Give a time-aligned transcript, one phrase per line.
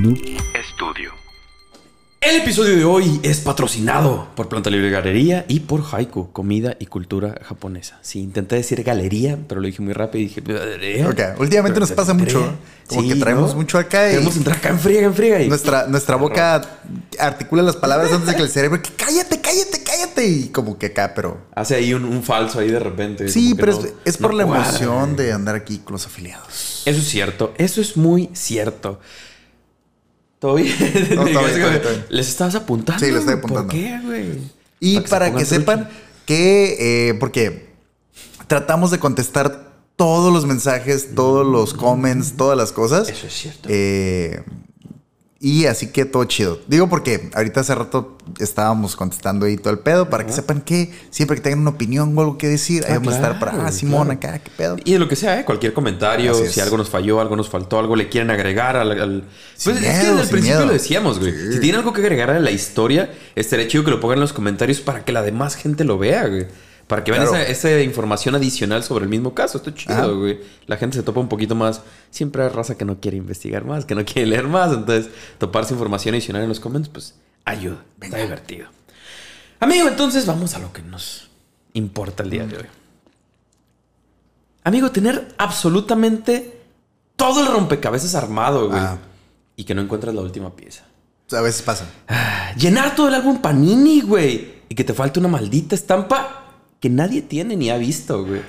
[0.00, 0.18] Noob
[0.74, 1.12] Studio.
[2.20, 6.86] El episodio de hoy es patrocinado por Planta Libre Galería y por Haiku, comida y
[6.86, 7.98] cultura japonesa.
[8.02, 11.08] Sí, intenté decir galería, pero lo dije muy rápido y dije galería.
[11.08, 12.54] Ok, últimamente nos pasa mucho.
[12.88, 13.56] Como Sí, que traemos ¿no?
[13.56, 15.40] mucho acá y Queremos entrar acá en friega, en friega.
[15.42, 15.48] Y...
[15.48, 16.60] nuestra, nuestra boca
[17.18, 20.26] articula las palabras antes de que el cerebro que cállate, cállate, cállate.
[20.28, 21.46] Y como que acá, pero.
[21.54, 23.28] Hace ahí un, un falso ahí de repente.
[23.28, 24.68] Sí, pero no- es, es no por la cuadra.
[24.68, 26.82] emoción de andar aquí con los afiliados.
[26.84, 29.00] Eso es cierto, eso es muy cierto.
[30.40, 30.74] ¿Todo bien?
[31.14, 32.04] No, todo bien, bien.
[32.08, 33.04] ¿Les estabas apuntando?
[33.04, 33.68] Sí, lo estoy apuntando.
[33.68, 34.38] ¿Por qué, güey?
[34.80, 35.88] Y para que, sepan
[36.24, 37.68] que, eh, porque
[38.46, 43.10] tratamos de contestar todos los mensajes, todos los comments, todas las cosas.
[43.10, 43.68] Eso es cierto.
[43.70, 44.42] Eh,
[45.42, 46.60] y así que todo chido.
[46.68, 50.92] Digo porque ahorita hace rato estábamos contestando ahí todo el pedo para que sepan que
[51.08, 53.66] siempre que tengan una opinión o algo que decir, ahí Ah, vamos a estar para,
[53.66, 54.34] ah, Simón, claro.
[54.34, 54.76] acá, qué pedo.
[54.84, 55.44] Y de lo que sea, ¿eh?
[55.46, 58.90] cualquier comentario, si algo nos falló, algo nos faltó, algo le quieren agregar al...
[58.92, 59.24] al-
[59.64, 60.66] Pues es que desde el principio miedo.
[60.66, 61.32] lo decíamos, güey.
[61.32, 61.52] Sí.
[61.54, 64.34] Si tienen algo que agregar a la historia, estaría chido que lo pongan en los
[64.34, 66.46] comentarios para que la demás gente lo vea, güey.
[66.90, 69.58] Para que vean esa, esa información adicional sobre el mismo caso.
[69.58, 70.06] Esto es chido, Ajá.
[70.08, 70.40] güey.
[70.66, 71.82] La gente se topa un poquito más.
[72.10, 74.72] Siempre hay raza que no quiere investigar más, que no quiere leer más.
[74.72, 77.84] Entonces, toparse información adicional en los comments, pues ayuda.
[78.00, 78.66] Está divertido.
[79.60, 81.30] Amigo, entonces vamos a lo que nos
[81.74, 82.66] importa el día de hoy.
[84.64, 86.60] Amigo, tener absolutamente
[87.14, 88.80] todo el rompecabezas armado, güey.
[88.80, 88.98] Ah.
[89.54, 90.86] Y que no encuentras la última pieza.
[91.30, 91.86] A veces pasa.
[92.56, 94.54] Llenar todo el álbum Panini, güey.
[94.68, 96.39] Y que te falte una maldita estampa
[96.80, 98.40] que nadie tiene ni ha visto, güey.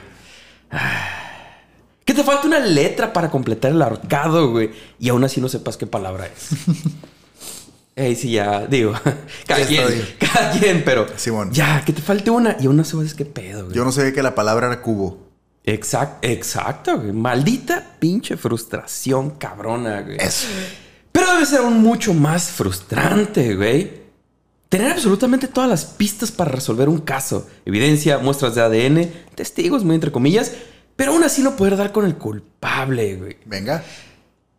[2.06, 4.72] Que te falte una letra para completar el arcado, güey.
[5.00, 6.50] Y aún así no sepas qué palabra es.
[7.96, 8.94] Ey, sí, ya, digo.
[9.46, 9.86] Cada quien,
[10.18, 11.08] cada quien, pero.
[11.18, 11.52] Simón.
[11.52, 13.76] Ya, que te falte una y aún no sabes qué pedo, güey.
[13.76, 15.28] Yo no sabía que la palabra era cubo.
[15.66, 17.12] Exacto, exacto, güey.
[17.12, 20.18] Maldita pinche frustración cabrona, güey.
[20.18, 20.48] Eso.
[21.12, 24.01] Pero debe ser aún mucho más frustrante, güey.
[24.72, 27.46] Tener absolutamente todas las pistas para resolver un caso.
[27.66, 30.54] Evidencia, muestras de ADN, testigos, muy entre comillas.
[30.96, 33.36] Pero aún así no poder dar con el culpable, güey.
[33.44, 33.84] Venga.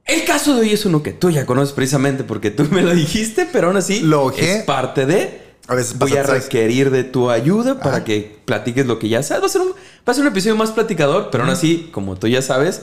[0.05, 2.95] El caso de hoy es uno que tú ya conoces precisamente porque tú me lo
[2.95, 4.59] dijiste, pero aún así Lo ojé.
[4.59, 5.41] es parte de...
[5.67, 8.05] A veces Voy a requerir de tu ayuda para Ajá.
[8.05, 9.43] que platiques lo que ya sabes.
[9.45, 9.75] Va a ser un, va
[10.09, 12.83] a ser un episodio más platicador, pero aún así, como tú ya sabes,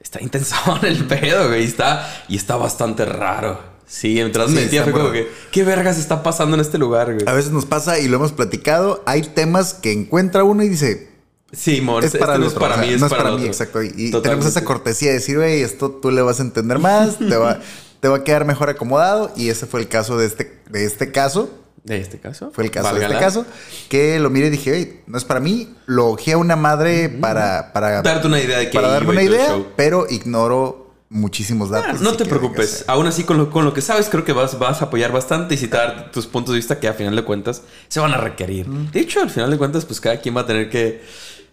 [0.00, 1.64] está intensón el pedo, güey.
[1.64, 3.73] Está, y está bastante raro.
[3.86, 7.14] Sí, mientras Sí, mentía está fue como que, ¿qué vergas está pasando en este lugar,
[7.14, 7.26] güey?
[7.26, 9.02] A veces nos pasa y lo hemos platicado.
[9.06, 11.14] Hay temas que encuentra uno y dice,
[11.56, 13.40] Sí, amor, es para este no es para mí, es no es para, para el
[13.40, 13.52] mí, otro.
[13.52, 13.82] exacto.
[13.82, 17.36] Y, tenemos esa cortesía de decir, güey, esto tú le vas a entender más, te
[17.36, 17.60] va,
[18.00, 19.32] te va a quedar mejor acomodado.
[19.36, 21.50] Y ese fue el caso de este, de este caso.
[21.84, 22.50] ¿De este caso?
[22.52, 23.46] Fue el caso de este caso.
[23.88, 25.74] Que lo miré y dije, güey, no es para mí.
[25.86, 29.22] Lo ojé a una madre para, para, Darte una idea de qué para darme una
[29.22, 30.83] idea, pero ignoro
[31.14, 32.00] muchísimos datos.
[32.00, 32.84] no así te preocupes.
[32.88, 35.54] Aún así, con lo, con lo que sabes, creo que vas, vas a apoyar bastante
[35.54, 38.66] y citar tus puntos de vista que a final de cuentas se van a requerir.
[38.66, 41.02] De hecho, al final de cuentas, pues cada quien va a tener que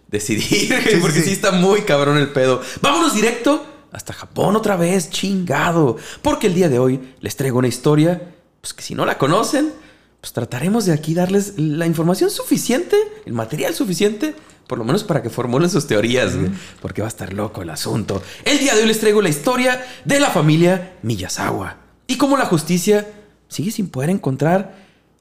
[0.08, 1.32] decidir, sí, porque sí, sí.
[1.32, 2.60] está muy cabrón el pedo.
[2.80, 5.96] Vámonos directo hasta Japón otra vez, chingado.
[6.22, 9.72] Porque el día de hoy les traigo una historia, pues que si no la conocen,
[10.20, 12.96] pues trataremos de aquí darles la información suficiente,
[13.26, 14.34] el material suficiente,
[14.66, 16.32] por lo menos para que formulen sus teorías,
[16.80, 18.22] porque va a estar loco el asunto.
[18.44, 22.46] El día de hoy les traigo la historia de la familia Miyazawa y cómo la
[22.46, 23.06] justicia
[23.48, 24.74] sigue sin poder encontrar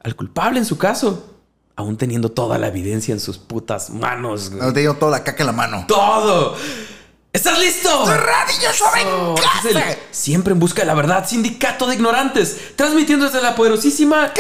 [0.04, 1.36] al culpable en su caso,
[1.76, 4.50] aún teniendo toda la evidencia en sus putas manos.
[4.50, 4.62] güey.
[4.62, 5.86] No te digo toda la caca en la mano.
[5.88, 6.56] ¡Todo!
[7.34, 8.06] ¿Estás listo?
[8.06, 13.26] ¡Maravilloso, Oh, este es el Siempre en busca de la verdad, sindicato de ignorantes, transmitiendo
[13.26, 14.34] desde la poderosísima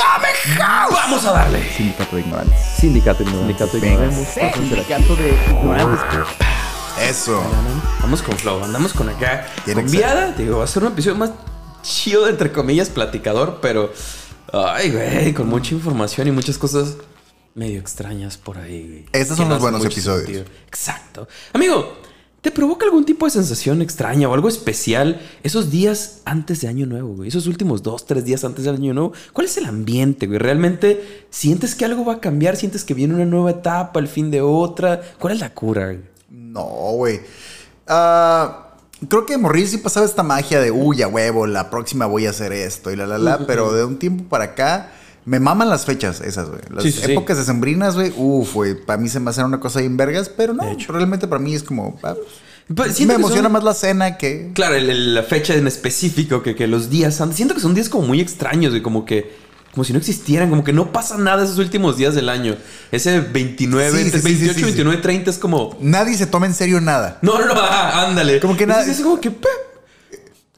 [0.91, 1.63] Vamos a darle.
[1.77, 2.59] Sindicato de ignorantes.
[2.79, 4.05] Sindicato, sindicato de Venga.
[4.05, 4.53] ignorantes.
[4.53, 6.27] Sindicato de ignorantes.
[7.01, 7.41] Eso.
[8.01, 9.47] Vamos con flow, andamos con acá.
[9.63, 9.99] Tiene Con que ser.
[9.99, 11.31] viada, digo, va a ser un episodio más
[11.83, 13.93] chido, entre comillas, platicador, pero.
[14.51, 16.95] Ay, güey, con mucha información y muchas cosas
[17.55, 19.05] medio extrañas por ahí, güey.
[19.13, 20.25] Estos son los buenos episodios.
[20.25, 20.45] sentido.
[20.67, 21.27] Exacto.
[21.53, 21.97] Amigo,
[22.41, 26.85] ¿te provoca algún tipo de sensación extraña o algo especial esos días antes de Año
[26.87, 27.29] Nuevo, güey?
[27.29, 29.13] Esos últimos dos, tres días antes del Año Nuevo.
[29.31, 30.39] ¿Cuál es el ambiente, güey?
[30.39, 32.57] ¿Realmente sientes que algo va a cambiar?
[32.57, 35.01] ¿Sientes que viene una nueva etapa, el fin de otra?
[35.19, 35.99] ¿Cuál es la cura, güey?
[36.29, 36.65] No,
[36.95, 37.21] güey.
[37.87, 38.75] Ah,
[39.07, 42.31] creo que Morris sí pasaba esta magia de, uy, a huevo, la próxima voy a
[42.31, 43.45] hacer esto y la, la, la.
[43.45, 44.91] Pero de un tiempo para acá,
[45.25, 46.61] me maman las fechas esas, güey.
[46.69, 47.11] Las Sí, sí, sí.
[47.11, 48.73] épocas decembrinas, güey, uff, güey.
[48.75, 50.63] Para mí se me hace una cosa bien vergas, pero no.
[50.87, 51.99] Realmente para mí es como.
[52.03, 52.15] ah,
[52.73, 54.51] Pues, me emociona son- más la cena que.
[54.53, 57.35] Claro, el- el- la fecha en específico que, que los días antes.
[57.37, 59.51] Siento que son días como muy extraños, güey, como que.
[59.73, 62.57] Como si no existieran, como que no pasa nada esos últimos días del año.
[62.91, 65.77] Ese 29, Sí, sí, sí, 28, sí, sí, 29, 30 es como.
[65.79, 67.19] Nadie se toma en serio nada.
[67.21, 68.39] No, no, no, ándale.
[68.41, 69.31] Como que nada- Entonces Es como que.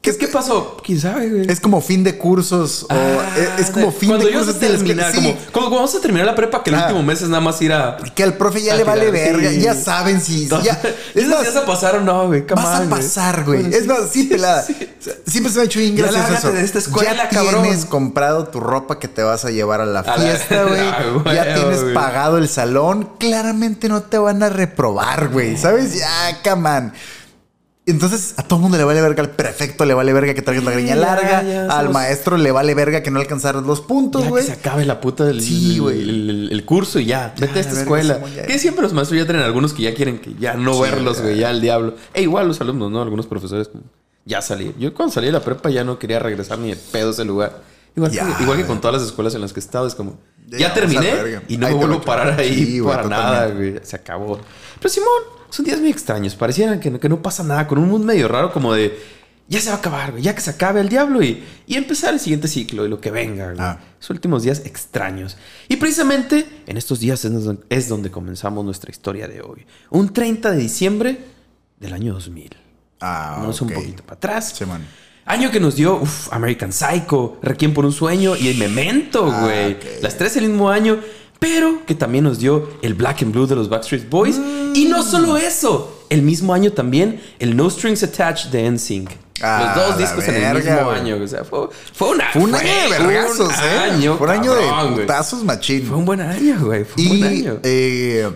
[0.04, 0.76] ¿Qué, ¿Qué pasó?
[0.84, 1.50] ¿Quién sabe, güey?
[1.50, 3.24] Es como fin de cursos o Ah,
[3.58, 4.54] es, es como fin cuando de cursos.
[4.56, 6.82] que- terminar, sí, como, como cuando vamos a terminar la prepa, que el Ah.
[6.82, 7.96] último mes es nada más ir a.
[8.14, 9.48] que al profe ya le vale tirar, verga.
[9.50, 9.60] sí.
[9.62, 10.46] Ya saben si.
[10.46, 10.58] ya,
[11.14, 12.46] es ¿Esos más, días a pasar o no, güey?
[12.46, 13.74] Come Vas a on, pasar, güey.
[13.74, 14.62] Es más, sí, pelada.
[14.62, 14.76] sí.
[15.26, 17.62] Siempre se me ha hecho bien Ya gracioso de esta escuela, ya cabrón.
[17.62, 20.80] tienes comprado tu ropa que te vas a llevar a la A la- fiesta, güey.
[20.80, 21.94] Ah, güey, ya tienes güey.
[21.94, 23.08] pagado el salón.
[23.18, 25.56] Claramente no te van a reprobar, güey.
[25.56, 25.94] ¿Sabes?
[25.98, 26.92] Ya, come on.
[27.86, 30.64] Entonces, a todo el mundo le vale verga, al prefecto le vale verga que traigas
[30.64, 33.82] la greña Sí, ya, larga, ya, al maestro le vale verga que no alcanzaras los
[33.82, 34.44] puntos, Ya que güey.
[34.46, 36.00] se acabe la puta del Sí, güey.
[36.00, 38.20] el, el- el curso y ya, vete a la esta verga, escuela.
[38.34, 38.46] Ya.
[38.46, 41.18] Que siempre los maestros ya tienen algunos que ya quieren que ya no Sí, verlos,
[41.18, 41.22] ya.
[41.24, 41.94] güey, ya al diablo.
[42.14, 43.02] E igual los alumnos, ¿no?
[43.02, 43.68] Algunos profesores
[44.24, 44.74] ya salí.
[44.78, 47.24] Yo cuando salí de la prepa ya no quería regresar ni de pedo a ese
[47.26, 47.60] lugar.
[47.96, 48.80] Igual, Ya, que, igual que con güey.
[48.80, 51.12] todas las escuelas en las que he estado, es como, Ya ya, a terminé
[51.48, 53.74] y no Ahí me vuelvo a parar ahí Sí, güey, para nada, güey.
[53.82, 54.40] Se acabó.
[54.80, 56.34] Pero Simón, son días muy extraños.
[56.34, 58.98] Parecieran que, no- que no pasa nada, con un mood medio raro como de,
[59.48, 62.14] ya se va a acabar, güey, ya que se acabe el diablo y, y empezar
[62.14, 63.56] el siguiente ciclo y lo que venga, güey.
[63.60, 63.78] Ah.
[63.98, 65.36] Esos últimos días extraños.
[65.68, 69.66] Y precisamente en estos días es donde, es donde comenzamos nuestra historia de hoy.
[69.90, 71.18] Un 30 de diciembre
[71.78, 72.50] del año 2000.
[73.00, 74.54] Ah, Vamos un poquito para atrás.
[74.56, 74.84] Sí, man.
[75.26, 79.40] Año que nos dio uf, American Psycho, Requiem por un sueño y el Memento, Ah,
[79.42, 79.76] güey.
[80.02, 81.00] Las tres el mismo año,
[81.38, 84.40] pero que también nos dio el Black and Blue de los Backstreet Boys.
[84.74, 89.10] Y no solo eso, el mismo año también el No Strings Attached de NSYNC.
[89.42, 91.16] Ah, los dos discos en el mismo año.
[91.22, 93.78] O sea, fue, fue una, Fue un año de vergazos, un ¿eh?
[93.90, 95.86] año, Fue un año cabrón, de putazos machín.
[95.86, 96.84] Fue un buen año, güey.
[96.84, 97.58] Fue un buen año.
[97.64, 98.30] eh,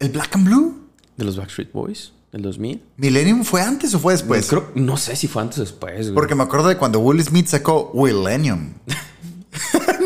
[0.00, 0.74] el Black and Blue,
[1.16, 2.82] de los Backstreet Boys, del 2000.
[2.96, 4.46] Millennium fue antes o fue después?
[4.48, 6.14] Creo, no sé si fue antes o después, güey.
[6.14, 8.72] Porque me acuerdo de cuando Will Smith sacó Millennium.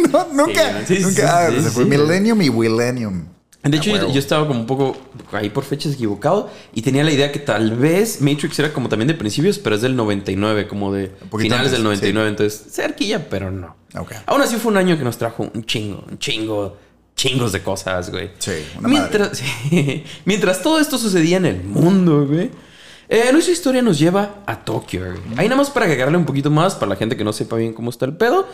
[0.13, 0.85] no, nunca.
[0.87, 1.15] Sí, sí, nunca.
[1.15, 1.91] sí, ah, sí, se sí, fue sí.
[1.91, 3.25] Millennium y Millennium.
[3.65, 4.97] De hecho, Ah, yo, estaba como un poco
[5.33, 9.09] ahí por fechas equivocado y tenía la idea que tal vez Matrix era como también
[9.09, 13.51] de principios, pero es del 99, como de finales antes, del 99, entonces cerquilla, pero
[13.51, 13.77] no.
[13.99, 14.13] Ok.
[14.27, 16.77] Aún así fue un año que nos trajo un chingo, un chingo,
[17.17, 18.31] chingos de cosas, güey.
[18.39, 19.43] Sí, una mientras,
[20.25, 22.51] mientras todo esto sucedía en el mundo, güey.
[23.09, 25.01] eh, nuestra historia nos lleva a Tokio.
[25.05, 25.19] güey.
[25.37, 27.73] Ahí nada más para agregarle un poquito más, para la gente que no sepa bien
[27.73, 28.47] cómo está el pedo.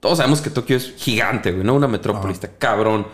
[0.00, 1.74] Todos sabemos que Tokio es gigante, güey, ¿no?
[1.74, 3.06] Una metrópoli, está cabrón.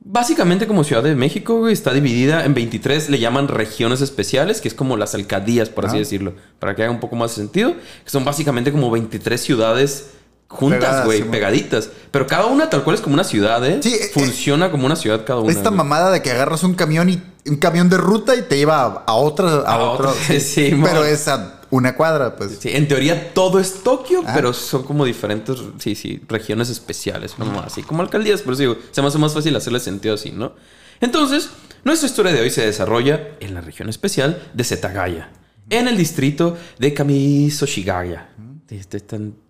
[0.00, 4.68] Básicamente como Ciudad de México, güey, está dividida en 23, le llaman regiones especiales, que
[4.68, 7.74] es como las alcaldías, por así decirlo, para que haga un poco más de sentido,
[8.04, 10.10] que son básicamente como 23 ciudades
[10.48, 11.90] juntas, güey, pegaditas.
[12.12, 13.80] Pero cada una tal cual es como una ciudad, ¿eh?
[13.82, 15.50] Sí, eh, Funciona como una ciudad cada una.
[15.50, 18.82] Esta mamada de que agarras un camión y un camión de ruta y te lleva
[18.82, 20.10] a, a otra, a, A otro.
[20.10, 20.88] otra, sí, mon.
[20.88, 22.58] pero es a una cuadra, pues.
[22.60, 24.32] Sí, en teoría todo es Tokio, Ah.
[24.34, 28.76] pero son como diferentes, sí, sí, regiones especiales, como así, como alcaldías, por eso digo,
[28.90, 30.52] se me hace más fácil hacerle sentido así, ¿no?
[31.00, 31.50] Entonces,
[31.84, 35.30] nuestra historia de hoy se desarrolla en la región especial de Setagaya,
[35.70, 38.28] en el distrito de Kamisoshigaya.
[38.70, 39.00] Este,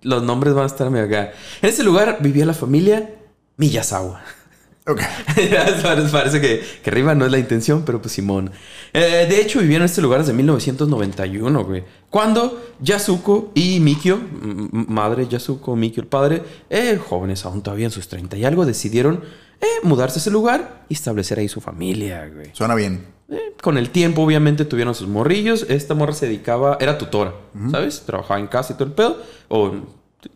[0.02, 1.32] los nombres van a estar medio acá.
[1.62, 3.14] En ese lugar vivía la familia
[3.56, 4.22] Miyazawa.
[4.86, 5.00] Ok.
[6.12, 8.52] Parece- que, que arriba no es la intención, pero pues Simón.
[8.92, 11.84] Eh, de hecho, vivieron en este lugar desde 1991, güey.
[12.08, 14.20] Cuando Yasuko y Mikio,
[14.70, 19.22] madre Yasuko, Mikio el padre, eh, jóvenes aún todavía en sus 30 y algo, decidieron
[19.60, 22.50] eh, mudarse a ese lugar y establecer ahí su familia, güey.
[22.52, 23.06] Suena bien.
[23.28, 25.66] Eh, con el tiempo, obviamente, tuvieron sus morrillos.
[25.68, 27.34] Esta morra se dedicaba, era tutora,
[27.72, 28.02] ¿sabes?
[28.06, 29.72] Trabajaba en casa y todo el pedo, o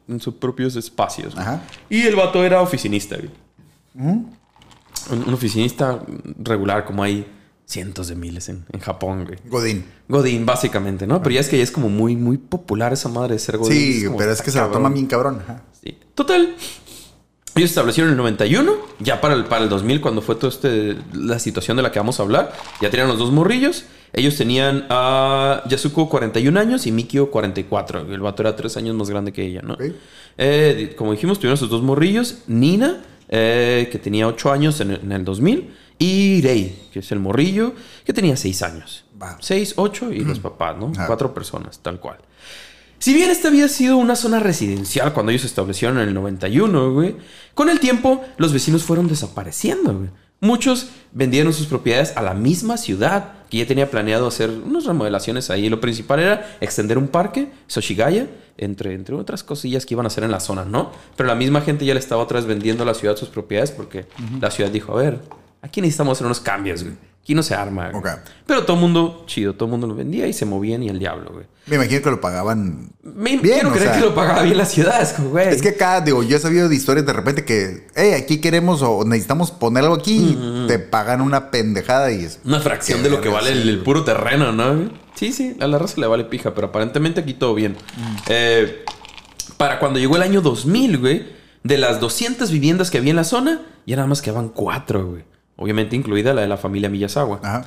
[0.09, 1.37] en, sus propios espacios.
[1.39, 1.63] Ajá.
[1.89, 3.31] Y el vato era oficinista, güey.
[5.11, 6.03] Un, un oficinista
[6.39, 7.27] regular, como hay
[7.71, 9.39] cientos de miles en, en Japón, güey.
[9.49, 9.85] Godín.
[10.09, 11.23] Godín, básicamente, ¿no?
[11.23, 13.73] Pero ya es que ya es como muy, muy popular esa madre de ser Godín.
[13.73, 15.41] Sí, pero es que se lo toman bien cabrón.
[15.43, 15.63] Ajá.
[15.81, 15.97] Sí.
[16.15, 16.57] Total.
[17.57, 20.53] Ellos se establecieron en el 91, ya para el, para el 2000, cuando fue toda
[20.53, 23.85] este, la situación de la que vamos a hablar, ya tenían los dos morrillos.
[24.13, 28.13] Ellos tenían a Yasuko 41 años y Mikio 44.
[28.13, 29.77] El vato era 3 años más grande que ella, ¿no?
[30.39, 32.39] Eh, como dijimos, tuvieron sus dos morrillos.
[32.47, 35.75] Nina, eh, que tenía 8 años en el, en el 2000.
[35.99, 39.05] Y Rei, que es el morrillo, que tenía 6 años.
[39.21, 39.37] Va.
[39.41, 40.93] 6, 8 y los papás, ¿no?
[40.99, 41.07] Ah.
[41.07, 42.19] Cuatro personas, tal cual.
[42.99, 46.93] Si bien esta había sido una zona residencial cuando ellos se establecieron en el 91,
[46.93, 47.17] güey,
[47.55, 50.11] con el tiempo los vecinos fueron desapareciendo, güey.
[50.41, 55.51] Muchos vendieron sus propiedades a la misma ciudad, que ya tenía planeado hacer unas remodelaciones
[55.51, 55.69] ahí.
[55.69, 60.25] Lo principal era extender un parque, Soshigaya, entre, entre otras cosillas que iban a hacer
[60.25, 60.93] en la zona, ¿no?
[61.17, 63.71] Pero la misma gente ya le estaba otra vez vendiendo a la ciudad sus propiedades
[63.71, 64.07] porque
[64.41, 65.21] la ciudad dijo, a ver,
[65.63, 67.10] aquí necesitamos hacer unos cambios, güey.
[67.23, 68.01] Aquí no se arma, güey.
[68.01, 68.21] Ok.
[68.47, 70.99] Pero todo el mundo, chido, todo el mundo lo vendía y se movían y el
[70.99, 71.47] diablo, güey.
[71.67, 72.91] Me imagino que lo pagaban.
[73.03, 73.99] Me Bien, quiero creer sea.
[73.99, 75.01] que lo pagaba bien la ciudad.
[75.01, 75.49] Es güey.
[75.49, 78.83] Es que acá, digo, yo he sabido de historias de repente que, hey, aquí queremos
[78.83, 82.41] o necesitamos poner algo aquí y te pagan una pendejada y es.
[82.45, 84.91] Una fracción de lo que vale el, puro terreno, ¿no?
[85.15, 87.77] Sí, Sí, a la raza le vale pija, pero aparentemente aquí todo bien.
[88.29, 88.85] Eh,
[89.59, 91.27] para cuando llegó el año 2000, güey,
[91.63, 95.30] de las 200 viviendas que había en la zona, ya nada más quedaban cuatro, güey.
[95.61, 97.39] Obviamente incluida la de la familia Miyazawa.
[97.43, 97.67] Ajá.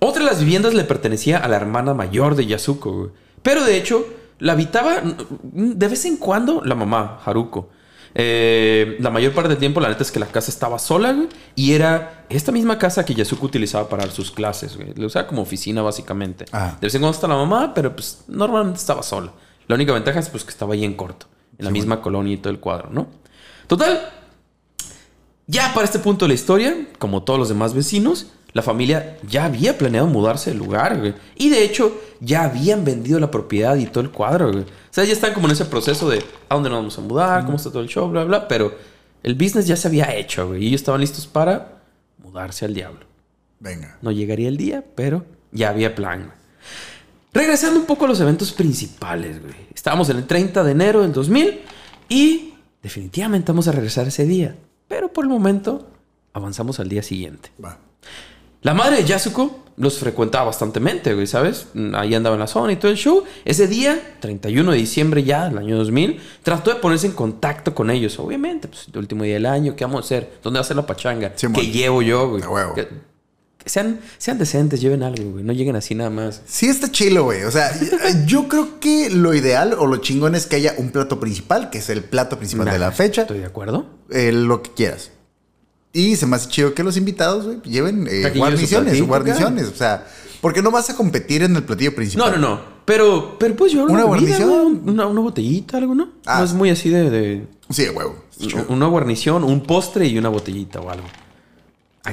[0.00, 3.10] Otra de las viviendas le pertenecía a la hermana mayor de Yasuko, güey.
[3.42, 4.06] Pero de hecho,
[4.38, 7.70] la habitaba mm, de vez en cuando la mamá, Haruko.
[8.14, 11.28] Eh, la mayor parte del tiempo, la neta es que la casa estaba sola, güey.
[11.54, 14.94] Y era esta misma casa que Yasuko utilizaba para sus clases, güey.
[14.94, 16.44] La usaba como oficina, básicamente.
[16.52, 16.76] Ajá.
[16.80, 19.32] De vez en cuando está la mamá, pero pues normalmente estaba sola.
[19.66, 21.26] La única ventaja es pues que estaba ahí en corto.
[21.58, 23.08] En la misma colonia y todo el cuadro, ¿no?
[23.66, 24.10] Total,
[25.48, 29.46] ya para este punto de la historia, como todos los demás vecinos, la familia ya
[29.46, 31.14] había planeado mudarse del lugar, güey.
[31.36, 34.62] Y de hecho, ya habían vendido la propiedad y todo el cuadro, güey.
[34.62, 37.44] O sea, ya están como en ese proceso de a dónde nos vamos a mudar,
[37.44, 38.46] cómo está todo el show, bla, bla.
[38.46, 38.74] Pero
[39.22, 40.64] el business ya se había hecho, güey.
[40.64, 41.80] Y ellos estaban listos para
[42.18, 43.06] mudarse al diablo.
[43.58, 43.98] Venga.
[44.02, 46.24] No llegaría el día, pero ya había plan.
[46.24, 46.38] güey.
[47.32, 49.54] Regresando un poco a los eventos principales, güey.
[49.74, 51.60] Estábamos en el 30 de enero del 2000
[52.08, 54.56] y definitivamente vamos a regresar ese día.
[54.88, 55.86] Pero por el momento
[56.32, 57.50] avanzamos al día siguiente.
[57.62, 57.78] Va.
[58.62, 61.68] La madre de Yasuko los frecuentaba bastantemente, güey, ¿sabes?
[61.94, 63.22] Ahí andaba en la zona y todo el show.
[63.44, 67.88] Ese día, 31 de diciembre ya, del año 2000, trató de ponerse en contacto con
[67.90, 68.18] ellos.
[68.18, 70.38] Obviamente, pues el último día del año, ¿qué vamos a hacer?
[70.42, 71.32] ¿Dónde va a ser la pachanga?
[71.36, 72.42] Sí, ¿Qué llevo yo, güey?
[72.42, 72.74] A huevo.
[73.58, 75.44] Que, sean, sean decentes, lleven algo, güey.
[75.44, 76.42] No lleguen así nada más.
[76.46, 77.42] Sí está chilo, güey.
[77.44, 77.70] O sea,
[78.26, 81.78] yo creo que lo ideal o lo chingón es que haya un plato principal, que
[81.78, 83.22] es el plato principal de la fecha.
[83.22, 83.86] Estoy de acuerdo.
[84.10, 85.10] eh, lo que quieras.
[85.92, 89.66] Y se me hace chido que los invitados, güey, lleven eh, guarniciones, platito, guarniciones.
[89.68, 90.06] O sea,
[90.40, 92.40] porque no vas a competir en el platillo No, principal.
[92.40, 92.78] no, no.
[92.84, 94.48] Pero, pero puedes llevar ¿Una una, guarnición?
[94.48, 96.10] güey, una, una botellita, algo, ¿no?
[96.26, 96.38] Ah.
[96.38, 98.24] No es muy así de, de- Sí, de huevo.
[98.68, 101.06] una guarnición, un postre y una botellita o algo.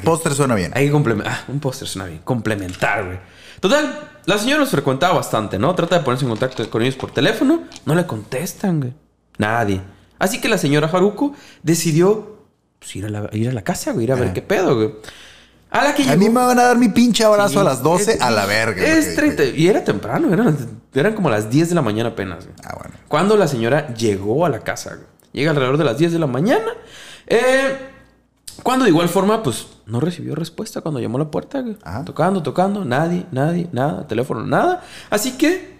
[0.02, 0.72] Postre suena bien.
[0.76, 1.34] Hay que complementar.
[1.34, 2.22] Ah, un postre suena bien.
[2.24, 3.20] Complementar, güey.
[3.60, 5.74] Total, la señora los frecuentaba bastante, ¿no?
[5.76, 7.64] Trata de ponerse en contacto con ellos por teléfono.
[7.86, 8.94] No le contestan, güey.
[9.38, 9.82] Nadie.
[10.20, 11.34] Así que la señora Haruko
[11.64, 12.38] decidió
[12.80, 14.06] pues, ir, a la, ir a la casa, güey.
[14.06, 14.34] Ir a ver Ah.
[14.34, 14.92] qué pedo, güey.
[15.72, 17.64] A la que A mí llegó- me van a dar mi pinche abrazo Sí, a
[17.64, 18.82] las 12 es- a la verga.
[18.86, 19.44] Es porque- 30.
[19.58, 20.58] Y era temprano, eran,
[20.94, 22.46] eran como las 10 de la mañana apenas.
[22.46, 22.56] güey.
[22.64, 22.96] Ah, bueno.
[23.08, 24.92] Cuando la señora llegó a la casa.
[24.96, 25.08] güey.
[25.34, 26.72] Llega alrededor de las 10 de la mañana.
[27.28, 27.76] Eh,
[28.64, 31.64] cuando de igual forma, pues no recibió respuesta cuando llamó a la puerta.
[31.84, 32.04] Ajá.
[32.06, 34.84] Tocando, tocando, nadie, nadie, nada, teléfono, nada.
[35.10, 35.76] Así que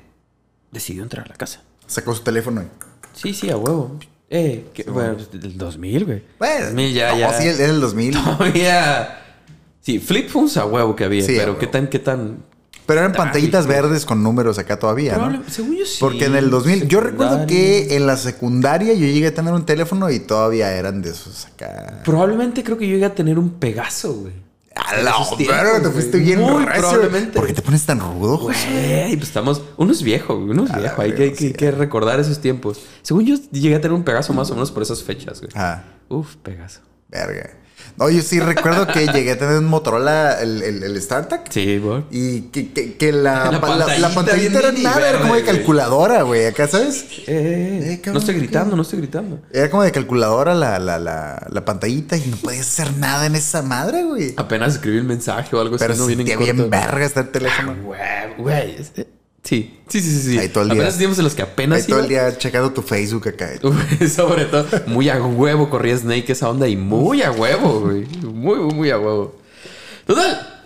[0.72, 1.62] decidió entrar a la casa.
[1.88, 2.66] Sacó su teléfono y...
[3.14, 3.98] Sí, sí, a huevo.
[4.30, 6.24] Eh, que- bueno, pues, del 2000, güey.
[6.40, 7.34] Bueno, 2000 ya, no, ya.
[7.34, 8.14] sí, era el 2000.
[8.38, 9.22] Todavía.
[9.82, 12.40] Sí, flip phones a huevo que había, Sí, pero qué tan, qué tan.
[12.86, 15.16] Pero eran Ah, pantallitas verdes con números acá todavía,
[15.50, 15.98] según yo sí.
[16.00, 19.66] Porque en el 2000, yo recuerdo que en la secundaria yo llegué a tener un
[19.66, 22.02] teléfono y todavía eran de esos acá.
[22.06, 24.34] Probablemente creo que yo llegué a tener un Pegaso, güey.
[24.76, 26.82] A la verga, te fuiste bien Muy recio.
[26.90, 27.32] probablemente.
[27.40, 28.38] ¿Por qué te pones tan rudo?
[28.40, 29.62] Güey, pues estamos.
[29.78, 30.50] Uno es viejo, güey.
[30.50, 31.02] Uno es viejo.
[31.02, 32.82] Hay que, que recordar esos tiempos.
[33.02, 35.52] Según yo, llegué a tener un Pegaso más o menos por esas fechas, güey.
[35.56, 36.82] Ah, Uf, Pegaso.
[37.10, 37.52] verga.
[37.98, 41.50] No, yo sí recuerdo que llegué a tener un Motorola, el, el, el StarTAC.
[41.52, 42.04] Sí, güey.
[42.12, 45.42] Y que, que, que la, La pa- la, la pantallita era nada, era como de
[45.44, 45.56] güey.
[45.56, 46.46] calculadora, güey.
[46.46, 47.06] Acá, ¿sabes?
[47.20, 48.42] Eh, eh, Eh, cabrón, no estoy ¿qué?
[48.42, 49.40] gritando, no estoy gritando.
[49.52, 53.36] Era como de calculadora la, la, la, la pantallita y no podías hacer nada en
[53.36, 54.34] esa madre, güey.
[54.38, 56.02] Apenas escribí el mensaje o algo Pero así.
[56.02, 57.76] No sí, viene te en bien verga este Ah, teléfono.
[57.84, 58.00] Güey,
[58.38, 58.76] güey.
[58.98, 59.08] eh,
[59.46, 60.40] Sí, sí, sí, sí.
[60.40, 60.80] Ahí todo el día.
[60.80, 63.52] Apenas tiempos en los que apenas Ahí todo el iba- día checando tu Facebook acá.
[63.62, 68.06] Güey, Sobre todo, muy a huevo corría Snake esa onda y muy a huevo, güey.
[68.24, 69.40] Muy, muy, muy a huevo.
[70.06, 70.64] Total.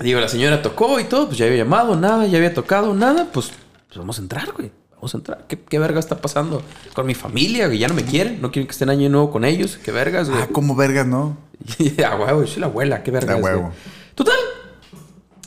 [0.00, 3.28] Digo, la señora tocó y todo, pues ya había llamado, nada, ya había tocado, nada,
[3.32, 3.52] pues,
[3.86, 4.72] pues vamos a entrar, güey.
[4.96, 5.44] Vamos a entrar.
[5.46, 6.62] ¿Qué, qué verga está pasando
[6.94, 7.78] con mi familia, güey?
[7.78, 9.78] Ya no me quieren, no quieren que estén año nuevo con ellos.
[9.84, 10.40] ¿Qué vergas, güey?
[10.42, 11.36] Ah, como vergas, ¿no?
[12.04, 13.36] a huevo, yo soy la abuela, qué vergas.
[13.36, 13.54] A güey.
[13.54, 13.72] huevo.
[14.14, 14.34] Total.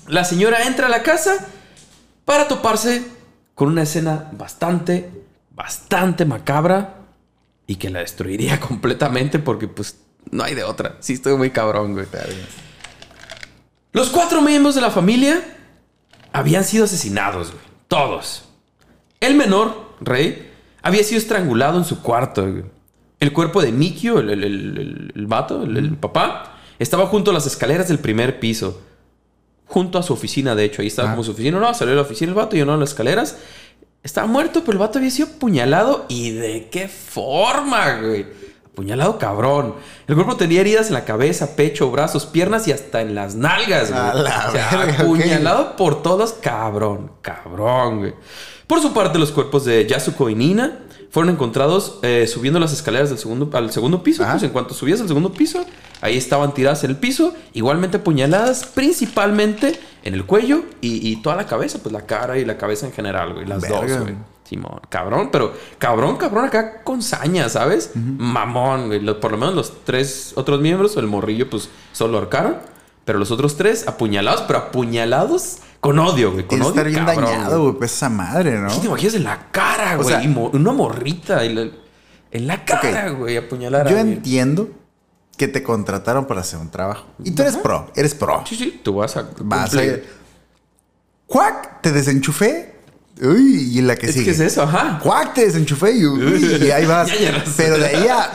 [0.07, 1.46] La señora entra a la casa
[2.27, 3.05] para toparse
[3.55, 5.10] con una escena bastante,
[5.55, 6.96] bastante macabra
[7.65, 9.96] y que la destruiría completamente porque pues
[10.29, 10.98] no hay de otra.
[11.00, 12.05] Sí, estoy muy cabrón, güey.
[13.93, 15.41] Los cuatro miembros de la familia
[16.34, 17.63] habían sido asesinados, güey.
[17.88, 18.43] Todos.
[19.22, 22.65] El menor, Rey, había sido estrangulado en su cuarto, güey.
[23.22, 27.48] El cuerpo de Mikio, el, el, el, el- vato, el papá, estaba junto a las
[27.48, 28.81] escaleras del primer piso.
[29.67, 30.81] Junto a su oficina, de hecho.
[30.81, 31.12] Ahí estaba Ah.
[31.12, 31.59] como su oficina.
[31.59, 33.38] No, salió de la oficina el vato y yo no a las escaleras.
[34.03, 36.05] Estaba muerto, pero el vato había sido apuñalado.
[36.07, 38.25] ¿Y de qué forma, güey?
[38.71, 39.75] Apuñalado cabrón.
[40.07, 43.89] El cuerpo tenía heridas en la cabeza, pecho, brazos, piernas y hasta en las nalgas,
[43.89, 44.00] güey.
[44.01, 45.00] A la O sea, verga, ok.
[45.00, 48.13] apuñalado por todos, cabrón, cabrón, güey.
[48.67, 53.09] Por su parte, los cuerpos de Yasuko y Nina fueron encontrados eh, subiendo las escaleras
[53.09, 54.24] del segundo, al segundo piso.
[54.24, 54.33] Ajá.
[54.33, 55.65] Pues en cuanto subías al segundo piso,
[56.01, 61.36] ahí estaban tiradas en el piso, igualmente apuñaladas, principalmente en el cuello y, y toda
[61.36, 63.46] la cabeza, pues la cara y la cabeza en general, güey.
[63.46, 63.82] Las Verga.
[63.82, 64.16] dos, güey.
[64.44, 67.92] Simón, cabrón, pero cabrón, cabrón acá con saña, ¿sabes?
[67.96, 69.00] Mamón, güey.
[69.20, 72.58] Por lo menos los tres otros miembros, el morrillo, pues solo lo ahorcaron.
[73.04, 76.46] Pero los otros tres apuñalados, pero apuñalados con odio, güey.
[76.46, 77.74] Con odio, estar bien cabrón, dañado, güey.
[77.77, 78.68] Pues esa madre, ¿no?
[78.70, 80.16] ¿Qué te imaginas en la cara, O güey?
[80.16, 81.44] sea- Y mo- una morrita.
[81.44, 81.68] la-
[82.32, 84.70] en la cara, güey, apuñalar a Yo entiendo
[85.38, 87.06] que te contrataron para hacer un trabajo.
[87.24, 88.44] Y tú eres pro, eres pro.
[88.48, 89.29] Sí, sí, tú vas a.
[89.39, 89.82] Vas a...
[91.25, 91.82] ¡Cuac!
[91.82, 92.74] Te desenchufé.
[93.20, 94.25] Uy, y la que Es sigue.
[94.25, 95.00] que es eso, ajá.
[95.01, 95.34] ¡Cuac!
[95.34, 97.08] Te desenchufé y, uy, y ahí vas.
[97.08, 97.44] Ya, ya.
[97.58, 98.32] Pero de ahí a...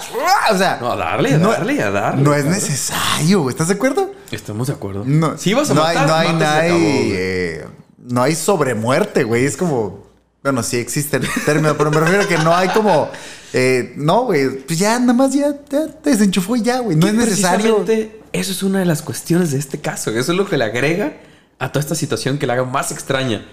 [0.52, 0.78] O sea...
[0.80, 3.48] No, a darle, a darle, a darle, No es necesario.
[3.48, 4.12] ¿Estás de acuerdo?
[4.32, 5.04] Estamos de acuerdo.
[5.06, 6.72] No, si vas a no matar, hay, no hay, no hay,
[7.14, 7.66] eh,
[7.98, 9.44] no hay sobremuerte, güey.
[9.44, 10.04] Es como,
[10.42, 13.08] bueno, sí existe el término, pero me refiero a que no hay como,
[13.52, 16.96] eh, no, güey, pues ya nada más ya, ya te desenchufó y ya, güey.
[16.96, 17.84] No es necesario.
[18.32, 20.10] Eso es una de las cuestiones de este caso.
[20.10, 21.14] Eso es lo que le agrega
[21.58, 23.44] a toda esta situación que la haga más extraña.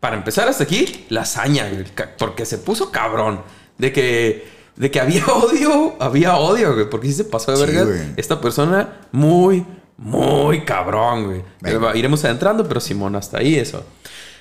[0.00, 1.84] Para empezar hasta aquí, la hazaña, güey,
[2.18, 3.42] porque se puso cabrón.
[3.76, 8.14] De que, de que había odio, había odio, güey, porque sí se pasó de verga.
[8.16, 9.66] Esta persona muy,
[9.98, 11.42] muy cabrón, güey.
[11.60, 11.94] Venga.
[11.94, 13.84] Iremos adentrando, pero Simón, hasta ahí eso.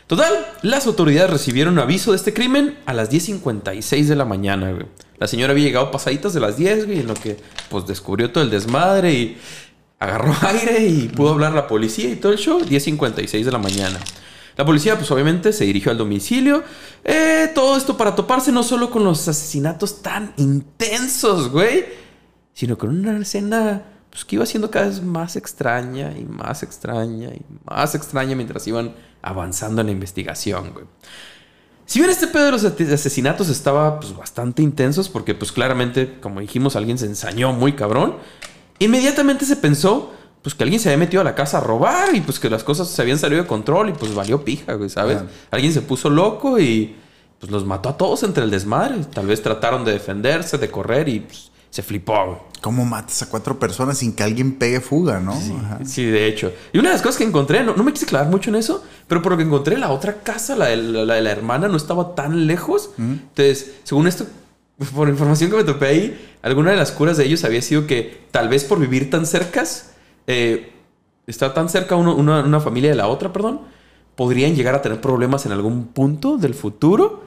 [0.08, 4.86] Total, las autoridades recibieron aviso de este crimen a las 10.56 de la mañana, güey.
[5.18, 7.38] La señora había llegado pasaditas de las 10, güey, en lo que
[7.70, 9.38] pues descubrió todo el desmadre y
[10.00, 12.60] agarró aire y pudo hablar la policía y todo el show.
[12.60, 14.00] 10.56 de la mañana.
[14.58, 16.64] La policía, pues obviamente, se dirigió al domicilio.
[17.04, 21.86] Eh, todo esto para toparse no solo con los asesinatos tan intensos, güey,
[22.54, 27.30] sino con una escena pues, que iba siendo cada vez más extraña y más extraña
[27.30, 28.94] y más extraña mientras iban
[29.26, 30.86] avanzando en la investigación, güey.
[31.86, 36.40] Si bien este pedo de los asesinatos estaba pues, bastante intensos, porque pues claramente, como
[36.40, 38.16] dijimos, alguien se ensañó muy cabrón,
[38.80, 42.22] inmediatamente se pensó pues que alguien se había metido a la casa a robar y
[42.22, 45.24] pues que las cosas se habían salido de control y pues valió pija, güey, ¿sabes?
[45.50, 46.96] Alguien se puso loco y
[47.40, 48.98] pues los mató a todos entre el desmadre.
[49.12, 52.38] Tal vez trataron de defenderse, de correr y pues, se flipó, güey.
[52.62, 55.34] ¿Cómo matas a cuatro personas sin que alguien pegue fuga, no?
[55.34, 55.80] Ajá.
[55.84, 56.54] Sí, de hecho.
[56.74, 58.84] Y una de las cosas que encontré, no, no me quise clavar mucho en eso,
[59.08, 61.68] pero por lo que encontré, la otra casa, la de la, la de la hermana,
[61.68, 62.90] no estaba tan lejos.
[62.98, 64.26] Entonces, según esto,
[64.94, 68.26] por información que me topé ahí, alguna de las curas de ellos había sido que
[68.32, 69.92] tal vez por vivir tan cercas,
[70.28, 70.72] eh,
[71.28, 73.62] está tan cerca uno- una, una familia de la otra, perdón,
[74.16, 77.24] podrían llegar a tener problemas en algún punto del futuro.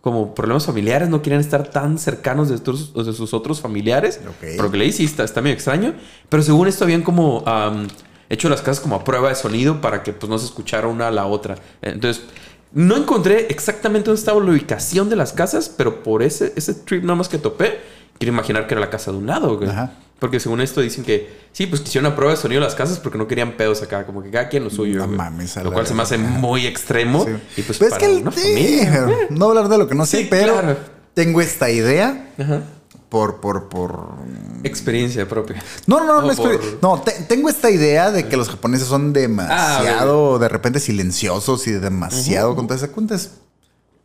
[0.00, 4.18] Como problemas familiares, no quieren estar tan cercanos de, sus- de sus otros familiares.
[4.26, 4.34] Ok.
[4.56, 5.92] Pero que leí sí está, está medio extraño.
[6.30, 7.44] Pero según esto habían como
[8.30, 11.08] hecho las casas como a prueba de sonido para que pues no se escuchara una
[11.08, 11.56] a la otra.
[11.82, 12.24] Entonces,
[12.72, 17.02] no encontré exactamente dónde estaba la ubicación de las casas, pero por ese, ese trip
[17.02, 17.80] nada más que topé,
[18.18, 19.68] quiero imaginar que era la casa de un lado, güey.
[19.68, 19.92] Ajá.
[20.20, 23.16] Porque según esto dicen que sí, pues quisieron a prueba de sonido las casas porque
[23.16, 24.98] no querían pedos acá, como que cada quien lo suyo.
[24.98, 25.16] No güey.
[25.16, 27.24] mames, Lo cual se me hace muy extremo.
[27.24, 27.30] Sí.
[27.56, 29.06] Y pues, Pues es para que el- una sí, familia.
[29.08, 29.26] eh.
[29.30, 30.76] no hablar de lo que no sé, Sí, pero claro.
[31.14, 32.62] tengo esta idea Ajá.
[33.10, 34.08] Por, por, por.
[34.64, 35.62] Experiencia propia.
[35.86, 39.12] No, no, no, no, por- no te- tengo esta idea de que los japoneses son
[39.12, 43.32] demasiado, Ah, de repente silenciosos y demasiado con todas esas cuentas.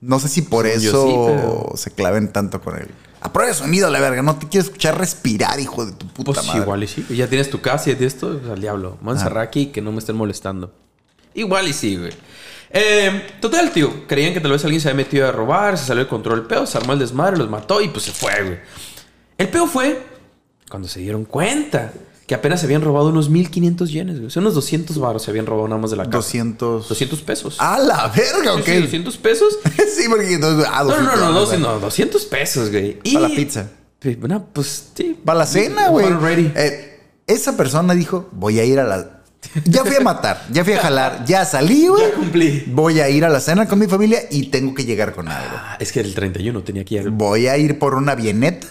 [0.01, 2.89] No sé si por eso sí, pero- se claven tanto con él.
[3.21, 4.21] A prueba de sonido, la verga.
[4.21, 6.61] No te quiero escuchar respirar, hijo de tu puta Pues madre.
[6.61, 7.05] igual y sí.
[7.09, 8.97] Ya tienes tu casa y de esto, pues, al diablo.
[9.01, 10.73] Me voy a encerrar aquí y que no me estén molestando.
[11.33, 12.11] Igual y sí, güey.
[12.69, 14.05] Eh, total, tío.
[14.07, 16.45] Creían que tal vez alguien se había metido a robar, se salió de control el
[16.45, 18.59] peo, se armó el desmadre, los mató y pues se fue, güey.
[19.37, 20.01] El peo fue
[20.69, 21.93] cuando se dieron cuenta
[22.25, 24.27] que apenas se habían robado unos 1500 yenes, güey.
[24.27, 26.17] O sea, unos 200 baros se habían robado nada más de la casa.
[26.17, 26.89] 200.
[26.89, 27.55] 200 pesos.
[27.59, 28.53] ¡A la verga!
[28.55, 28.65] Sí, Ok.
[28.65, 29.59] sí, 200 pesos.
[29.95, 30.67] sí, porque entonces.
[30.71, 32.99] Ah, No, no, no, 200, no, 200, no, 200 pesos, güey.
[33.03, 33.13] Y...
[33.13, 33.69] Para la pizza.
[34.19, 35.19] Bueno, pues sí.
[35.25, 36.05] Para la cena, güey.
[36.55, 39.11] Eh, esa persona dijo: Voy a ir a la.
[39.65, 42.01] Ya fui a matar, ya fui a jalar, ya salí, güey.
[42.09, 42.63] Ya cumplí.
[42.67, 45.55] Voy a ir a la cena con mi familia y tengo que llegar con algo.
[45.55, 47.09] Ah, es que el 31 tenía que ir.
[47.11, 48.67] Voy a ir por una bieneta.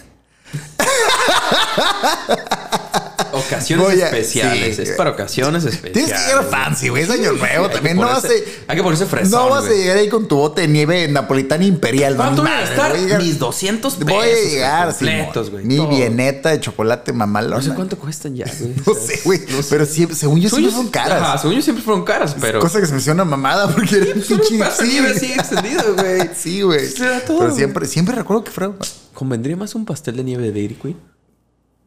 [3.31, 4.75] Ocasiones Voy a- especiales.
[4.77, 4.81] sí.
[4.83, 5.93] es para ocasiones especiales.
[6.05, 7.03] Tienes que llegar fancy, güey.
[7.03, 7.97] Es año nuevo también.
[7.97, 8.29] No vas a,
[8.67, 9.79] hay que ponerse fresón, No vas a güey.
[9.79, 12.15] llegar ahí con tu bote de nieve napolitana imperial.
[12.15, 12.91] ¿Cuánto voy a mames, gastar?
[12.91, 14.07] voy a llegar- Mis 200 pesos.
[14.09, 15.65] Voy a llegar, güey, completos, güey.
[15.65, 15.89] Mi todo.
[15.89, 17.57] bieneta de chocolate mamalona.
[17.57, 18.73] No sé cuánto cuestan ya, güey.
[18.85, 19.41] No sé, güey.
[19.69, 21.21] Pero siempre, según yo, siempre son caras.
[21.21, 22.59] Ajá, según yo siempre fueron caras, pero.
[22.61, 25.09] Cosa que se me hacía una mamada porque era Pues, un pinche- pedazo de nieve
[25.15, 26.29] así extendido, güey.
[26.37, 26.93] Sí, güey.
[26.93, 27.55] Todo, Pero güey.
[27.55, 28.69] siempre, siempre recuerdo que fue.
[29.15, 30.97] Convendría más un pastel de nieve de Dairy Queen.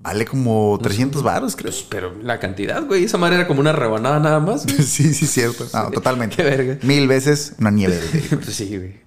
[0.00, 1.70] Vale como 300 baros, creo.
[1.72, 3.04] Pues, pero la cantidad, güey.
[3.04, 4.64] Esa madre era como una rebanada nada más.
[4.64, 4.76] güey.
[4.82, 5.66] Sí, sí, cierto.
[5.72, 6.34] No, totalmente.
[6.36, 6.78] Qué verga.
[6.82, 7.96] Mil veces una nieve.
[8.00, 9.00] de- Pues sí, güey.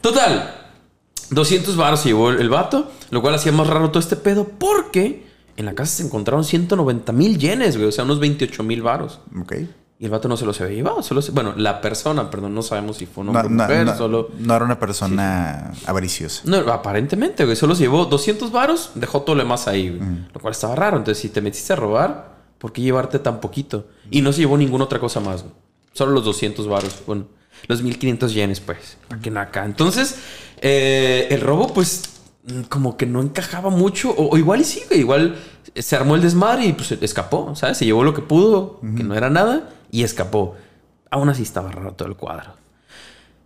[0.00, 0.54] Total.
[1.30, 4.46] 200 baros se llevó el, el vato, lo cual hacía más raro todo este pedo
[4.48, 5.24] porque
[5.56, 7.88] en la casa se encontraron 190 mil yenes, güey.
[7.88, 9.20] O sea, unos 28 mil varos.
[9.40, 9.54] Ok.
[9.98, 11.02] Y el vato no se los había llevado.
[11.04, 13.62] Solo se- bueno, la persona, perdón, no sabemos si fue un No, hombre o no-
[13.64, 14.28] mujer, no- solo...
[14.38, 16.42] no era una persona avariciosa.
[16.44, 17.56] No, aparentemente, güey.
[17.56, 20.10] Solo se llevó 200 varos, dejó todo lo demás ahí, güey.
[20.34, 20.96] Lo cual estaba raro.
[20.96, 23.86] Entonces, si te metiste a robar, ¿por qué llevarte tan poquito?
[24.10, 25.54] Y no se llevó ninguna otra cosa más, güey.
[25.92, 26.96] Solo los 200 varos.
[27.06, 27.26] Bueno,
[27.68, 28.98] los 1500 yenes, pues.
[29.10, 29.64] Aquí en acá.
[29.64, 30.16] Entonces,
[30.60, 32.02] eh, el robo, pues,
[32.48, 34.10] mm, como que no encajaba mucho.
[34.10, 35.00] O, o igual y sí, güey.
[35.00, 35.36] Igual
[35.76, 37.78] se armó el desmadre y pues escapó, ¿sabes?
[37.78, 40.56] Se llevó lo que pudo, que no era nada, y escapó.
[41.08, 42.56] Aún así estaba raro todo el cuadro.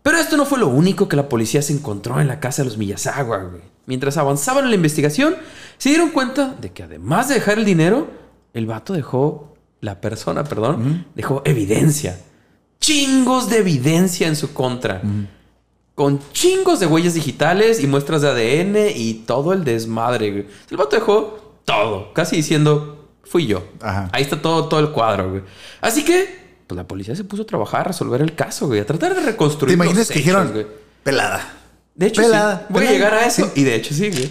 [0.02, 2.70] Pero esto no fue lo único que la policía se encontró en la casa de
[2.70, 3.62] los Miyazawa, güey.
[3.84, 5.36] Mientras avanzaban en la investigación,
[5.76, 8.08] se dieron cuenta de que además de dejar el dinero,
[8.54, 12.18] el vato dejó, la persona, perdón, dejó evidencia.
[12.80, 15.02] Chingos de evidencia en su contra.
[15.94, 20.46] Con chingos de huellas digitales y muestras de ADN y todo el desmadre, güey.
[20.70, 23.62] El vato dejó todo, casi diciendo, fui yo.
[23.82, 24.08] Ajá.
[24.12, 25.42] Ahí está todo, todo el cuadro, güey.
[25.82, 26.37] Así que,
[26.68, 28.78] pues la policía se puso a trabajar a resolver el caso, güey.
[28.80, 30.66] A tratar de reconstruir ¿Te imaginas los que hechos, dijeron güey.
[31.02, 31.54] pelada?
[31.94, 32.72] De hecho, Pelada, sí.
[32.74, 33.46] Voy a llegar a eso.
[33.46, 33.62] Sí.
[33.62, 34.30] Y de hecho, sí, güey.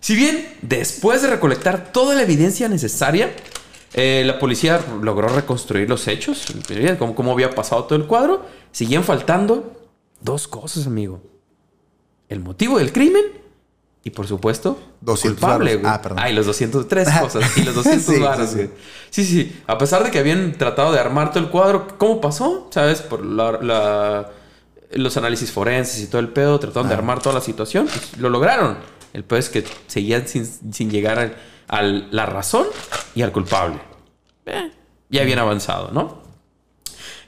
[0.00, 3.30] Si bien, después de recolectar toda la evidencia necesaria,
[3.94, 6.46] eh, la policía logró reconstruir los hechos,
[6.98, 9.88] cómo, cómo había pasado todo el cuadro, seguían faltando
[10.20, 11.22] dos cosas, amigo.
[12.28, 13.24] El motivo del crimen
[14.06, 15.80] y, por supuesto, 200 culpable.
[15.84, 16.20] Ah, perdón.
[16.20, 17.56] Ay, los 200, tres cosas.
[17.56, 18.70] Y los 200 Sí, varos, sí.
[19.10, 19.60] Sí, sí.
[19.66, 22.68] A pesar de que habían tratado de armar todo el cuadro, ¿cómo pasó?
[22.70, 23.02] ¿Sabes?
[23.02, 24.30] Por la, la-
[24.92, 26.98] los análisis forenses y todo el pedo, trataron de Ah.
[26.98, 27.86] armar toda la situación.
[27.88, 28.78] Pues, lo lograron.
[29.12, 31.34] El pedo es que seguían sin, sin llegar
[31.68, 32.66] a la razón
[33.16, 33.80] y al culpable.
[34.46, 34.70] Eh,
[35.10, 36.22] ya habían avanzado, ¿no?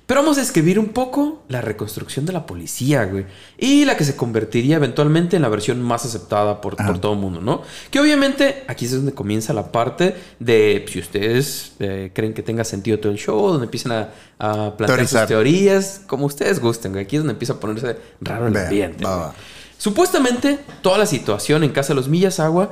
[0.09, 3.27] Pero vamos a escribir un poco la reconstrucción de la policía, güey.
[3.59, 7.19] Y la que se convertiría eventualmente en la versión más aceptada por, por todo el
[7.19, 7.61] mundo, ¿no?
[7.91, 12.65] Que obviamente aquí es donde comienza la parte de si ustedes eh, creen que tenga
[12.65, 17.05] sentido todo el show, donde empiezan a, a plantear sus teorías, como ustedes gusten, güey.
[17.05, 19.05] Aquí es donde empieza a ponerse raro el ambiente.
[19.05, 19.27] va, güey.
[19.27, 19.35] va.
[19.77, 22.71] Supuestamente, toda la situación en casa de los Millasagua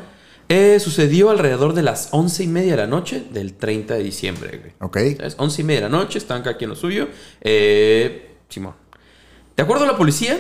[0.49, 4.59] eh, sucedió alrededor de las once y media de la noche del 30 de diciembre,
[4.59, 4.73] güey.
[4.81, 5.17] Ok.
[5.19, 5.37] ¿Sabes?
[5.39, 7.09] 11 y media de la noche, están cada quien lo suyo.
[7.41, 8.75] Eh, Simón.
[9.57, 10.39] De acuerdo a la policía,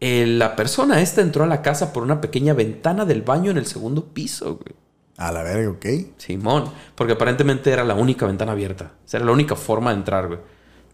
[0.00, 3.58] eh, la persona esta entró a la casa por una pequeña ventana del baño en
[3.58, 4.74] el segundo piso, güey.
[5.18, 5.86] A la verga, ok.
[6.16, 6.70] Simón.
[6.94, 8.92] Porque aparentemente era la única ventana abierta.
[9.04, 10.38] O sea, era la única forma de entrar, güey.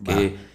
[0.05, 0.55] Que.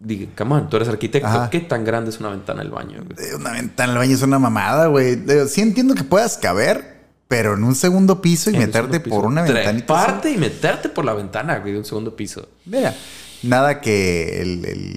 [0.00, 1.26] Diga, come on, tú eres arquitecto.
[1.26, 1.48] Ajá.
[1.48, 3.28] ¿Qué tan grande es una ventana del baño, güey?
[3.28, 5.16] Eh, Una ventana en el baño es una mamada, güey.
[5.48, 6.93] Sí entiendo que puedas caber,
[7.36, 9.28] pero en un segundo piso y En el meterte segundo por piso.
[9.28, 9.86] una ventanita.
[9.86, 12.48] Treparte y meterte por la ventana, güey, de un segundo piso.
[12.66, 12.94] Mira,
[13.42, 14.96] nada que el, el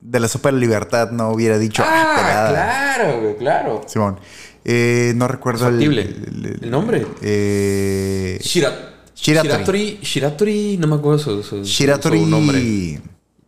[0.00, 1.82] de la sopa de la libertad no hubiera dicho.
[1.86, 2.50] Ah, pelada".
[2.50, 3.82] claro, güey, claro.
[3.86, 4.20] Simón.
[4.66, 6.02] Eh, no recuerdo el, Factible.
[6.62, 7.06] ¿El nombre?
[7.22, 9.48] Eh, Shira- Shiratori.
[9.52, 9.98] Shiratori.
[10.02, 12.18] Shiratori, no me acuerdo su, su- su- Shiratori.
[12.20, 13.00] su nombre.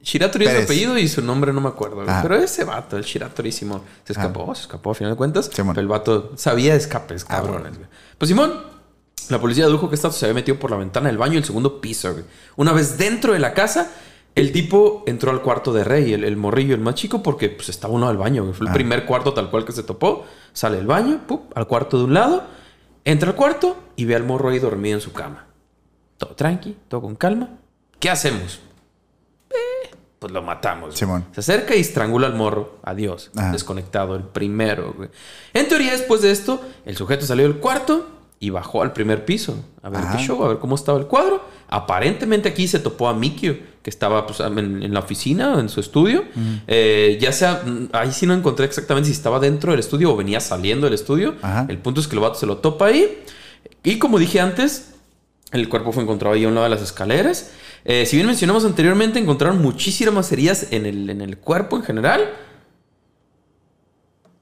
[0.07, 1.97] Shiratori es su apellido y su nombre no me acuerdo.
[1.97, 2.07] güey.
[2.09, 2.21] Ah.
[2.23, 5.51] Pero ese vato, el Shiratorísimo, se escapó, se escapó a final de cuentas.
[5.53, 5.75] Simón.
[5.75, 7.77] Pero el vato sabía de escapes, Ah, cabrones.
[7.77, 7.89] güey.
[8.17, 8.53] Pues Simón,
[9.31, 11.81] la policía dedujo que vato se había metido por la ventana del baño del segundo
[11.81, 12.13] piso.
[12.13, 12.25] güey.
[12.55, 13.91] Una vez dentro de la casa,
[14.37, 17.69] el tipo entró al cuarto de Rey, el, el morrillo, el más chico, porque pues,
[17.69, 18.43] estaba uno del baño.
[18.45, 18.55] güey.
[18.55, 18.75] Fue el Ah.
[18.75, 20.25] primer cuarto tal cual que se topó.
[20.53, 22.45] Sale del baño, pup, al cuarto de un lado,
[23.05, 25.47] entra al cuarto y ve al morro ahí dormido en su cama.
[26.17, 27.51] Todo tranqui, todo con calma.
[27.99, 28.61] ¿Qué hacemos?
[30.27, 30.97] Pues lo matamos.
[30.97, 31.25] Simón.
[31.31, 32.81] Se acerca y estrangula al morro.
[32.83, 33.31] Adiós.
[33.37, 33.53] Ajá.
[33.53, 35.09] Desconectado, el primero, güey.
[35.55, 38.09] En teoría, después de esto, el sujeto salió del cuarto
[38.41, 39.57] y bajó al primer piso.
[39.85, 40.17] A ver Ajá.
[40.17, 41.45] qué show, a ver cómo estaba el cuadro.
[41.69, 45.79] Aparentemente aquí se topó a Mikio, que estaba pues, en, en la oficina, en su
[45.79, 46.25] estudio.
[46.67, 50.17] Eh, ya sea, mm, ahí sí no encontré exactamente si estaba dentro del estudio o
[50.17, 51.37] venía saliendo del estudio.
[51.41, 51.67] Ajá.
[51.69, 53.23] El punto es que el vato se lo topa ahí.
[53.85, 54.95] Y como dije antes,
[55.53, 57.53] el cuerpo fue encontrado ahí a un lado de las escaleras.
[57.89, 62.29] Eh, si bien mencionamos anteriormente, encontraron muchísimas heridas en el, en el cuerpo en general.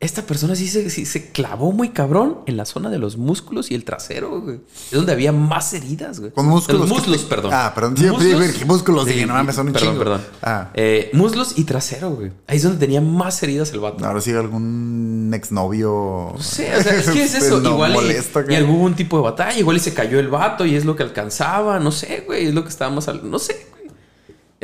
[0.04, 3.70] Esta persona sí se, sí se clavó muy cabrón en la zona de los músculos
[3.70, 4.60] y el trasero, güey.
[4.86, 6.30] Es donde había más heridas, güey.
[6.30, 7.50] Con músculos, los ¿qué muslos, te- perdón.
[7.54, 7.96] Ah, perdón.
[7.96, 9.98] Sí, güey, que músculos, dije, no mames, son un perdón, chingo.
[10.04, 10.70] Perdón, Ah.
[10.74, 12.32] Eh, muslos y trasero, güey.
[12.46, 14.04] Ahí es donde tenía más heridas el vato.
[14.04, 16.32] Ahora sí, algún exnovio.
[16.36, 17.60] No sé, o sea, es que es eso.
[17.60, 18.56] No, igual y- molesto, y, güey.
[18.56, 21.80] algún tipo de batalla, igual y se cayó el vato y es lo que alcanzaba.
[21.80, 23.30] No sé, güey, es lo que estaba más al...
[23.30, 23.66] No sé.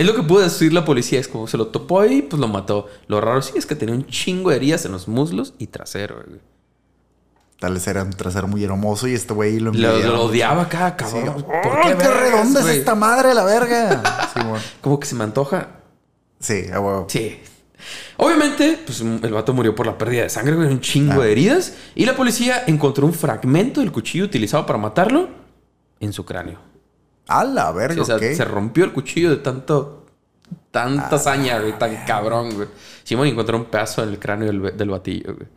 [0.00, 1.20] Es lo que pudo decir la policía.
[1.20, 2.86] Es como se lo topó ahí, pues lo mató.
[3.06, 6.22] Lo raro sí es que tenía un chingo de heridas en los muslos y trasero,
[6.26, 6.40] güey.
[7.58, 10.96] Tal vez era un trasero muy hermoso y este güey lo Lo, lo odiaba acá,
[10.98, 11.04] Sí.
[11.16, 11.44] cabrón.
[11.46, 14.02] ¡Oh, ¿Por qué, vergas, redonda es esta madre, la verga!
[14.34, 14.58] Simón.
[14.80, 15.68] Como que se me antoja.
[16.38, 17.04] Sí, a huevo.
[17.10, 17.38] Sí.
[18.16, 21.24] Obviamente, pues el vato murió por la pérdida de sangre, güey, un chingo Ah.
[21.26, 21.74] de heridas.
[21.94, 25.28] Y la policía encontró un fragmento del cuchillo utilizado para matarlo
[26.00, 26.69] en su cráneo.
[27.30, 30.06] A la Sí, verga, o sea, se rompió el cuchillo de tanto.
[30.70, 32.68] Tanta hazaña, güey, tan cabrón, güey.
[33.04, 35.48] Simón encontró un pedazo en el cráneo del, del batillo, güey.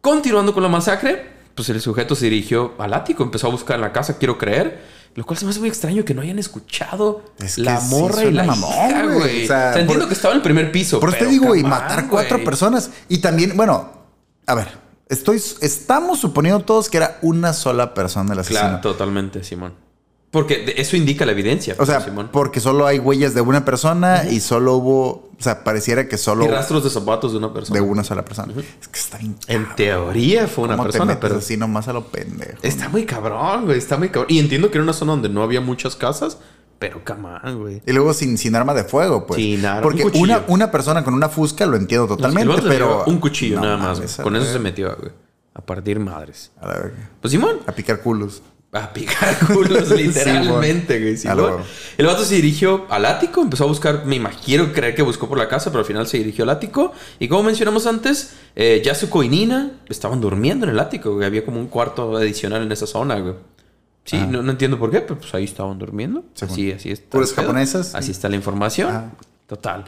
[0.00, 3.82] Continuando con la masacre, pues el sujeto se dirigió al ático, empezó a buscar en
[3.82, 5.00] la casa, quiero creer.
[5.14, 7.94] Lo cual se me hace muy extraño que no hayan escuchado Es que la sí
[7.94, 9.44] morra y la mamón, güey.
[9.44, 11.00] O sea, entiendo por- que estaba en el primer piso.
[11.00, 12.90] Por eso te digo, güey, matar cuatro personas.
[13.08, 13.90] Y también, bueno,
[14.46, 14.68] a ver,
[15.08, 18.60] estoy, estamos suponiendo todos que era una sola persona el asesino.
[18.60, 19.74] Claro, totalmente, Simón.
[20.30, 21.74] Porque eso indica la evidencia.
[21.78, 22.28] O sea, Simón.
[22.32, 26.44] porque solo hay huellas de una persona y solo hubo, o sea, pareciera que solo
[26.44, 27.80] Y rastros de zapatos de una persona.
[27.80, 28.52] de una sola persona.
[28.80, 29.34] Es que está bien.
[29.48, 32.58] En teoría fue una ¿Cómo te persona, pero así nomás a lo pendejo.
[32.62, 33.78] está muy cabrón, güey.
[33.78, 34.26] Está muy cabrón.
[34.32, 36.38] Y entiendo que era una zona donde no había muchas casas,
[36.78, 37.82] pero camán, güey.
[37.84, 39.36] Y luego sin, sin arma de fuego, pues.
[39.40, 43.02] Sin arma, Porque un una, una persona con una fusca lo entiendo totalmente, pero.
[43.06, 44.16] un cuchillo No nada más.
[44.18, 45.10] Con eso se metió, güey.
[45.54, 46.52] A partir madres.
[46.60, 47.10] A la verga.
[47.20, 47.58] Pues Simón.
[47.66, 48.42] A picar culos.
[48.72, 51.16] A picar culos, literalmente, güey.
[51.36, 51.60] Huevo.
[51.98, 55.38] El vato se dirigió al ático, empezó a buscar, me imagino creer que buscó por
[55.38, 56.92] la casa, pero al final se dirigió al ático.
[57.18, 61.26] Y como mencionamos antes, eh, Yasuko y Nina estaban durmiendo en el ático, güey.
[61.26, 63.34] Había como un cuarto adicional en esa zona, güey.
[64.04, 64.26] Sí, Ah.
[64.26, 66.24] no, no entiendo por qué, pero pues ahí estaban durmiendo.
[66.34, 66.52] Simón.
[66.52, 67.10] así, así está.
[67.10, 67.94] Puras japonesas.
[67.96, 68.88] Así está la información.
[68.94, 69.10] Ah.
[69.48, 69.84] Total.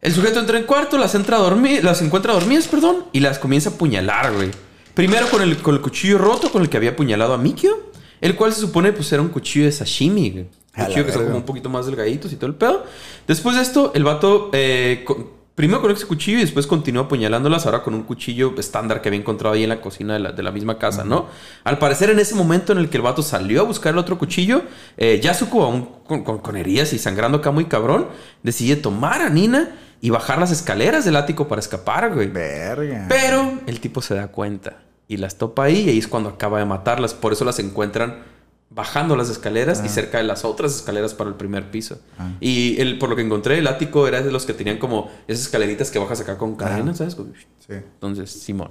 [0.00, 3.38] El sujeto entra en cuarto, las entra a dormir, las encuentra dormidas, perdón, y las
[3.38, 4.50] comienza a apuñalar, güey.
[4.96, 8.34] Primero con el, con el cuchillo roto con el que había apuñalado a Mikio, el
[8.34, 10.46] cual se supone pues era un cuchillo de sashimi, güey.
[10.74, 12.84] Cuchillo que son como un poquito más delgaditos y todo el pedo.
[13.28, 17.64] Después de esto, el vato, eh, co- primero con ese cuchillo y después continuó apuñalándolas,
[17.66, 20.42] ahora con un cuchillo estándar que había encontrado ahí en la cocina de la, de
[20.42, 21.26] la misma casa, ¿no?
[21.64, 24.18] Al parecer, en ese momento en el que el vato salió a buscar el otro
[24.18, 24.62] cuchillo,
[24.98, 28.08] eh, Yasuko, aún con, con- con heridas y sangrando acá muy cabrón,
[28.42, 32.28] decide tomar a Nina y bajar las escaleras del ático para escapar, güey.
[32.28, 33.06] Verga.
[33.08, 34.76] Pero el tipo se da cuenta
[35.08, 37.14] y las topa ahí y ahí es cuando acaba de matarlas.
[37.14, 38.24] Por eso las encuentran
[38.68, 41.98] bajando las escaleras y cerca de las otras escaleras para el primer piso.
[42.18, 42.30] Ah.
[42.40, 45.46] Y el, por lo que encontré, el ático era de los que tenían como esas
[45.46, 47.14] escaleritas que bajas acá con cadenas, ¿sabes?
[47.14, 47.72] Sí.
[47.72, 48.70] Entonces, Simón.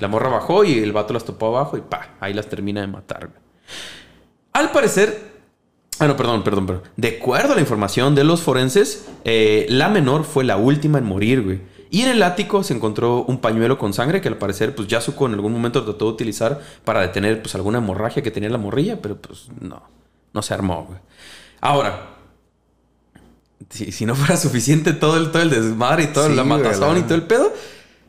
[0.00, 2.86] La morra bajó y el vato las topó abajo y pa, ahí las termina de
[2.86, 3.30] matar.
[4.52, 5.30] Al parecer,
[5.98, 6.82] ah, no, perdón, perdón, perdón.
[6.96, 11.04] De acuerdo a la información de los forenses, eh, la menor fue la última en
[11.04, 11.60] morir, güey.
[11.90, 15.26] Y en el ático se encontró un pañuelo con sangre que al parecer, pues Yasuko
[15.26, 19.00] en algún momento trató de utilizar para detener, pues alguna hemorragia que tenía la morrilla,
[19.00, 19.82] pero pues no,
[20.32, 20.98] no se armó, güey.
[21.60, 22.10] Ahora,
[23.70, 26.98] si, si no fuera suficiente todo el, todo el desmadre y toda Sí, la matazón
[26.98, 27.52] y todo el pedo,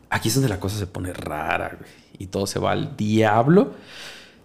[0.09, 1.91] aquí es donde la cosa se pone rara, güey.
[2.17, 3.73] Y todo se va al diablo.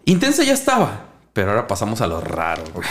[0.04, 2.86] Intensa ya estaba, pero ahora pasamos a lo raro, güey.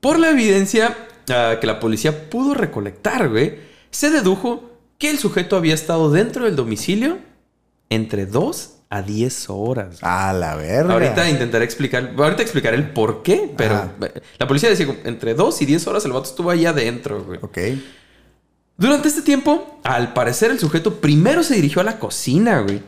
[0.00, 0.96] Por la evidencia
[1.28, 3.58] ah, que la policía pudo recolectar, güey,
[3.90, 7.18] se dedujo que el sujeto había estado dentro del domicilio
[7.90, 9.98] entre 2 a 10 horas.
[10.02, 10.92] A la verga.
[10.92, 13.92] Ahorita intentaré explicar, ahorita explicaré el por qué, pero Ajá.
[14.02, 17.38] eh, la policía decía entre 2 y 10 horas el vato estuvo ahí adentro, güey.
[17.42, 17.58] Ok.
[18.76, 22.82] Durante este tiempo, al parecer el sujeto primero se dirigió a la cocina, güey.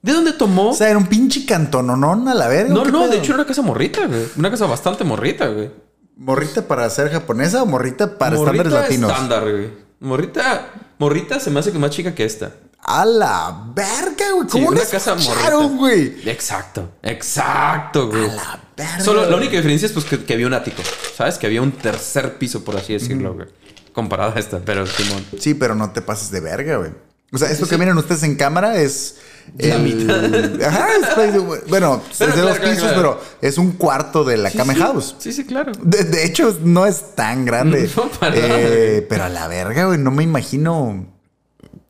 [0.00, 0.70] ¿De dónde tomó?
[0.70, 2.72] O sea, era un pinche cantononón a la verga.
[2.74, 3.10] no, ¿o qué no, pedo?
[3.12, 4.22] de hecho era una casa morrita, güey.
[4.36, 5.70] Una casa bastante morrita, güey.
[6.16, 9.10] ¿Morrita para ser japonesa o morrita para morrita estándares latinos?
[9.12, 9.68] estándar, güey.
[10.00, 10.68] Morrita,
[11.02, 12.52] morrita se me hace que más chica que esta.
[12.84, 14.44] A la verga, güey.
[14.44, 15.78] Sí, ¿Cómo una les casa escucharon, morrita.
[15.78, 16.30] güey?
[16.30, 18.24] Exacto, exacto, güey.
[18.30, 19.00] A la verga.
[19.00, 20.82] Solo la única diferencia es pues que, que había un ático,
[21.16, 21.38] ¿sabes?
[21.38, 23.48] Que había un tercer piso, por así decirlo, güey.
[23.92, 25.24] Comparado a esta, pero Simón.
[25.38, 26.92] Sí, pero no te pases de verga, güey.
[27.32, 29.16] O sea, esto que miren ustedes en cámara es.
[29.58, 30.62] La mitad.
[30.66, 30.88] Ajá,
[31.24, 32.94] es- bueno, Pero es de claro, dos pisos, claro.
[32.96, 34.80] pero es un cuarto de la Sí, Kame sí.
[34.80, 35.16] House.
[35.18, 35.72] Sí, sí, claro.
[35.82, 37.88] De, de hecho, no es tan grande.
[37.96, 41.06] No, para nada, Eh, pero a la verga, güey, no me imagino.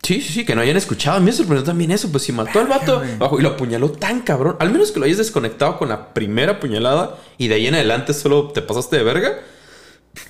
[0.01, 1.15] Sí, sí, sí, que no hayan escuchado.
[1.15, 2.11] A mí me sorprendió también eso.
[2.11, 4.57] Pues si mató al vato y lo apuñaló tan cabrón.
[4.59, 8.13] Al menos que lo hayas desconectado con la primera puñalada y de ahí en adelante
[8.13, 9.39] solo te pasaste de verga.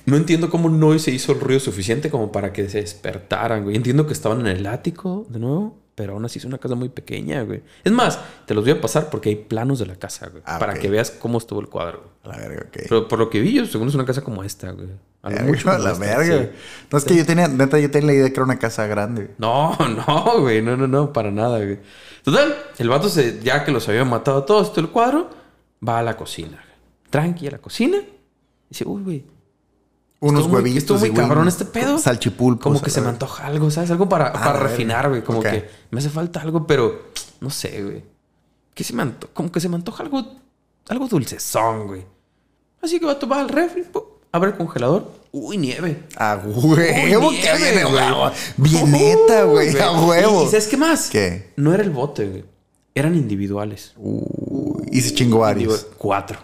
[0.06, 3.74] No entiendo cómo no se hizo el ruido suficiente como para que se despertaran, güey.
[3.74, 6.88] Entiendo que estaban en el ático de nuevo, pero aún así es una casa muy
[6.88, 7.62] pequeña, güey.
[7.84, 10.42] Es más, te los voy a pasar porque hay planos de la casa, güey.
[10.46, 12.00] Ah, para que veas cómo estuvo el cuadro.
[12.00, 12.10] güey.
[12.24, 12.76] A la verga, ok.
[12.88, 14.88] Pero por lo que vi, yo, según es una casa como esta, güey.
[15.22, 16.24] A Verga, mucho a la esta, verga.
[16.24, 16.30] sí.
[16.30, 16.50] güey.
[16.90, 19.30] No, es que yo tenía, neta, yo tenía la idea que era una casa grande.
[19.38, 19.76] No,
[20.06, 21.78] no, güey, no, no, no, para nada, güey.
[22.22, 25.30] Total, el vato, se, ya que los había matado a todos, todo el cuadro,
[25.86, 26.56] va a la cocina.
[26.56, 27.10] güey.
[27.10, 27.98] Tranqui a la cocina.
[28.68, 29.24] Dice, uy, güey.
[30.28, 30.78] Unos huevitos.
[30.78, 31.98] Estuvo muy cabrón este pedo.
[31.98, 32.62] Salchipulpos.
[32.62, 33.90] Como que se me antoja algo, ¿sabes?
[33.90, 34.68] Algo para, para verga.
[34.68, 35.22] refinar, güey.
[35.22, 37.10] Como que me hace falta algo, pero
[37.40, 38.04] no sé, güey.
[38.74, 39.32] ¿Qué se me antoja?
[39.34, 40.24] Como que se me antoja algo,
[40.88, 42.04] algo dulcezón, güey.
[42.82, 45.10] Así que va a tomar al refri, pu, abre el congelador.
[45.32, 46.04] Uy, nieve.
[46.16, 48.32] A huevo que nieve, viene, güey.
[48.56, 49.68] Bien neta, güey.
[49.78, 50.44] A Y- huevo.
[50.44, 51.08] ¿Y, sabes qué más?
[51.10, 51.52] ¿Qué?
[51.56, 52.44] No era el bote, güey.
[52.96, 53.92] Eran individuales.
[53.96, 55.88] Uy, y se chingó varios.
[55.98, 56.38] Cuatro.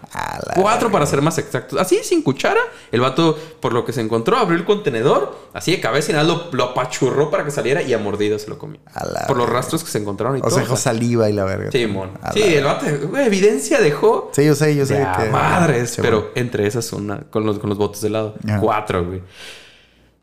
[0.57, 1.79] Cuatro para ser más exactos.
[1.81, 2.61] Así, sin cuchara.
[2.91, 6.25] El vato, por lo que se encontró, abrió el contenedor, así de cabeza y nada,
[6.27, 8.81] lo, lo apachurró para que saliera y a mordidas se lo comió.
[9.29, 10.51] Por los rastros que se encontraron y O todo.
[10.55, 11.71] sea, dejó saliva y la verga.
[11.71, 12.11] Sí, mon.
[12.35, 14.31] Sí, el vato, güey, evidencia dejó.
[14.35, 14.95] Sí, yo sé, yo sé.
[14.95, 16.33] de que- madres, Sí, pero bueno.
[16.35, 18.09] entre esas una, con los, con los botes de.
[18.17, 18.59] Ajá.
[18.61, 19.23] Cuatro, güey.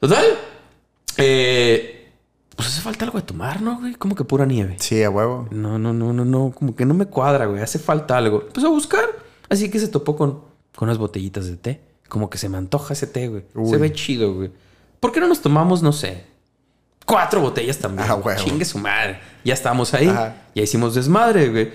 [0.02, 0.26] Total.
[1.18, 1.97] Eh,
[2.58, 3.94] pues hace falta algo de tomar, ¿no, güey?
[3.94, 4.78] Como que pura nieve.
[4.80, 5.48] Sí, a huevo.
[5.52, 6.52] No, no, no, no, no.
[6.52, 7.62] Como que no me cuadra, güey.
[7.62, 8.42] Hace falta algo.
[8.48, 9.06] Empezó a buscar.
[9.48, 10.42] Así que se topó con,
[10.76, 11.82] con unas botellitas de té.
[12.10, 13.44] Como que se me antoja ese té, güey.
[13.54, 13.70] Uy.
[13.70, 14.52] Se ve chido, güey.
[15.00, 16.26] ¿Por qué no nos tomamos, no sé,
[17.06, 18.10] cuatro botellas también?
[18.10, 18.44] Ah, huevo.
[18.44, 19.20] Chingue su madre.
[19.44, 20.08] Ya estábamos ahí.
[20.08, 20.38] Ajá.
[20.56, 21.72] Ya hicimos desmadre, güey.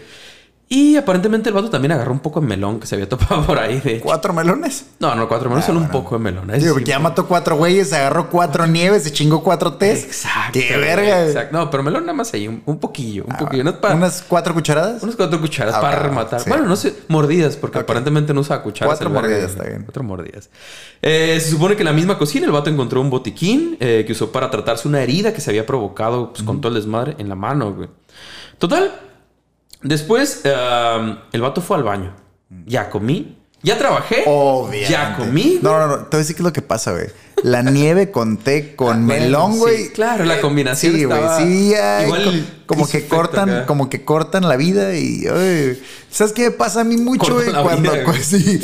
[0.75, 3.59] Y aparentemente el vato también agarró un poco de melón que se había topado por
[3.59, 3.79] ahí.
[3.81, 4.01] De...
[4.01, 4.87] ¿Cuatro melones?
[5.01, 6.03] No, no, cuatro melones, Ah, solo un bueno.
[6.03, 6.51] poco de melón.
[6.59, 10.03] Digo, sí, ya mató cuatro güeyes, agarró cuatro nieves, se chingó cuatro tés.
[10.05, 10.53] Exacto.
[10.59, 11.27] ¡Qué verga!
[11.27, 11.59] Exacto.
[11.59, 13.65] No, pero melón nada más ahí, un, un poquillo, un Ah, poquillo.
[13.65, 15.03] No para- ¿Unas cuatro cucharadas?
[15.03, 16.41] Unas cuatro cucharas Ah, para ok, rematar.
[16.41, 16.49] sí.
[16.49, 18.95] Bueno, no sé, mordidas, porque aparentemente no usa cucharas.
[18.95, 19.83] Cuatro mordidas, está bien.
[19.83, 20.49] Cuatro mordidas.
[21.03, 24.13] Eh, se supone que en la misma cocina el vato encontró un botiquín eh, que
[24.13, 27.29] usó para tratarse una herida que se había provocado pues, con todo el desmadre en
[27.29, 27.91] la mano, güey.
[28.57, 28.91] Total.
[29.83, 32.15] Después, um, el vato fue al baño.
[32.67, 33.39] Ya comí.
[33.63, 34.25] Ya trabajé.
[34.27, 34.91] Obviamente.
[34.91, 35.61] Ya comí.
[35.63, 35.97] No, no, no.
[35.99, 37.07] Te voy a decir qué es lo que pasa, güey.
[37.43, 39.89] La nieve con té con Ah, bueno, melón, sí, güey.
[39.91, 41.19] claro, la combinación Sí, güey.
[41.39, 43.67] Sí, ay, igual co- como que cortan, acá.
[43.67, 47.51] como que cortan la vida y ay, ¿sabes qué me pasa a mí mucho, güey?
[47.51, 48.61] Cuando vida, sí,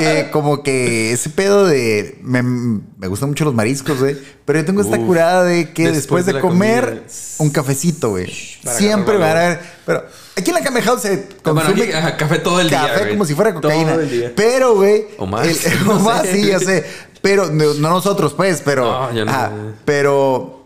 [0.00, 4.64] eh, como que ese pedo de me, me gustan mucho los mariscos, güey, pero yo
[4.64, 7.02] tengo esta Uf, curada de que después, después de comer comida.
[7.38, 8.32] un cafecito, güey.
[8.64, 10.06] Siempre van a ver, pero
[10.36, 13.26] aquí en la House se Bueno, consume aquí, ajá, café todo el día, café como
[13.26, 13.92] si fuera cocaína.
[13.92, 14.32] Todo el día.
[14.34, 15.04] Pero, güey.
[15.18, 15.56] O más, el-
[15.90, 16.32] o más, sé.
[16.32, 16.84] sí, ya sé.
[17.20, 18.84] Pero no, no nosotros, pues, pero.
[18.84, 19.30] No, yo no.
[19.30, 19.50] ajá,
[19.84, 20.58] pero.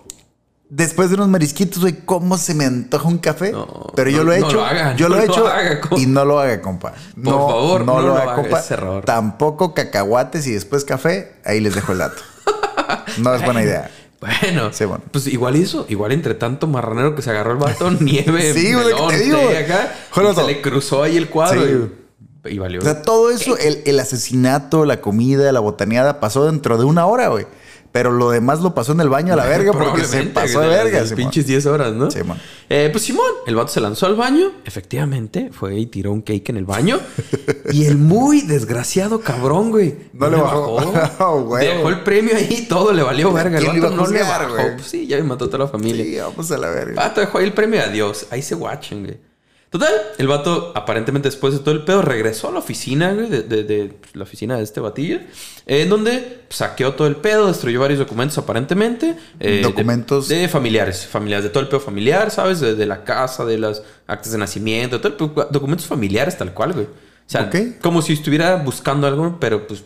[0.69, 3.53] Después de unos marisquitos, güey, ¿cómo se me antoja un café?
[3.53, 4.57] No, pero yo no, lo he no hecho.
[4.57, 5.47] lo yo lo he lo hecho.
[5.47, 5.97] haga, compa.
[6.01, 6.93] y no lo haga, compa.
[7.23, 9.05] Por favor, no lo haga, es error.
[9.05, 11.35] Tampoco cacahuates y después café.
[11.45, 12.21] Ahí les dejo el dato.
[13.19, 13.91] No es buena idea.
[14.21, 15.05] Bueno, Sí, bueno.
[15.13, 19.11] pues igual hizo, igual entre tanto marranero que se agarró el vato, nieve, Sí, melón,
[19.11, 19.39] ¿qué te digo?
[19.39, 19.95] acá,
[20.33, 22.06] y se le cruzó ahí el cuadro Sí, y,
[22.49, 22.81] y valió.
[22.81, 27.07] O sea, todo eso, el, el asesinato, la comida, la botaneada, pasó dentro de una
[27.07, 27.47] hora, güey.
[27.97, 30.69] Pero lo demás lo pasó en el baño a la verga porque se pasó de
[30.69, 31.01] verga.
[31.01, 32.11] las pinches 10 horas, ¿no?
[32.11, 32.39] Simón.
[32.69, 34.53] Eh, pues Simón, el vato se lanzó al baño.
[34.67, 37.01] Efectivamente, fue y tiró un cake en el baño.
[37.73, 39.97] y el muy desgraciado cabrón, güey.
[40.13, 40.77] No le bajó.
[41.21, 41.67] Oh, güey.
[41.69, 43.57] Dejó el premio ahí, todo le valió verga.
[43.57, 44.57] El ¿Quién le vato no le bajó.
[44.75, 46.05] Pues sí, ya me mató toda la familia.
[46.05, 46.97] Sí, vamos a la verga.
[46.97, 48.27] vato dejó ahí el premio a Dios.
[48.31, 49.19] Ahí se guachen, güey.
[49.79, 53.43] Total, el vato, aparentemente después de todo el pedo, regresó a la oficina, güey, de,
[53.43, 55.17] de- de, la oficina de este batillo,
[55.67, 59.17] eh, en donde saqueó todo el pedo, destruyó varios documentos, aparentemente.
[59.41, 60.29] eh, Documentos.
[60.29, 62.61] De, familiares, familiares, de todo el pedo familiar, ¿sabes?
[62.61, 66.55] De, la casa, de las actas de nacimiento, de todo el pedo, documentos familiares tal
[66.55, 66.87] cual, güey.
[66.87, 67.51] O sea,
[67.83, 69.85] como si estuviera buscando algo, pero pues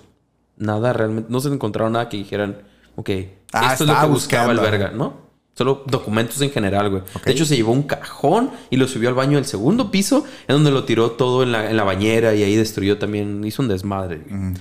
[0.57, 2.59] nada realmente, no se encontraron nada que dijeran,
[2.97, 3.11] ok,
[3.53, 5.30] Ah, esto es lo que buscaba el verga, ¿no?
[5.61, 7.03] Solo documentos en general, güey.
[7.23, 10.55] De hecho, se llevó un cajón y lo subió al baño del segundo piso, en
[10.55, 13.69] donde lo tiró todo en la, en la bañera y ahí destruyó también, hizo un
[13.69, 14.23] desmadre.
[14.27, 14.55] güey.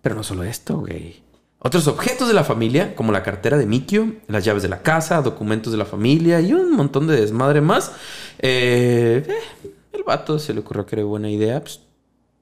[0.00, 1.22] Pero no solo esto, güey.
[1.58, 5.20] Otros objetos de la familia, como la cartera de Mikio, las llaves de la casa,
[5.20, 7.92] documentos de la familia y un montón de desmadre más.
[8.38, 11.80] Eh, eh, el vato se le ocurrió que era buena idea, pues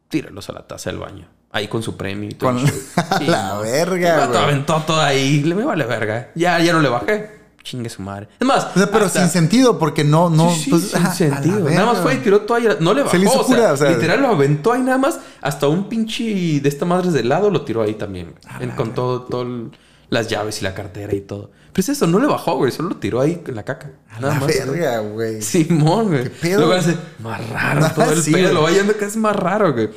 [0.09, 1.27] tíralos a la taza del baño.
[1.51, 2.51] Ahí con su premio y todo.
[2.51, 2.81] Con el show.
[2.97, 3.61] a la no.
[3.63, 5.43] verga, El vato aventó todo ahí.
[5.43, 6.31] Le me vale verga.
[6.37, 7.40] Ya, ya no le bajé.
[7.63, 8.29] Chingue su madre.
[8.41, 10.51] Es más, O sea, pero hasta- sin sentido, porque no, no.
[10.51, 11.61] Sí, sí, pues, sin ah, sentido.
[11.69, 12.67] Nada más fue y tiró ahí.
[12.81, 13.13] No le bajó.
[13.13, 13.91] Se le hizo o sea, cura, o sea.
[13.91, 15.21] literal lo aventó ahí nada más.
[15.43, 16.25] Hasta un pinche
[16.61, 18.35] de esta madre de lado lo tiró ahí también.
[18.77, 19.71] Con todo, todo el-
[20.09, 21.51] las llaves y la cartera y todo.
[21.73, 22.73] Pero es eso, no le bajó, güey.
[22.73, 23.93] Solo lo tiró ahí en la caca.
[24.11, 24.47] A Nada la más.
[24.49, 25.41] verga, güey.
[25.43, 26.25] Simón, güey.
[26.25, 26.59] ¿Qué pedo?
[26.61, 28.43] Luego hace más raro todo el Sí, pedo.
[28.45, 28.55] güey.
[28.55, 29.91] Lo vayan que es más raro, güey.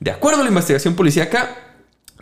[0.00, 1.50] De acuerdo a la investigación policíaca,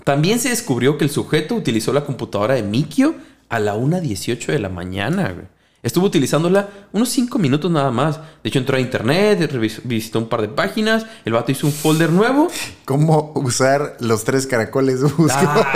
[0.04, 3.14] también se descubrió que el sujeto utilizó la computadora de Mikio
[3.50, 5.46] a la 1.18 de la mañana, güey.
[5.82, 8.18] Estuvo utilizándola unos 5 minutos nada más.
[8.42, 9.50] De hecho, entró a internet,
[9.84, 11.06] visitó un par de páginas.
[11.24, 12.48] El vato hizo un folder nuevo.
[12.84, 15.00] ¿Cómo usar los tres caracoles?
[15.30, 15.66] Ah,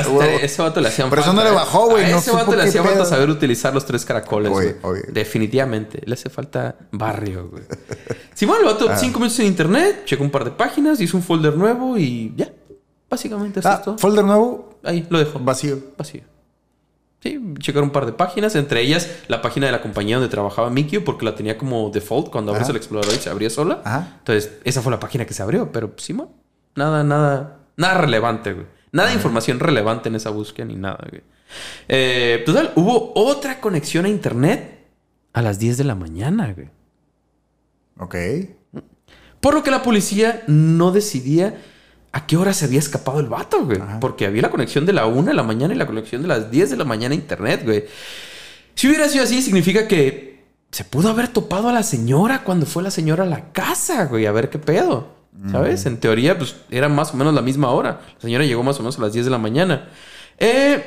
[0.00, 1.52] este- ese vato le hacían Pero eso no le ¿eh?
[1.52, 4.50] bajó, güey, A no ese vato le hacía falta saber utilizar los tres caracoles,
[4.82, 5.02] Oye.
[5.12, 6.02] Definitivamente.
[6.04, 7.62] Le hace falta barrio, güey.
[8.34, 8.72] Simón, el Ah.
[8.72, 12.32] vato, cinco minutos en internet, checó un par de páginas, hizo un folder nuevo y
[12.36, 12.50] ya.
[13.08, 13.96] Básicamente eso Ah, es todo.
[13.98, 15.38] folder nuevo, Ahí, lo dejo.
[15.38, 15.78] vacío.
[15.96, 16.22] Vacío.
[17.22, 20.70] Sí, checar un par de páginas, entre ellas la página de la compañía donde trabajaba
[20.70, 22.70] Mikio, porque la tenía como default cuando abres Ajá.
[22.72, 23.82] el explorador y se abría sola.
[23.84, 24.16] Ajá.
[24.18, 26.30] Entonces, esa fue la página que se abrió, pero Simón,
[26.74, 28.66] nada, nada, nada relevante, güey.
[28.92, 31.22] Nada de información relevante en esa búsqueda ni nada, güey.
[31.88, 34.86] Eh, total, hubo otra conexión a internet
[35.32, 36.70] a las 10 de la mañana, güey.
[37.98, 38.16] Ok.
[39.40, 41.60] Por lo que la policía no decidía
[42.12, 43.80] a qué hora se había escapado el vato, güey.
[44.00, 46.50] Porque había la conexión de la 1 de la mañana y la conexión de las
[46.50, 47.84] 10 de la mañana a internet, güey.
[48.74, 52.82] Si hubiera sido así, significa que se pudo haber topado a la señora cuando fue
[52.82, 55.20] la señora a la casa, güey, a ver qué pedo.
[55.50, 55.86] ¿Sabes?
[55.86, 58.00] En teoría, pues era más o menos la misma hora.
[58.16, 59.88] La señora llegó más o menos a las 10 de la mañana.
[60.38, 60.84] Eh,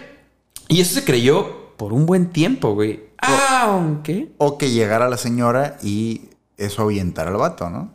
[0.67, 3.03] y eso se creyó por un buen tiempo, güey.
[3.17, 4.31] Aunque.
[4.37, 7.91] O que llegara la señora y eso ahuyentara al vato, ¿no?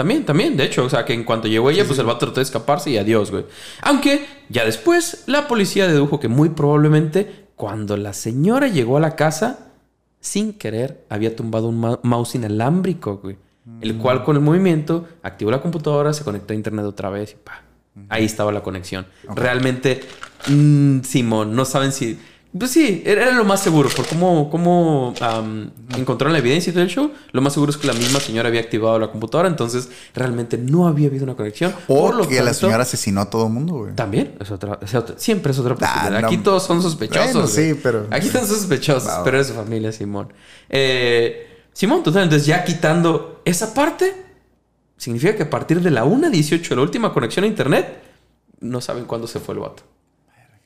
[0.00, 0.56] También, también.
[0.56, 2.88] De hecho, o sea, que en cuanto llegó ella, pues el vato trató de escaparse
[2.88, 3.44] y adiós, güey.
[3.82, 9.14] Aunque ya después la policía dedujo que muy probablemente cuando la señora llegó a la
[9.14, 9.58] casa,
[10.18, 13.36] sin querer, había tumbado un ma- mouse inalámbrico, güey.
[13.82, 17.44] El cual con el movimiento activó la computadora, se conectó a internet otra vez y
[17.44, 17.62] pa.
[18.08, 19.06] Ahí estaba la conexión.
[19.34, 20.00] Realmente,
[20.48, 22.18] mm, Simón, no saben si...
[22.58, 23.88] Pues sí, era lo más seguro.
[23.94, 25.14] Por cómo, cómo
[25.96, 28.48] encontraron la evidencia y todo el show, lo más seguro es que la misma señora
[28.48, 29.48] había activado la computadora.
[29.48, 31.72] Entonces, realmente no había habido una conexión.
[31.86, 33.94] O Por lo que la señora asesinó a todo el mundo, güey.
[33.94, 36.16] también es otra, es otra- siempre es otra posibilidad.
[36.16, 36.26] Ah, no.
[36.26, 37.32] Aquí todos son sospechosos.
[37.32, 40.32] Bueno, sí, pero- Aquí están sospechosos, pero es su familia, Simón.
[40.68, 44.12] Eh, Simón, total, entonces ya quitando esa parte,
[44.96, 48.02] significa que a partir de la 1.18, la última conexión a internet,
[48.58, 49.84] no saben cuándo se fue el vato.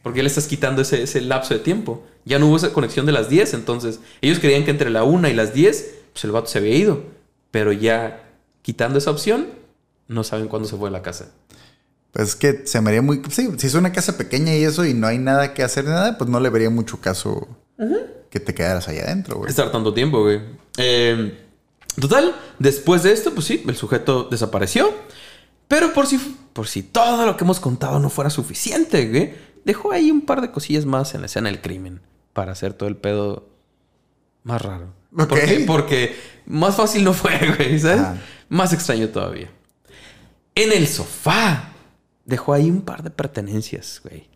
[0.04, 2.04] Porque le estás quitando ese, ese lapso de tiempo.
[2.26, 5.28] Ya no hubo esa conexión de las 10, entonces ellos creían que entre la 1
[5.28, 7.02] y las 10, pues el vato se había ido.
[7.50, 8.22] Pero ya
[8.60, 9.48] quitando esa opción,
[10.06, 11.30] no saben cuándo se fue a la casa.
[12.12, 13.22] Pues es que se me haría muy...
[13.30, 16.18] Sí, si es una casa pequeña y eso y no hay nada que hacer, nada,
[16.18, 17.48] pues no le vería mucho caso
[18.28, 19.48] que te quedaras allá adentro, güey.
[19.48, 20.40] estar tanto tiempo, güey.
[20.76, 21.38] Eh,
[21.98, 24.92] total, después de esto, pues sí, el sujeto desapareció.
[25.66, 26.18] Pero por si,
[26.52, 29.34] por si todo lo que hemos contado no fuera suficiente, güey,
[29.64, 32.00] dejó ahí un par de cosillas más en la escena del crimen
[32.32, 33.48] para hacer todo el pedo
[34.42, 34.92] más raro.
[35.14, 35.64] ¿Por qué?
[35.66, 38.20] Porque más fácil no fue, güey, ¿sabes?
[38.48, 39.50] Más extraño todavía.
[40.54, 41.72] En el sofá
[42.24, 44.28] dejó ahí un par de pertenencias, güey.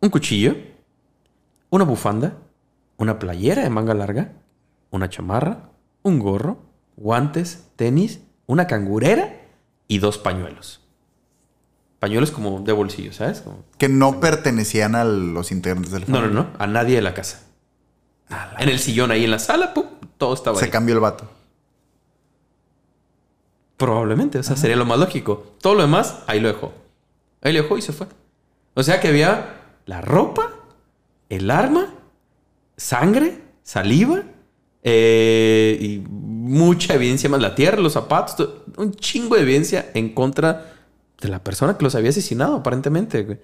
[0.00, 0.56] Un cuchillo,
[1.70, 2.36] una bufanda,
[2.98, 4.32] una playera de manga larga,
[4.90, 5.70] una chamarra,
[6.02, 6.58] un gorro,
[6.96, 9.40] guantes, tenis, una cangurera
[9.88, 10.83] y dos pañuelos.
[12.04, 13.40] Pañuelos como de bolsillo, ¿sabes?
[13.40, 17.14] Como- Que no pertenecían a los integrantes del No, no, no, a nadie de la
[17.14, 17.40] casa.
[18.58, 19.86] En el sillón ahí en la sala, pum,
[20.18, 20.70] todo estaba Se ahí.
[20.70, 21.24] cambió el vato.
[23.78, 25.54] Probablemente, o sea, sería lo más lógico.
[25.62, 26.74] Todo lo demás, ahí lo dejó.
[27.40, 28.06] Ahí lo dejó y se fue.
[28.74, 30.52] O sea que había la ropa,
[31.30, 31.94] el arma,
[32.76, 34.24] sangre, saliva
[34.82, 37.40] eh, y mucha evidencia más.
[37.40, 40.73] La tierra, los zapatos, un chingo de evidencia en contra
[41.24, 43.22] de la persona que los había asesinado, aparentemente.
[43.24, 43.38] güey.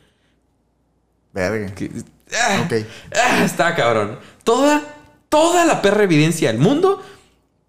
[1.33, 1.75] Verga.
[1.75, 1.91] Que-
[2.41, 2.87] ah, Ok.
[3.17, 4.19] ah, está cabrón.
[4.45, 4.83] Toda,
[5.29, 7.03] toda la perra evidencia del mundo,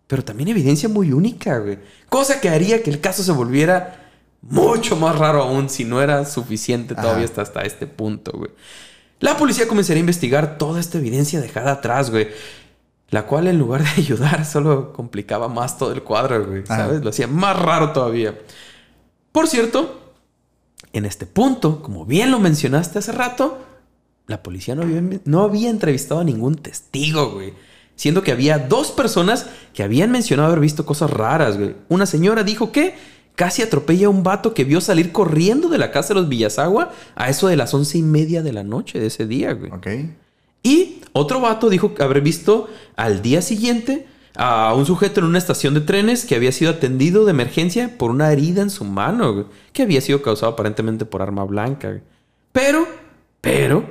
[0.08, 1.80] pero también evidencia muy única, güey.
[2.10, 4.10] Cosa que haría que el caso se volviera
[4.42, 8.52] mucho más raro aún si no era suficiente todavía hasta, hasta este punto, güey.
[9.20, 12.30] La policía comenzaría a investigar toda esta evidencia dejada atrás, güey.
[13.12, 16.64] La cual en lugar de ayudar solo complicaba más todo el cuadro, güey.
[16.68, 16.78] Ajá.
[16.86, 17.04] ¿Sabes?
[17.04, 18.36] Lo hacía más raro todavía.
[19.32, 20.01] Por cierto,
[20.94, 23.60] en este punto, como bien lo mencionaste hace rato,
[24.28, 27.54] la policía no había, no había entrevistado a ningún testigo, güey.
[27.96, 31.76] Siendo que había dos personas que habían mencionado haber visto cosas raras, güey.
[31.90, 32.96] Una señora dijo que
[33.36, 36.92] casi atropella a un vato que vio salir corriendo de la casa de los Villasagua
[37.16, 39.72] a eso de las once y media de la noche de ese día, güey.
[39.72, 39.88] Ok.
[40.64, 45.74] Y otro vato dijo haber visto al día siguiente a un sujeto en una estación
[45.74, 49.84] de trenes que había sido atendido de emergencia por una herida en su mano, que
[49.84, 52.00] había sido causada aparentemente por arma blanca.
[52.52, 52.88] Pero,
[53.42, 53.84] pero,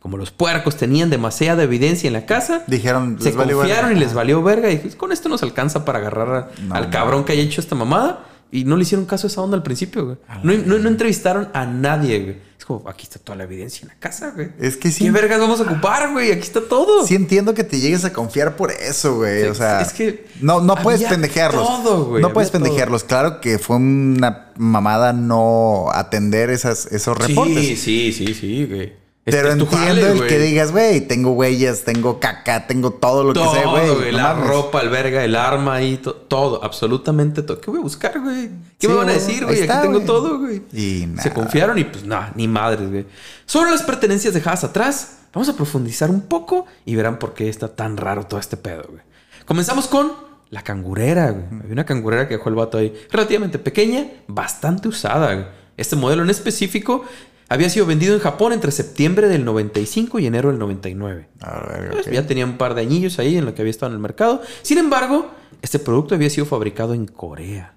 [0.00, 3.96] como los puercos tenían demasiada evidencia en la casa, Dijeron, se les valió confiaron verga.
[4.00, 4.70] y les valió verga.
[4.70, 6.90] Y con esto nos alcanza para agarrar a- No, al no.
[6.90, 8.24] cabrón que haya hecho esta mamada.
[8.50, 10.16] Y no le hicieron caso a esa onda al principio, güey.
[10.42, 12.36] No, no- no entrevistaron a nadie, güey.
[12.58, 14.48] Es como, aquí está toda la evidencia en la casa, güey.
[14.58, 15.04] Es que sí.
[15.04, 16.32] ¿Qué vergas vamos a ocupar, güey?
[16.32, 17.06] Aquí está todo.
[17.06, 19.44] Sí entiendo que te llegues a confiar por eso, güey.
[19.44, 21.66] O sea, es que no, no puedes pendejearlos.
[21.66, 22.62] todo, güey, no puedes todo.
[22.62, 23.04] pendejearlos.
[23.04, 27.64] Claro que fue una mamada no atender esas, esos reportes.
[27.64, 28.92] Sí, sí, sí, sí, güey.
[29.30, 33.52] Pero entiendo jale, el que digas, güey, tengo huellas, tengo caca, tengo todo lo Todo,
[33.52, 34.12] que sea, güey.
[34.12, 37.60] no la ropa, el verga, el arma ahí, to- todo, absolutamente todo.
[37.60, 38.48] ¿Qué voy a buscar, güey?
[38.78, 39.62] ¿Qué Sí, me van a decir, güey?
[39.62, 40.62] Aquí tengo todo, güey.
[40.72, 41.34] Y Se nada.
[41.34, 43.06] confiaron y pues nada, ni madres, güey.
[43.46, 47.68] Sobre las pertenencias dejadas atrás, vamos a profundizar un poco y verán por qué está
[47.74, 49.02] tan raro todo este pedo, güey.
[49.46, 50.12] Comenzamos con
[50.50, 51.44] la cangurera, güey.
[51.60, 55.46] Había una cangurera que dejó el vato ahí, relativamente pequeña, bastante usada, güey.
[55.76, 57.04] Este modelo en específico
[57.48, 61.28] Había sido vendido en Japón entre septiembre del 95 y enero del 99.
[61.40, 62.06] A ver, Pues.
[62.06, 64.42] Ya tenía un par de añillos ahí en lo que había estado en el mercado.
[64.62, 65.30] Sin embargo,
[65.62, 67.74] este producto había sido fabricado en Corea.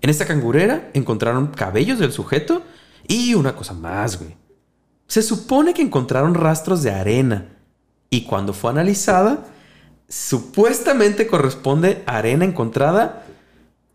[0.00, 2.62] En esta cangurera encontraron cabellos del sujeto
[3.06, 4.36] y una cosa más, güey.
[5.06, 7.48] Se supone que encontraron rastros de arena
[8.08, 9.44] y cuando fue analizada,
[10.08, 13.23] supuestamente corresponde a arena encontrada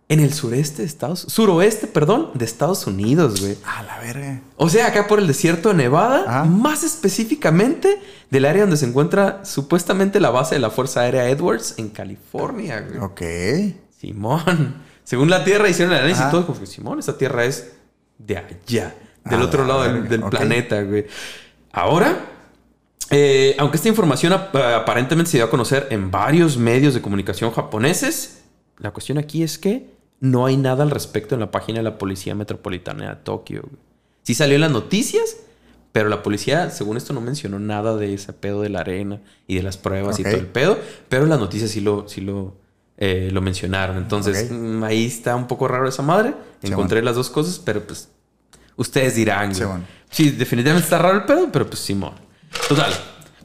[0.09, 3.57] en el sureste de Estados suroeste, perdón, de Estados Unidos, güey.
[3.65, 4.41] A la verga.
[4.57, 6.43] O sea, acá por el desierto de Nevada, Ajá.
[6.45, 8.01] más específicamente
[8.31, 12.81] del área donde se encuentra supuestamente la base de la Fuerza Aérea Edwards en California.
[12.81, 12.99] güey.
[12.99, 13.21] Ok.
[13.99, 14.75] Simón.
[15.03, 16.31] Según la Tierra hicieron el análisis y Ajá.
[16.31, 17.71] todo, como que Simón, esta Tierra es
[18.17, 18.95] de allá,
[19.25, 21.05] del A otro la lado del, planeta, güey.
[21.71, 22.25] Ahora,
[23.11, 27.51] eh, aunque esta información ap- aparentemente se dio a conocer en varios medios de comunicación
[27.51, 28.41] japoneses,
[28.77, 31.97] la cuestión aquí es que no hay nada al respecto en la página de la
[31.97, 33.61] Policía Metropolitana de Tokio.
[33.61, 33.75] güey.
[34.23, 35.37] Sí salió en las noticias,
[35.91, 39.55] pero la policía, según esto, no mencionó nada de ese pedo de la arena y
[39.55, 42.55] de las pruebas y todo el pedo, pero las noticias sí lo, sí lo,
[42.97, 43.97] eh, lo mencionaron.
[43.97, 46.35] Entonces, mm, ahí está un poco raro esa madre.
[46.61, 48.09] Sí, Encontré las dos cosas, pero pues
[48.75, 49.55] ustedes dirán.
[49.55, 49.83] Sí, bueno.
[50.11, 52.13] Sí, definitivamente está raro el pedo, pero pues Simón.
[52.67, 52.91] Total,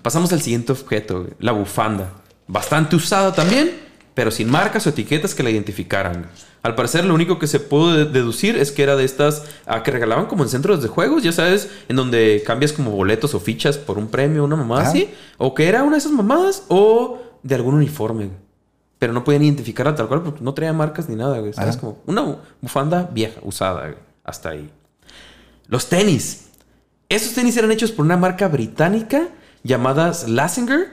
[0.02, 2.12] pasamos al siguiente objeto, la bufanda.
[2.46, 3.72] Bastante usada también,
[4.14, 6.26] pero sin marcas o etiquetas que la identificaran.
[6.62, 9.82] Al parecer, lo único que se pudo de- deducir es que era de estas ah,
[9.82, 13.40] que regalaban como en centros de juegos, ya sabes, en donde cambias como boletos o
[13.40, 15.10] fichas por un premio, una mamada así.
[15.36, 18.30] O que era una de esas mamadas o de algún uniforme.
[18.98, 21.52] Pero no podían identificarla tal cual porque no traía marcas ni nada, güey.
[21.52, 21.70] ¿Sabes?
[21.76, 21.80] Ajá.
[21.80, 23.98] Como una bu- bufanda vieja, usada, güey.
[24.22, 24.70] Hasta ahí.
[25.66, 26.46] Los tenis.
[27.10, 29.28] Esos tenis eran hechos por una marca británica
[29.64, 30.88] llamada Lassinger.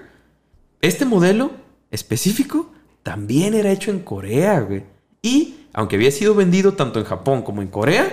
[0.81, 1.51] Este modelo
[1.91, 2.73] específico
[3.03, 4.83] también era hecho en Corea, güey.
[5.21, 8.07] Y, aunque había sido vendido tanto en Japón como en Corea,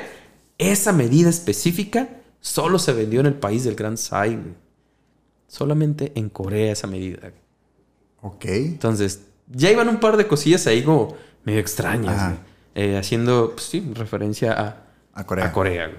[0.58, 2.08] esa medida específica
[2.40, 4.54] solo se vendió en el país del Gran Sai, güey.
[5.46, 7.20] Solamente en Corea esa medida.
[7.20, 7.32] güey.
[8.20, 8.44] Ok.
[8.46, 12.34] Entonces, ya iban un par de cosillas ahí como medio extrañas.
[12.74, 14.82] Eh, haciendo, pues sí, referencia a,
[15.14, 15.46] A Corea.
[15.46, 15.98] a Corea, güey.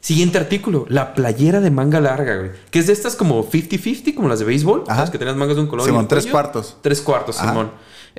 [0.00, 2.50] Siguiente artículo, la playera de manga larga, güey.
[2.70, 4.82] Que es de estas como 50-50, como las de béisbol.
[4.86, 4.96] Ajá.
[4.96, 5.10] ¿sabes?
[5.10, 5.84] Que tenías mangas de un color.
[5.86, 6.32] y Simón, tres cuello.
[6.32, 6.76] cuartos.
[6.82, 7.50] Tres cuartos, Ajá.
[7.50, 7.70] Simón.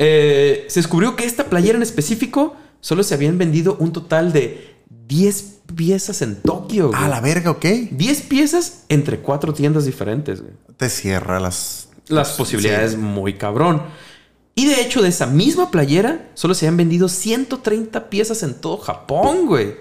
[0.02, 4.76] Eh, se descubrió que esta playera en específico solo se habían vendido un total de
[5.08, 7.04] 10 piezas en Tokio, güey.
[7.04, 7.66] A la verga, ok.
[7.92, 11.90] 10 piezas entre cuatro tiendas diferentes, güey Te cierra las...
[12.08, 12.98] las posibilidades Sí.
[12.98, 13.84] muy cabrón.
[14.56, 18.78] Y de hecho, de esa misma playera, solo se han vendido 130 piezas en todo
[18.78, 19.76] Japón, güey.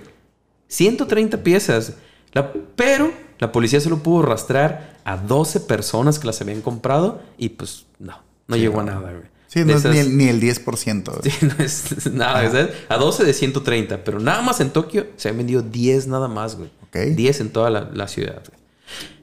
[0.69, 1.95] 130 piezas.
[2.33, 7.51] La- pero la policía solo pudo rastrear a 12 personas que las habían comprado y
[7.51, 9.38] pues no, no Sí, llegó a nada, güey.
[9.49, 11.21] Sí, no es esas- ni el, ni el 10%.
[11.23, 12.69] Sí, no es nada.
[12.89, 16.57] A 12 de 130, pero nada más en Tokio se han vendido 10 nada más,
[16.57, 16.71] güey.
[16.87, 16.97] Ok.
[17.17, 18.43] 10 en toda la, la ciudad.
[18.47, 18.61] güey.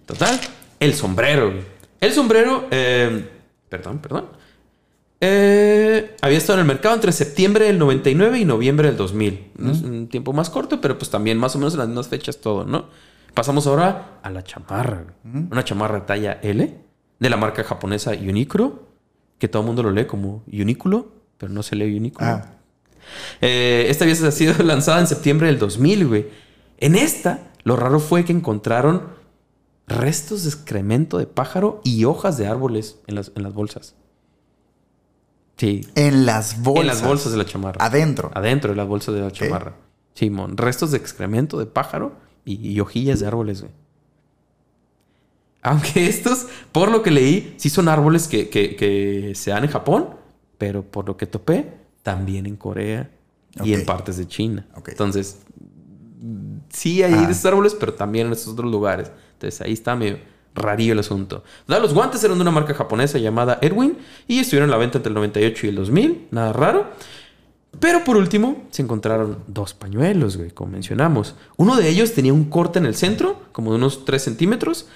[0.05, 0.39] Total,
[0.79, 1.63] el sombrero, güey.
[2.01, 3.29] El sombrero, eh,
[3.69, 4.25] perdón, perdón.
[5.21, 9.51] Eh, había estado en el mercado entre septiembre del 99 y noviembre del 2000.
[9.57, 9.71] ¿no?
[9.71, 12.37] Es un tiempo más corto, pero pues también más o menos en las mismas fechas
[12.37, 12.89] todo, ¿no?
[13.33, 15.05] Pasamos ahora a la chamarra.
[15.23, 16.75] Una chamarra talla L
[17.19, 18.87] de la marca japonesa Uniqlo,
[19.39, 22.25] que todo el mundo lo lee como Uniqlo, pero no se lee Uniqlo.
[22.25, 22.51] Ah,
[23.41, 26.25] Eh, esta había sido lanzada en septiembre del 2000, güey.
[26.77, 29.03] En esta, lo raro fue que encontraron
[29.87, 33.95] restos de excremento de pájaro y hojas de árboles en las, en las bolsas.
[35.57, 35.87] Sí.
[35.95, 36.81] en las bolsas.
[36.81, 37.85] En las bolsas de la chamarra.
[37.85, 38.29] Adentro.
[38.33, 39.75] Adentro de las bolsas de la chamarra.
[40.13, 40.57] Simón.
[40.57, 43.71] Restos de excremento de pájaro y, y hojillas de árboles, güey.
[45.65, 49.69] Aunque estos, por lo que leí, sí son árboles que, que- que se dan en
[49.71, 50.09] Japón,
[50.57, 53.09] pero por lo que topé, también en Corea
[53.63, 54.67] y en partes de China.
[54.75, 54.89] Ok.
[54.89, 55.39] Entonces,
[56.69, 57.25] sí hay Ah.
[57.25, 59.11] de esos árboles, pero también en estos otros lugares.
[59.33, 60.19] Entonces ahí está medio
[60.53, 61.43] rarillo el asunto.
[61.67, 63.97] Los guantes eran de una marca japonesa llamada Edwin
[64.27, 66.27] y estuvieron en la venta entre el 98 y el 2000.
[66.31, 66.85] Nada raro.
[67.79, 71.35] Pero por último, se encontraron dos pañuelos, güey, como mencionamos.
[71.57, 74.87] Uno de ellos tenía un corte en el centro, como de unos 3 centímetros.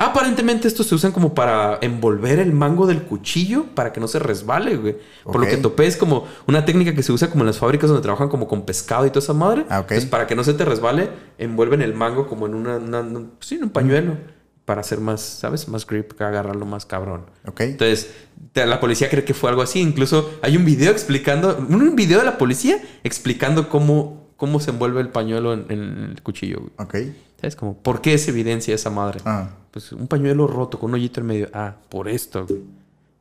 [0.00, 4.20] Aparentemente estos se usan como para envolver el mango del cuchillo para que no se
[4.20, 4.96] resbale, güey.
[5.24, 7.88] Por lo que topé es como una técnica que se usa como en las fábricas
[7.90, 9.66] donde trabajan como con pescado y toda esa madre.
[9.68, 9.78] Ah.
[9.80, 13.26] Entonces, para que no se te resbale, envuelven el mango como en una, una- una-
[13.40, 14.16] sí, en un pañuelo.
[14.64, 15.66] Para hacer más, ¿sabes?
[15.68, 17.24] Más grip, que agarrarlo más cabrón.
[17.46, 17.60] Ok.
[17.62, 18.10] Entonces,
[18.54, 19.80] la policía cree que fue algo así.
[19.80, 25.02] Incluso hay un video explicando, un video de la policía explicando cómo, cómo se envuelve
[25.02, 25.80] el pañuelo en, en
[26.16, 26.60] el cuchillo.
[26.60, 26.70] güey.
[26.78, 27.14] Ok.
[27.40, 27.54] ¿Sabes?
[27.56, 29.20] Como, ¿por qué es evidencia esa madre?
[29.26, 29.50] Ah.
[29.70, 31.48] Pues un pañuelo roto con un hoyito en medio.
[31.52, 32.62] Ah, por esto, güey.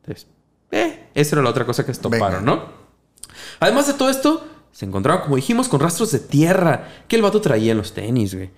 [0.01, 0.28] Entonces,
[0.72, 2.55] eh, esa era la otra cosa que se toparon, Venga.
[2.55, 2.63] ¿no?
[3.59, 7.41] Además de todo esto, se encontraron, como dijimos, con rastros de tierra que el vato
[7.41, 8.49] traía en los tenis, güey.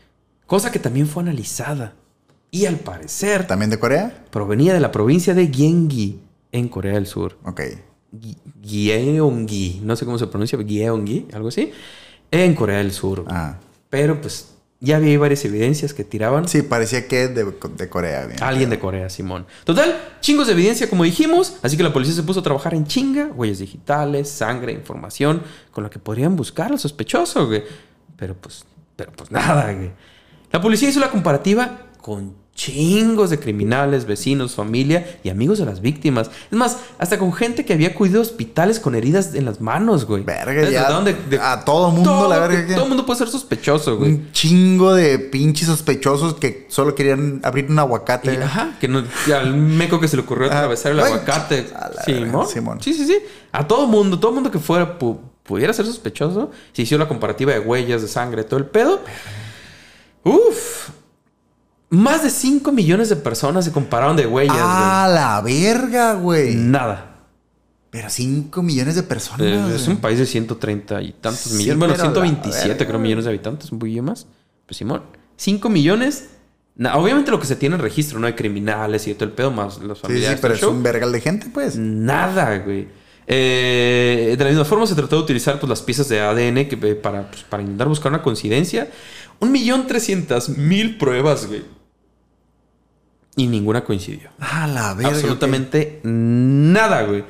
[0.46, 1.94] cosa que también fue analizada.
[2.52, 4.26] Y al parecer ¿También de Corea?
[4.32, 6.20] provenía de la provincia de Gyeonggi,
[6.52, 7.38] en Corea del Sur.
[7.46, 7.62] Ok.
[8.12, 11.72] Gye- Gyeonggi, no sé cómo se pronuncia, Gyeonggi, algo así,
[12.32, 13.26] en Corea del Sur.
[13.28, 13.58] Ah.
[13.90, 14.50] Pero pues
[14.82, 18.26] ya había varias evidencias que tiraban Sí, parecía que de, de Corea.
[18.28, 18.42] bien.
[18.42, 19.46] Alguien de Corea, Simón.
[19.66, 21.58] Total, chingos de evidencia, como dijimos.
[21.62, 25.84] Así que la policía se puso a trabajar en chinga, huellas digitales, sangre, información, con
[25.84, 27.64] la que podrían buscar al sospechoso, güey.
[28.16, 28.64] Pero pues,
[28.96, 29.92] pero pues nada, güey.
[30.52, 35.80] La policía hizo la comparativa con chingos de criminales, vecinos, familia y amigos de las
[35.80, 36.30] víctimas.
[36.52, 40.04] Es más, hasta con gente que había acudido a hospitales con heridas en las manos,
[40.06, 40.24] güey.
[40.24, 41.00] Verga, ya.
[41.02, 42.68] de- de- a todo mundo, todo, la verga.
[42.68, 44.12] que- Todo mundo puede ser sospechoso, güey.
[44.12, 48.34] Un chingo de pinches sospechosos que solo querían abrir un aguacate.
[48.34, 51.66] Y, ajá, que, no, al meco que se le ocurrió Ah, atravesar el aguacate.
[52.50, 52.82] Simón.
[52.82, 53.20] Sí, sí, sí.
[53.54, 57.54] A todo mundo, todo mundo que fuera pu- pudiera ser sospechoso, se hizo la comparativa
[57.54, 59.00] de huellas, de sangre, todo el pedo.
[60.26, 60.90] Uf.
[61.92, 66.56] Más de 5 millones de personas se compararon de huellas, A la verga, güey.
[66.56, 67.06] Nada.
[67.90, 69.42] Pero 5 millones de personas.
[69.42, 71.80] Eh, es un país de 130 y tantos Sí, millones.
[71.80, 74.28] Bueno, pero la 127 verga, creo millones de habitantes, un poquillo más.
[74.68, 75.02] Pues Simón.
[75.38, 76.30] 5 millones.
[76.76, 78.28] Na- obviamente lo que se tiene en registro, ¿no?
[78.28, 80.38] Hay criminales y todo el pedo, más los Sí, familiares.
[80.38, 80.72] sí, pero todo es show.
[80.72, 81.76] un vergal de gente, pues.
[81.76, 82.88] Nada, güey.
[83.26, 86.78] Eh, de la misma forma se trató de utilizar pues, las piezas de ADN que,
[86.82, 88.90] eh, para, pues, para intentar buscar una coincidencia.
[89.40, 91.64] Un millón trescientas mil pruebas, güey.
[93.40, 94.30] Y ninguna coincidió.
[94.40, 95.12] A la verga.
[95.12, 97.24] Absolutamente nada, güey.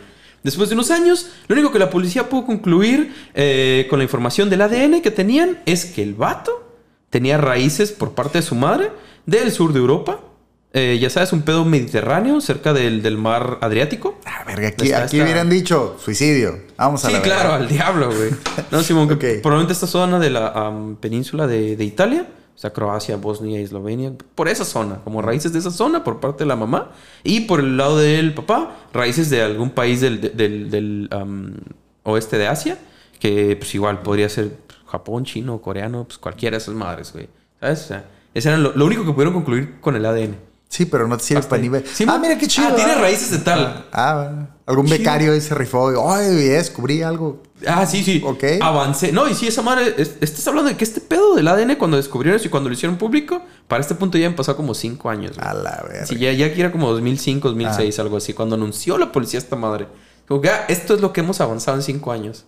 [0.44, 4.50] Después de unos años, lo único que la policía pudo concluir eh, con la información
[4.50, 6.78] del ADN que tenían es que el vato
[7.10, 8.90] tenía raíces por parte de su madre
[9.26, 10.22] del sur de Europa.
[10.72, 14.20] Eh, ya sabes, un pedo mediterráneo cerca del, del mar Adriático.
[14.26, 16.60] A verga, aquí, Está- aquí está- hubieran dicho suicidio.
[16.78, 18.30] Vamos a Sí, la claro, al diablo, güey.
[18.72, 19.08] No, Simón,
[19.42, 22.28] probablemente esta zona de la península de, de Italia,
[22.60, 26.44] o sea, Croacia, Bosnia, Eslovenia, por esa zona, como raíces de esa zona por parte
[26.44, 26.92] de la mamá,
[27.24, 31.54] y por el lado del papá, raíces de algún país del, de- del, del, am,
[32.04, 32.78] oeste de Asia,
[33.18, 34.58] que pues igual podría ser
[34.88, 37.30] Japón, chino, coreano, pues cualquiera de esas madres, güey.
[37.62, 37.80] ¿Sabes?
[37.86, 40.36] O sea, ese era lo, lo único que pudieron concluir con el ADN.
[40.68, 41.86] Sí, pero no te sirve Hasta para nivel.
[41.88, 42.68] Sí, ah, mira qué chido.
[42.72, 43.00] Ah, tiene ah.
[43.00, 43.86] raíces de tal.
[43.94, 44.48] Ah, bueno.
[44.66, 44.98] Algún Chido.
[45.00, 45.92] becario se rifó.
[45.94, 47.42] y, Ay, descubrí algo.
[47.68, 48.22] Ah, sí, sí.
[48.26, 48.44] Ok.
[48.62, 49.12] Avancé.
[49.12, 49.94] No, y sí, esa madre.
[49.98, 52.74] es- estás hablando de que este pedo del ADN, cuando descubrieron eso y cuando lo
[52.74, 55.36] hicieron público, para este punto ya han pasado como cinco años.
[55.36, 55.48] güey.
[55.48, 56.06] A la verga.
[56.06, 58.02] Sí, ya, ya que era como 2005, 2006, Ah.
[58.02, 59.88] algo así, cuando anunció la policía esta madre.
[60.28, 62.46] Como que, ah, esto es lo que hemos avanzado en cinco años.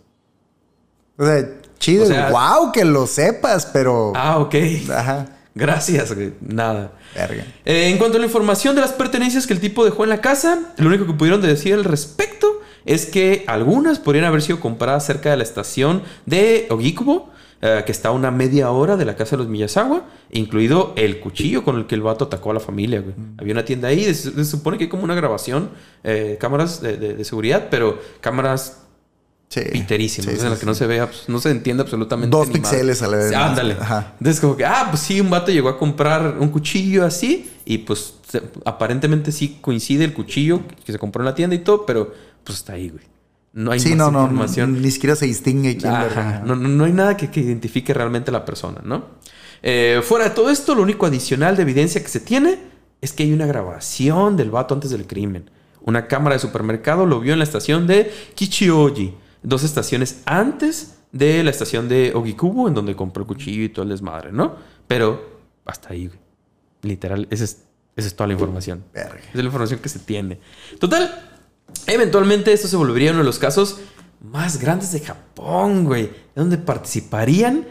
[1.17, 1.45] O sea,
[1.79, 2.03] chido.
[2.05, 4.13] O sea- wow, que lo sepas, pero.
[4.15, 4.55] Ah, ok.
[4.95, 5.27] Ajá.
[5.53, 6.33] Gracias, güey.
[6.39, 6.93] Nada.
[7.13, 7.45] Verga.
[7.65, 10.21] Eh, en cuanto a la información de las pertenencias que el tipo dejó en la
[10.21, 15.05] casa, lo único que pudieron decir al respecto es que algunas podrían haber sido compradas
[15.05, 17.29] cerca de la estación de Ogikubo,
[17.63, 21.19] eh, que está a una media hora de la casa de los Miyazawa, incluido el
[21.19, 23.01] cuchillo con el que el vato atacó a la familia.
[23.01, 23.13] güey.
[23.37, 25.69] Había una tienda ahí, se, se supone que hay como una grabación,
[26.03, 28.77] eh, cámaras de, de- de seguridad, pero cámaras
[29.49, 29.59] Sí.
[29.69, 33.01] piterísimas, Sí, en las que no se ve, abs- no se entiende absolutamente Dos píxeles
[33.01, 33.33] a la vez.
[33.35, 33.75] Ándale.
[33.77, 34.13] Ajá.
[34.17, 37.79] Entonces, como que, ah, pues sí, un vato llegó a comprar un cuchillo así y
[37.79, 38.13] pues
[38.63, 42.13] aparentemente sí coincide el cuchillo que se compró en la tienda y todo, pero
[42.43, 43.03] pues está ahí, güey.
[43.53, 44.81] No hay Sí, más no, no, no, información.
[44.81, 48.31] Ni siquiera se distingue quién Ajá, no, no- no hay nada que, que identifique realmente
[48.31, 49.05] a la persona, ¿no?
[49.63, 52.59] Eh, fuera de todo esto, lo único adicional de evidencia que se tiene
[53.01, 55.49] es que hay una grabación del vato antes del crimen.
[55.81, 61.43] Una cámara de supermercado lo vio en la estación de Kichioji, dos estaciones antes de
[61.43, 64.55] la estación de Ogikubo, en donde compró el cuchillo y todo el desmadre, ¿no?
[64.87, 66.19] Pero hasta ahí, güey.
[66.83, 67.63] Literal, esa es,
[67.95, 68.83] esa es toda la información.
[68.93, 69.15] Verga.
[69.19, 70.39] Esa es la información que se tiene.
[70.79, 71.30] Total,
[71.87, 73.77] eventualmente esto se volvería uno de los casos
[74.21, 76.11] más grandes de Japón, güey.
[76.35, 77.67] Donde participarían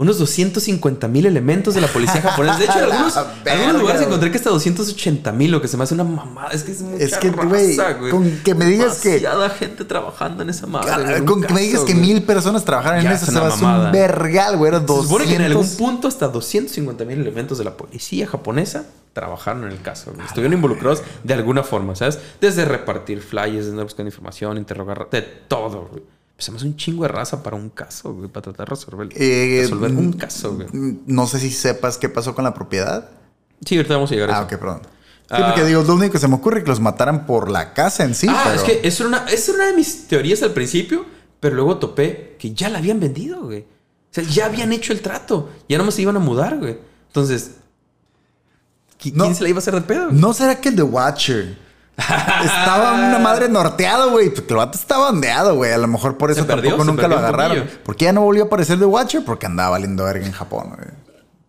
[0.00, 2.58] unos 250 mil elementos de la policía japonesa.
[2.58, 5.92] De hecho, en algunos, lugares encontré que hasta 280 mil, lo que se me hace
[5.94, 6.48] una mamada.
[6.52, 7.76] Es que es mucha Es que, güey,
[8.10, 11.18] con que me digas que- Demasiada gente trabajando en esa madre.
[11.18, 13.62] En Con que me digas que mil personas trabajaran Ya en es eso, se hacer
[13.62, 13.86] mamada.
[13.86, 14.68] un vergal, güey.
[14.70, 15.06] Era Se 200.
[15.06, 19.72] supone que en algún punto hasta 250 mil elementos de la policía japonesa trabajaron en
[19.72, 20.12] el caso.
[20.24, 22.18] Estuvieron involucrados de alguna forma, ¿sabes?
[22.40, 26.02] Desde repartir flyers, desde buscando información, interrogar, de todo, güey.
[26.40, 28.70] Pues se me hace un chingo de raza para un caso, güey, para tratar de
[28.70, 30.68] resolver, Eh, resolver un caso, güey.
[31.06, 33.10] No sé si sepas qué pasó con la propiedad.
[33.62, 34.54] Sí, ahorita vamos a llegar a Ah, eso.
[34.54, 34.80] ok, perdón.
[34.82, 34.88] Sí,
[35.28, 35.52] Ah.
[35.54, 38.04] porque digo, lo único que se me ocurre es que los mataran por la casa
[38.04, 38.26] en sí.
[38.30, 41.04] ah, pero- es que esa era, una, esa era una de mis teorías al principio,
[41.40, 43.60] pero luego topé que ya la habían vendido, güey.
[43.60, 43.66] O
[44.10, 45.50] sea, ya habían hecho el trato.
[45.68, 46.78] Ya no se iban a mudar, güey.
[47.08, 47.50] Entonces,
[48.98, 49.24] ¿qui- No.
[49.24, 50.06] ¿quién se la iba a hacer de pedo?
[50.08, 50.18] güey?
[50.18, 51.58] ¿No será que el The Watcher
[52.00, 54.30] estaba una madre norteado, güey?
[54.30, 55.72] Porque el vato estaba ondeado, güey.
[55.72, 57.58] A lo mejor por eso Se perdió, tampoco se nunca lo agarraron.
[57.60, 57.82] poquillo.
[57.84, 59.24] ¿Por qué ya no volvió a aparecer The Watcher?
[59.24, 60.88] Porque andaba valiendo verga en Japón, güey.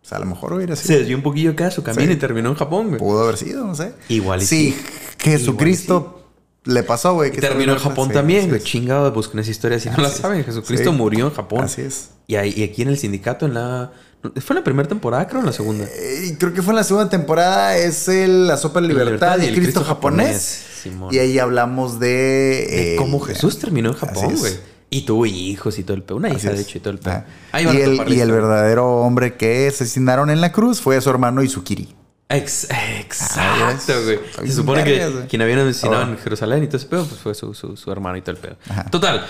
[0.01, 0.99] sea, a lo mejor hubiera Se sido.
[0.99, 2.17] desvió un poquillo acá su camino Sí.
[2.17, 2.99] y terminó en Japón, güey.
[2.99, 3.93] Pudo haber sido, no sé.
[4.09, 4.71] Igual y sí.
[4.77, 4.85] sí.
[5.19, 6.17] Jesucristo
[6.65, 7.31] le pasó, güey.
[7.31, 8.59] Que terminó en Japón sí, también, así güey.
[8.59, 8.65] es.
[8.65, 10.21] Chingado, busquen esa historia si no la Así es.
[10.21, 10.43] saben.
[10.43, 10.95] Jesucristo Sí.
[10.97, 11.63] murió en Japón.
[11.63, 12.11] Así es.
[12.27, 13.91] Y, ahí, y aquí en el sindicato, en la.
[14.21, 15.85] ¿Fue en la primera temporada, creo, o en la segunda?
[15.85, 19.37] Eh, creo que fue en la segunda temporada, es el, la sopa de libertad, libertad
[19.39, 20.65] y el Cristo, Cristo japonés.
[21.11, 22.07] Y ahí hablamos de...
[22.07, 24.53] De eh, cómo Jesús terminó en Japón, güey.
[24.89, 26.17] Y tuvo hijos y todo el pedo.
[26.17, 27.13] Una hija, de hecho, y todo el pedo.
[27.13, 27.25] Ah.
[27.53, 30.99] Ahí va y, a el, y el verdadero hombre que asesinaron en la cruz fue
[31.01, 31.95] su hermano Izukiri.
[32.29, 34.19] Ex- Ah, exacto, ya güey.
[34.49, 36.07] Se supone que quien habían asesinado Oh.
[36.09, 38.37] en Jerusalén y todo ese pedo, pues fue su, su, su hermano y todo el
[38.37, 38.55] pedo.
[38.69, 38.83] Ajá.
[38.85, 39.25] Total.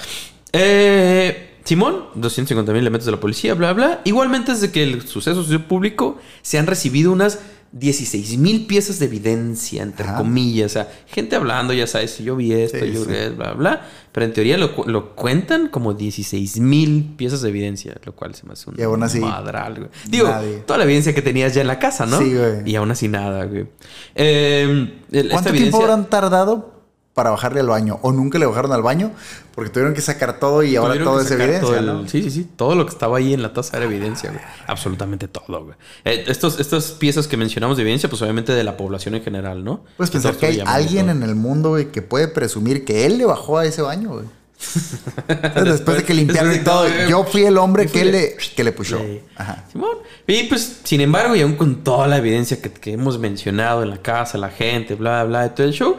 [0.53, 4.01] Eh, Simón, 250 mil elementos de la policía, bla, bla.
[4.03, 7.39] Igualmente, desde que el suceso sucedió público, se han recibido unas
[7.73, 10.17] 16 mil piezas de evidencia, entre Ajá.
[10.17, 10.71] comillas.
[10.71, 13.11] O sea, gente hablando, ya sabes, yo vi esto, Sí, yo sí.
[13.11, 13.87] vi esto, bla, bla.
[14.11, 18.35] Pero en teoría lo, cu- lo cuentan como 16 mil piezas de evidencia, lo cual
[18.35, 19.89] se me hace un Y aún así, madral, güey.
[20.09, 20.57] Digo, nadie.
[20.65, 22.19] toda la evidencia que tenías ya en la casa, ¿no?
[22.19, 22.69] Sí, güey.
[22.69, 23.67] Y aún así nada, güey.
[24.15, 26.80] Eh, esta ¿Cuánto tiempo evidencia- habrán tardado
[27.13, 27.99] para bajarle al baño?
[28.03, 29.11] ¿O nunca le bajaron al baño?
[29.53, 32.07] Porque tuvieron que sacar todo y ahora todo es evidencia, todo el- ¿no?
[32.07, 32.47] Sí, sí, sí.
[32.55, 34.41] Todo lo que estaba ahí en la taza era evidencia, güey.
[34.67, 35.75] Absolutamente todo, güey.
[36.05, 39.63] Eh, estos, estas piezas que mencionamos de evidencia, pues obviamente de la población en general,
[39.63, 39.83] ¿no?
[39.97, 43.25] Puedes pensar que hay alguien en el mundo, güey, que puede presumir que él le
[43.25, 44.25] bajó a ese baño, güey.
[45.27, 48.73] Entonces, después de que limpiaron y todo, yo fui el hombre que le, que le.
[48.83, 49.21] Sí.
[49.35, 49.65] Ajá.
[49.71, 49.97] Simón.
[50.27, 53.89] Y pues, sin embargo, y aún con toda la evidencia que, que hemos mencionado en
[53.89, 55.97] la casa, la gente, bla, bla, de todo el show,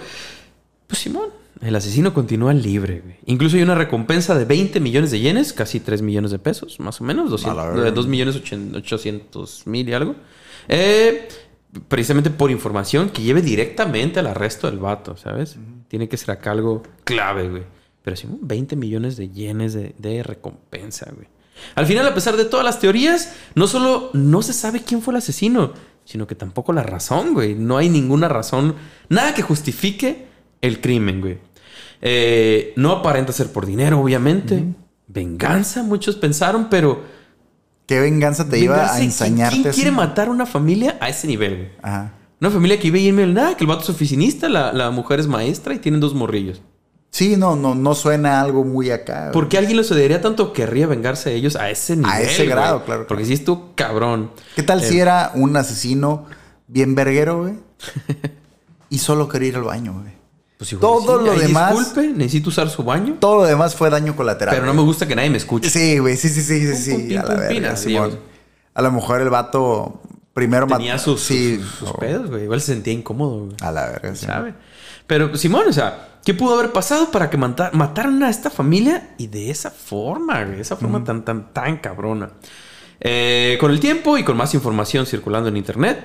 [0.92, 1.30] pues Simón,
[1.62, 3.16] el asesino continúa libre, güey.
[3.24, 7.00] Incluso hay una recompensa de 20 millones de yenes, casi 3 millones de pesos, más
[7.00, 7.90] o menos, 200, A la verga.
[7.92, 10.16] 2 millones 800 mil y algo.
[10.68, 11.28] Eh,
[11.88, 15.56] precisamente por información que lleve directamente al arresto del vato, ¿sabes?
[15.88, 17.62] Tiene que ser acá algo clave, güey.
[18.02, 21.26] Pero Simón, 20 millones de yenes de, de recompensa, güey.
[21.74, 25.12] Al final, a pesar de todas las teorías, no solo no se sabe quién fue
[25.14, 25.72] el asesino,
[26.04, 27.54] sino que tampoco la razón, güey.
[27.54, 28.74] No hay ninguna razón,
[29.08, 30.31] nada que justifique
[30.62, 31.38] el crimen, güey.
[32.00, 34.64] Eh, no aparenta ser por dinero, obviamente.
[35.08, 37.02] Venganza, muchos pensaron, pero...
[37.86, 39.80] ¿Qué venganza te iba a ¿quién- ensañarte ¿Quién así?
[39.82, 41.68] quiere matar a una familia a ese nivel, güey?
[41.82, 42.12] Ajá.
[42.40, 45.20] Una familia que vive medio del nada, que el vato es oficinista, la, la mujer
[45.20, 46.62] es maestra y tienen dos morrillos.
[47.10, 49.20] Sí, no, no, no suena algo muy acá.
[49.24, 49.32] güey.
[49.32, 52.22] ¿Por qué alguien los odiaría tanto querría vengarse de ellos a ese nivel?
[52.22, 52.86] ese grado, güey?
[52.86, 53.26] claro, Porque claro.
[53.28, 54.30] sí estuvo cabrón.
[54.56, 56.24] ¿Qué tal Eh, si era un asesino
[56.68, 57.54] bien verguero, güey?
[58.90, 60.12] y solo quería ir al baño, güey.
[60.70, 63.16] Pues todo sí, lo demás- Disculpe, necesito usar su baño.
[63.20, 64.54] Todo lo demás fue daño colateral.
[64.54, 65.68] Pero no me gusta que nadie me escuche.
[65.70, 67.08] Sí, güey, sí, sí, sí, sí, Pum, sí.
[67.14, 68.10] pum, a la verga.
[68.74, 70.00] A lo mejor el vato
[70.32, 70.78] primero mató.
[70.78, 72.44] Tenía sus, sí, sus, sus o- pedos, güey.
[72.44, 73.56] Igual se sentía incómodo, güey.
[73.60, 74.26] A la verga, sí.
[74.26, 74.54] ¿Sabe?
[75.06, 79.10] Pero, Simón, o sea, ¿qué pudo haber pasado para que mata- mataran a esta familia
[79.18, 80.60] y de esa forma, güey?
[80.60, 82.30] Esa forma tan, tan, tan cabrona.
[83.00, 86.02] Eh, con el tiempo y con más información circulando en internet,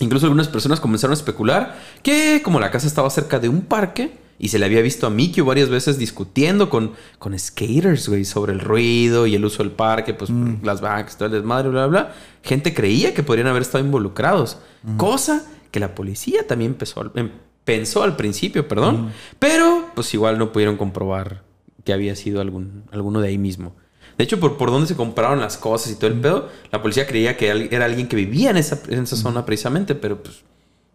[0.00, 4.12] incluso algunas personas comenzaron a especular que, como la casa estaba cerca de un parque
[4.38, 8.52] y se le había visto a Mikio varias veces discutiendo con, con skaters, güey, sobre
[8.52, 10.30] el ruido y el uso del parque, pues
[10.62, 14.58] las bancas, todo el desmadre, bla, bla, bla, gente creía que podrían haber estado involucrados.
[14.96, 17.30] Cosa que la policía también empezó, em-
[17.64, 21.44] pensó al principio, perdón, pero pues igual no pudieron comprobar
[21.84, 23.76] que había sido algún, alguno de ahí mismo.
[24.18, 27.06] De hecho, por, por dónde se compraron las cosas y todo el pedo, la policía
[27.06, 30.42] creía que era alguien que vivía en esa, en esa zona precisamente, pero pues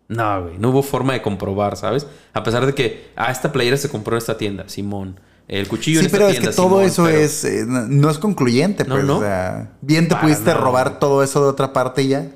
[0.08, 2.08] no, güey, no hubo forma de comprobar, ¿sabes?
[2.34, 5.20] A pesar de que, ah, esta playera se compró en esta tienda, Simón.
[5.48, 7.44] El cuchillo Sí, en esta pero es tienda, que todo Simón, eso pero- es.
[7.46, 9.06] eh, no es concluyente, No, pues.
[9.06, 9.18] no.
[9.18, 12.28] O sea, bien te Para pudiste robar todo eso de otra parte y ya.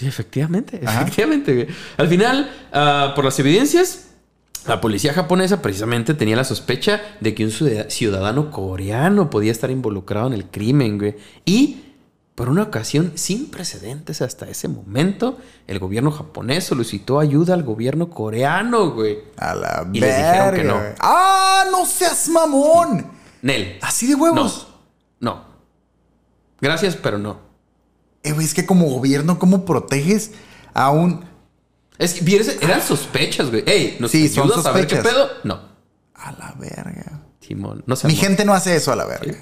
[0.00, 1.02] Efectivamente, Ajá.
[1.02, 1.54] efectivamente.
[1.54, 1.66] güey.
[1.96, 4.10] Al final, ah, por las evidencias,
[4.66, 9.70] la policía japonesa precisamente tenía la sospecha de que un ciudad- ciudadano coreano podía estar
[9.70, 11.16] involucrado en el crimen, güey.
[11.44, 11.80] Y
[12.34, 15.38] por una ocasión sin precedentes hasta ese momento,
[15.68, 19.18] el gobierno japonés solicitó ayuda al gobierno coreano, güey.
[19.36, 20.94] A la Y les dijeron que verga, no.
[21.00, 21.64] ¡Ah!
[21.70, 23.06] ¡No seas mamón!
[23.42, 23.78] Nel.
[23.82, 24.68] Así de huevos.
[25.20, 25.34] No.
[25.34, 25.44] No.
[26.60, 27.38] Gracias, pero no.
[28.22, 30.32] Eh, güey, es que como gobierno, ¿cómo proteges
[30.72, 31.24] a un.
[31.98, 33.62] Es que vieres, eran sospechas, güey.
[33.66, 35.14] Ey, ¿nos Sí, son ayudas a ver qué sospechas.
[35.26, 35.30] pedo?
[35.44, 35.60] No.
[36.14, 37.22] A la verga.
[37.40, 38.06] Simón, no sé.
[38.08, 39.34] Mi gente no hace eso a la verga.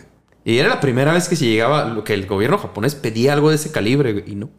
[0.45, 3.51] Y era la primera vez que se llegaba lo que el gobierno japonés pedía algo
[3.51, 4.51] de ese calibre, güey, y no.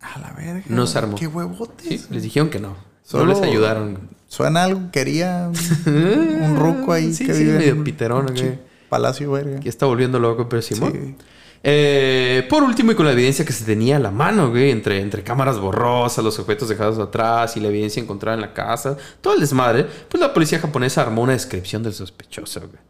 [0.00, 0.62] A la verga.
[0.68, 1.16] No se armó.
[1.16, 1.86] Qué huevotes.
[2.02, 2.76] Sí, les dijeron que no.
[3.02, 4.10] Solo- No les ayudaron.
[4.28, 5.50] Suena algo, quería
[5.86, 5.92] un,
[6.42, 8.58] un ruco ahí Sí, que sí, vive medio en piterón, güey.
[8.88, 9.60] Palacio, verga.
[9.60, 10.92] Que está volviendo loco, pero Simón.
[10.92, 11.16] Sí.
[11.62, 15.00] Eh, por último, y con la evidencia que se tenía a la mano, güey, entre,
[15.00, 19.34] entre cámaras borrosas, los objetos dejados atrás y la evidencia encontrada en la casa, todo
[19.34, 22.80] el desmadre, pues la policía japonesa armó una descripción del sospechoso, güey.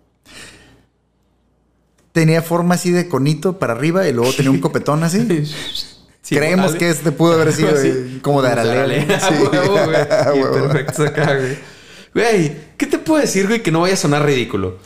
[2.12, 5.45] Tenía forma así de conito para arriba y luego tenía un copetón así.
[6.23, 8.21] Sí, Creemos que este pudo haber sido Sí.
[8.23, 9.07] como de Arale.
[9.21, 9.35] Sí.
[10.53, 11.59] Perfecto acá, güey.
[12.14, 14.77] Güey, ¿qué te puedo decir, güey, que no vaya a sonar ridículo?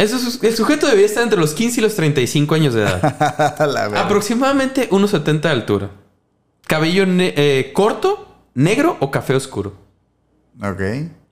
[0.00, 3.58] Eso es- el sujeto debía estar entre los 15 y los 35 años de edad.
[3.92, 4.00] La.
[4.02, 5.90] Aproximadamente 1,70 de altura.
[6.66, 9.74] Cabello ne- eh, corto, negro o café oscuro.
[10.62, 10.80] Ok.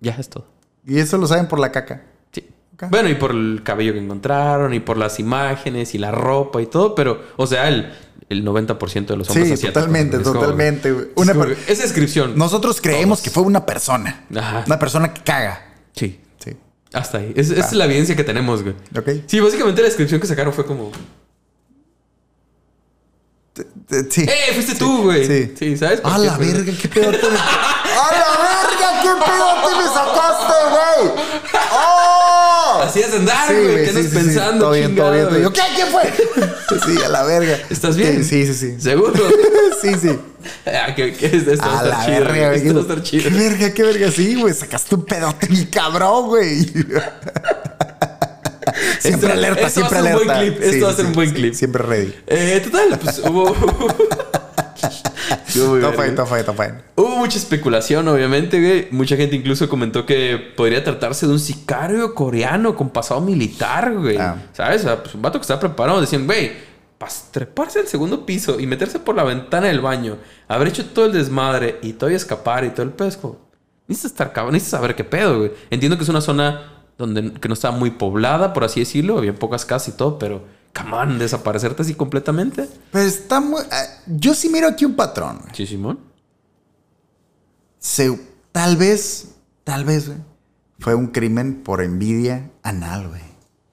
[0.00, 0.46] Ya es todo.
[0.86, 2.02] Y eso lo saben por la caca.
[2.32, 2.46] Sí.
[2.90, 6.66] Bueno, y por el cabello que encontraron, y por las imágenes, y la ropa y
[6.66, 7.92] todo, pero, o sea, el,
[8.28, 9.74] el 90% de los hombres Sí, asiáticos.
[9.74, 10.88] totalmente, Es como- totalmente.
[10.90, 12.36] es Una como- per- esa descripción.
[12.36, 13.22] Nosotros creemos Todos.
[13.22, 14.24] que fue una persona.
[14.34, 14.64] Ajá.
[14.66, 15.62] Una persona que caga.
[15.94, 16.20] Sí.
[16.92, 17.32] Hasta ahí.
[17.36, 18.74] Es- Esa es la evidencia que tenemos, güey.
[18.96, 19.22] Ok.
[19.26, 20.90] Sí, básicamente la descripción que sacaron fue como...
[23.90, 24.22] Eh, Sí.
[24.28, 24.52] ¡Eh!
[24.54, 25.26] Fuiste tú, güey.
[25.26, 25.54] Sí.
[25.58, 26.00] Sí, ¿sabes?
[26.04, 27.36] A la verga, qué pedo te me...
[27.38, 31.24] ¡A la verga, qué pedo te me sacaste, güey!
[31.72, 32.17] ¡Oh!
[32.80, 33.64] Así es andar, Sí, güey.
[33.72, 34.24] güey, ¿Qué sí, andas sí, sí.
[34.24, 35.42] pensando, Todo bien, todo bien.
[35.42, 35.52] Yo?
[35.52, 35.60] ¿Qué?
[35.74, 36.02] ¿Quién fue?
[36.86, 37.58] Sí, a la verga.
[37.70, 38.22] ¿Estás bien?
[38.24, 38.76] Sí, sí, sí.
[38.80, 39.12] ¿Seguro?
[39.80, 40.18] Sí, sí.
[40.66, 42.54] Ah, que, que esto a la chido, verga.
[42.54, 43.22] Esto va a estar chido.
[43.24, 44.10] Qué verga, qué verga.
[44.10, 44.52] Sí, güey.
[44.54, 46.64] Sacaste un pedote mi cabrón, güey.
[49.00, 50.58] Siempre Esto- alerta, esto va a siempre ser un buen alerta.
[50.58, 51.54] clip, esto va a ser un buen sí, clip.
[51.54, 52.14] Siempre ready.
[52.26, 53.54] Eh, total, pues hubo...
[55.46, 56.74] Fine, todo fine, todo fine.
[56.96, 58.88] Hubo mucha especulación, obviamente, güey.
[58.90, 64.16] Mucha gente incluso comentó que podría tratarse de un sicario coreano con pasado militar, güey.
[64.16, 64.36] Ah.
[64.52, 64.82] ¿Sabes?
[64.82, 66.00] O sea, pues un vato que estaba preparado.
[66.00, 66.52] Decían, güey,
[66.98, 70.18] para treparse al segundo piso y meterse por la ventana del baño,
[70.48, 73.38] haber hecho todo el desmadre y todavía escapar y todo el pedo, es como,
[73.86, 75.52] necesitas estar cabrón, necesitas saber qué pedo, güey.
[75.70, 79.32] Entiendo que es una zona donde que no está muy poblada, por así decirlo, había
[79.32, 80.42] pocas casas y todo, pero,
[80.74, 82.68] come on, desaparecerte así completamente.
[82.92, 83.60] Pero está muy.
[83.70, 85.54] ah, yo sí miro aquí un patrón, güey.
[85.54, 85.98] Sí, Simón.
[87.78, 88.18] Se,
[88.52, 89.28] tal vez,
[89.64, 90.18] tal vez, güey.
[90.80, 93.22] Fue un crimen por envidia anal, güey.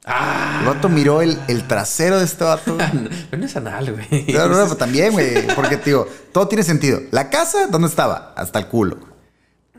[0.07, 2.77] Ah, El vato miró el, el trasero de este vato.
[3.37, 4.33] no es anal, güey.
[4.33, 5.47] No, no, no, también, güey.
[5.55, 6.99] Porque, tío, todo tiene sentido.
[7.11, 8.33] La casa, ¿dónde estaba?
[8.35, 8.97] Hasta el culo.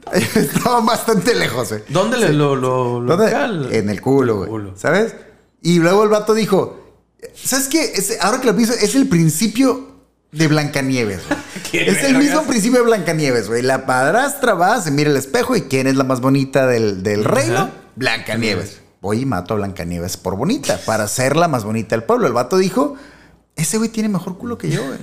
[0.12, 1.82] Estaba bastante lejos, güey.
[1.88, 3.76] ¿Dónde le lo, lo, lo ¿Dónde?
[3.76, 4.72] En el culo, güey.
[4.76, 5.16] ¿Sabes?
[5.62, 6.85] Y luego el vato dijo:
[7.34, 7.92] ¿Sabes qué?
[7.94, 9.94] Ese- ahora que lo pienso, es el principio
[10.32, 11.38] de Blancanieves, güey.
[11.72, 13.62] Es el mismo principio de Blancanieves, güey.
[13.62, 17.24] La padrastra va, se mira el espejo y ¿quién es la más bonita del, del
[17.24, 17.70] reino?
[17.96, 18.78] Blancanieves.
[19.00, 22.26] Voy y mato a Blancanieves por bonita, para hacerla más bonita del pueblo.
[22.26, 22.94] El vato dijo:
[23.56, 24.98] Ese güey tiene mejor culo que yo, güey.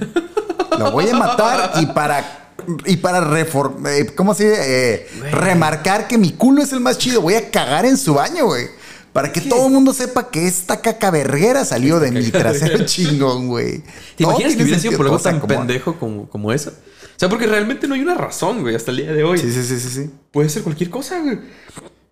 [0.80, 2.40] Lo voy a matar y para.
[2.86, 3.92] Y para reformar.
[4.16, 4.62] ¿Cómo se dice?
[4.94, 7.22] Eh, remarcar que mi culo es el más chido.
[7.22, 8.68] Voy a cagar en su baño, güey.
[9.14, 13.48] Para que todo el mundo sepa que esta caca verguera salió de mi trasero chingón,
[13.48, 13.84] güey.
[14.18, 16.72] ¿Te imaginas que hubiera sido por algo tan pendejo como, como eso?
[16.72, 19.38] O sea, porque realmente no hay una razón, güey, hasta el día de hoy.
[19.38, 20.10] Sí, sí, sí, sí, sí.
[20.32, 21.40] Puede ser cualquier cosa, güey.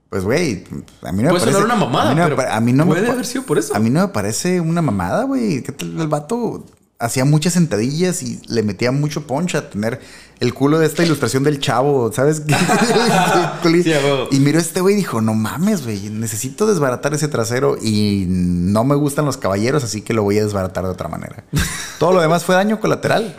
[0.10, 0.64] Pues, güey,
[1.02, 1.52] a mí no me Puede parece...
[1.54, 3.26] sonar una mamada, a mí no me pero pa- a mí no me puede haber
[3.26, 3.76] sido por eso.
[3.76, 5.64] A mí no me parece una mamada, güey.
[5.64, 6.66] ¿Qué tal el vato?
[7.02, 10.00] Hacía muchas sentadillas y le metía mucho poncha a tener
[10.40, 12.44] el culo de esta ilustración del chavo, ¿sabes?
[13.64, 13.94] Sí,
[14.32, 18.26] y miró a este güey y dijo, no mames, güey, necesito desbaratar ese trasero y
[18.28, 21.44] no me gustan los caballeros, así que lo voy a desbaratar de otra manera.
[22.00, 23.36] Todo lo demás fue daño colateral.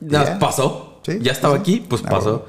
[0.00, 0.38] Ya.
[0.38, 1.00] pasó.
[1.04, 1.60] Sí, ya estaba sí.
[1.60, 2.30] aquí, pues Ah, pasó.
[2.30, 2.44] bueno.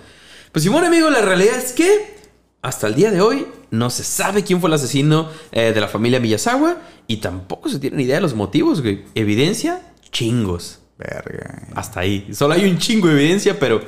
[0.51, 2.17] Pues Simón, amigo, la realidad es que
[2.61, 5.88] hasta el día de hoy no se sabe quién fue el asesino eh, de la
[5.88, 6.77] familia Miyazawa
[7.07, 9.05] y tampoco se tiene ni idea de los motivos, güey.
[9.15, 9.82] Evidencia,
[10.12, 10.80] chingos.
[10.97, 11.68] Verga.
[11.74, 12.30] Hasta ahí.
[12.34, 13.82] Solo hay un chingo de evidencia, pero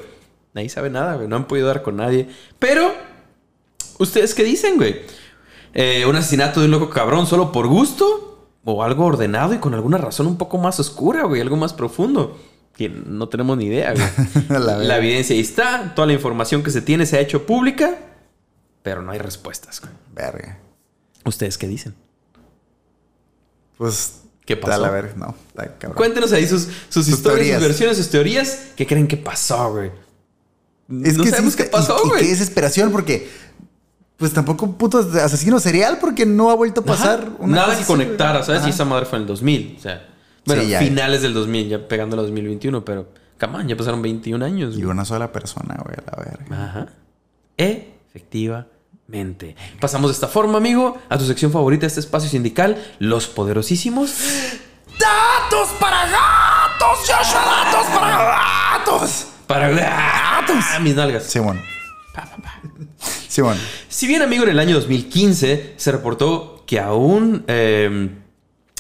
[0.54, 1.28] nadie sabe nada, güey.
[1.28, 2.28] No han podido dar con nadie.
[2.58, 2.92] Pero,
[4.00, 5.02] ¿ustedes qué dicen, güey?
[5.74, 8.48] Eh, ¿Un asesinato de un loco cabrón solo por gusto?
[8.64, 11.42] ¿O algo ordenado y con alguna razón un poco más oscura, güey?
[11.42, 12.40] Algo más profundo.
[12.76, 14.08] Que no tenemos ni idea, güey.
[14.88, 15.94] La evidencia ahí está.
[15.94, 18.00] Toda la información que se tiene se ha hecho pública.
[18.82, 19.94] Pero no hay respuestas, güey.
[20.14, 20.60] Verga.
[21.26, 21.94] ¿Ustedes qué dicen?
[23.78, 24.23] Pues...
[24.46, 24.74] ¿Qué pasó?
[24.74, 25.36] A la verga, no.
[25.94, 27.58] Cuéntenos ahí sus, sus, historias, teorías.
[27.60, 28.60] sus versiones, sus teorías.
[28.76, 29.92] ¿Qué creen que pasó, güey?
[31.04, 32.22] Es no que sabemos sí qué pasó, y, y güey.
[32.24, 33.30] qué desesperación porque
[34.18, 37.32] pues tampoco un puto asesino serial porque no ha vuelto a pasar Ajá.
[37.40, 38.60] una Nada que conectara, ¿sabes?
[38.62, 38.68] Ajá.
[38.70, 39.76] Y esa madre fue en el 2000.
[39.78, 40.10] O sea,
[40.46, 40.80] bueno, Sí, ya.
[40.80, 43.08] finales del 2000, ya pegando al 2021, pero,
[43.40, 44.78] come on, ya pasaron 21 años.
[44.78, 46.66] y una sola persona, güey, a la verga.
[46.66, 46.88] Ajá.
[49.80, 54.12] Pasamos de esta forma, amigo, a tu sección favorita de este espacio sindical, los poderosísimos.
[55.00, 57.00] ¡Datos para gatos!
[57.00, 59.28] ¡Joshua, datos para gatos!
[59.48, 60.56] Para gatos.
[60.72, 61.26] Ah, mis nalgas.
[61.26, 61.62] Simón.
[63.28, 63.58] Simón.
[63.88, 68.10] Si bien, amigo, en el año 2015 se reportó que aún eh,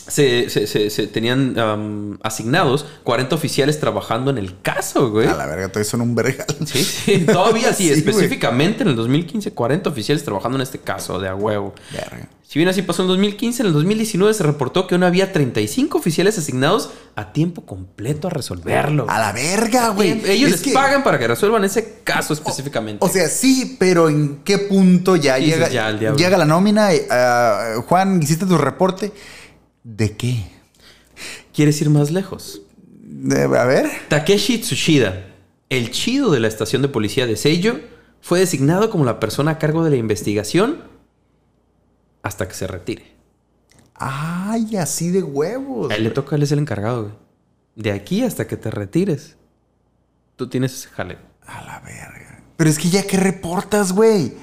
[0.08, 5.28] se, se- se- se tenían am, asignados 40 oficiales trabajando en el caso, güey.
[5.28, 6.45] A la verga, todavía son un vergal.
[6.66, 7.99] Sí, sí, todavía sí, Sí, güey.
[7.99, 11.74] específicamente en el 2015, 40 oficiales trabajando en este caso de a huevo.
[11.91, 12.28] Verga.
[12.45, 15.32] Si bien así pasó en el 2015, en el 2019 se reportó que aún había
[15.34, 19.08] 35 oficiales asignados a tiempo completo a resolverlo.
[19.10, 20.12] A la verga, güey.
[20.30, 23.04] Ellos Es les que- pagan para que resuelvan ese caso específicamente.
[23.04, 26.89] O sea, sí, pero ¿en qué punto ya Sí, llega, ya, llega la nómina?
[27.10, 29.12] ah, Juan, ¿hiciste tu reporte?
[29.84, 30.46] ¿De qué?
[31.54, 32.62] ¿Quieres ir más lejos?
[33.02, 33.90] De- a ver.
[34.10, 35.28] Takeshi Tsushida,
[35.70, 37.78] el chido de la estación de policía de Seijo,
[38.22, 40.82] fue designado como la persona a cargo de la investigación
[42.22, 43.12] hasta que se retire.
[43.96, 45.92] Ay, así de huevos.
[45.92, 47.14] A él le toca, él es el encargado, güey.
[47.76, 49.36] De aquí hasta que te retires,
[50.36, 51.18] tú tienes ese jale.
[51.46, 52.44] A la verga.
[52.56, 54.34] Pero es que ya que reportas, güey.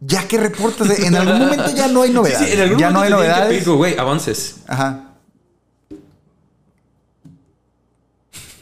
[0.00, 0.98] Ya que reportas.
[0.98, 2.38] En algún momento ya no hay novedades.
[2.46, 3.66] Sí, sí, en algún ya no hay novedades.
[3.66, 4.56] güey, avances.
[4.66, 5.10] Ajá.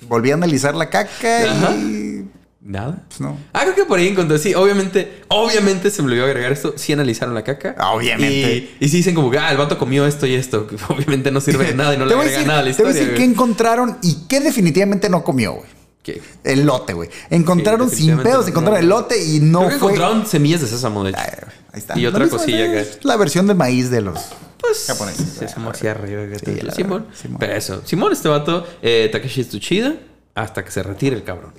[0.09, 1.75] Volví a analizar la caca Ajá.
[1.75, 2.29] y.
[2.65, 3.03] Nada.
[3.09, 3.37] Pues no.
[3.53, 4.39] Ah, creo que por ahí encontré.
[4.39, 6.75] Sí, obviamente, obviamente se me olvidó agregar esto.
[6.77, 7.75] Sí analizaron la caca.
[7.93, 8.77] Obviamente.
[8.81, 10.69] Y, y sí dicen como que, ah, el vato comió esto y esto.
[10.69, 12.63] Que obviamente no sirve de nada y no le voy a agrega decir- nada a
[12.63, 15.69] la Te voy a decir qué encontraron y qué definitivamente no comió, güey.
[16.03, 16.21] ¿Qué?
[16.43, 17.09] El lote, güey.
[17.31, 18.49] Encontraron Sí, sin pedos, no.
[18.51, 19.93] encontraron el lote y no Creo que fue.
[19.93, 21.21] encontraron semillas de sésamo, de hecho.
[21.23, 21.31] Ay,
[21.73, 21.99] Ahí está.
[21.99, 24.19] Y otra cosilla que- Es La versión de maíz de los.
[24.59, 25.29] Pues Japoneses.
[25.29, 26.27] Sésamo hacia arriba.
[26.29, 27.07] que Sí, te- la Simón.
[27.15, 27.39] Simón.
[27.39, 27.83] Pero eso.
[27.85, 29.95] Simón, este vato, eh, Takeshi Tsuchida,
[30.35, 31.53] hasta que se retire el cabrón.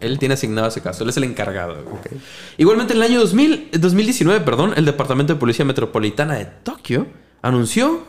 [0.00, 1.02] Él tiene asignado ese caso.
[1.04, 1.76] Él es el encargado.
[2.56, 7.06] Igualmente, en el año 2000, eh, 2019, perdón, el Departamento de Policía Metropolitana de Tokio
[7.42, 8.02] anunció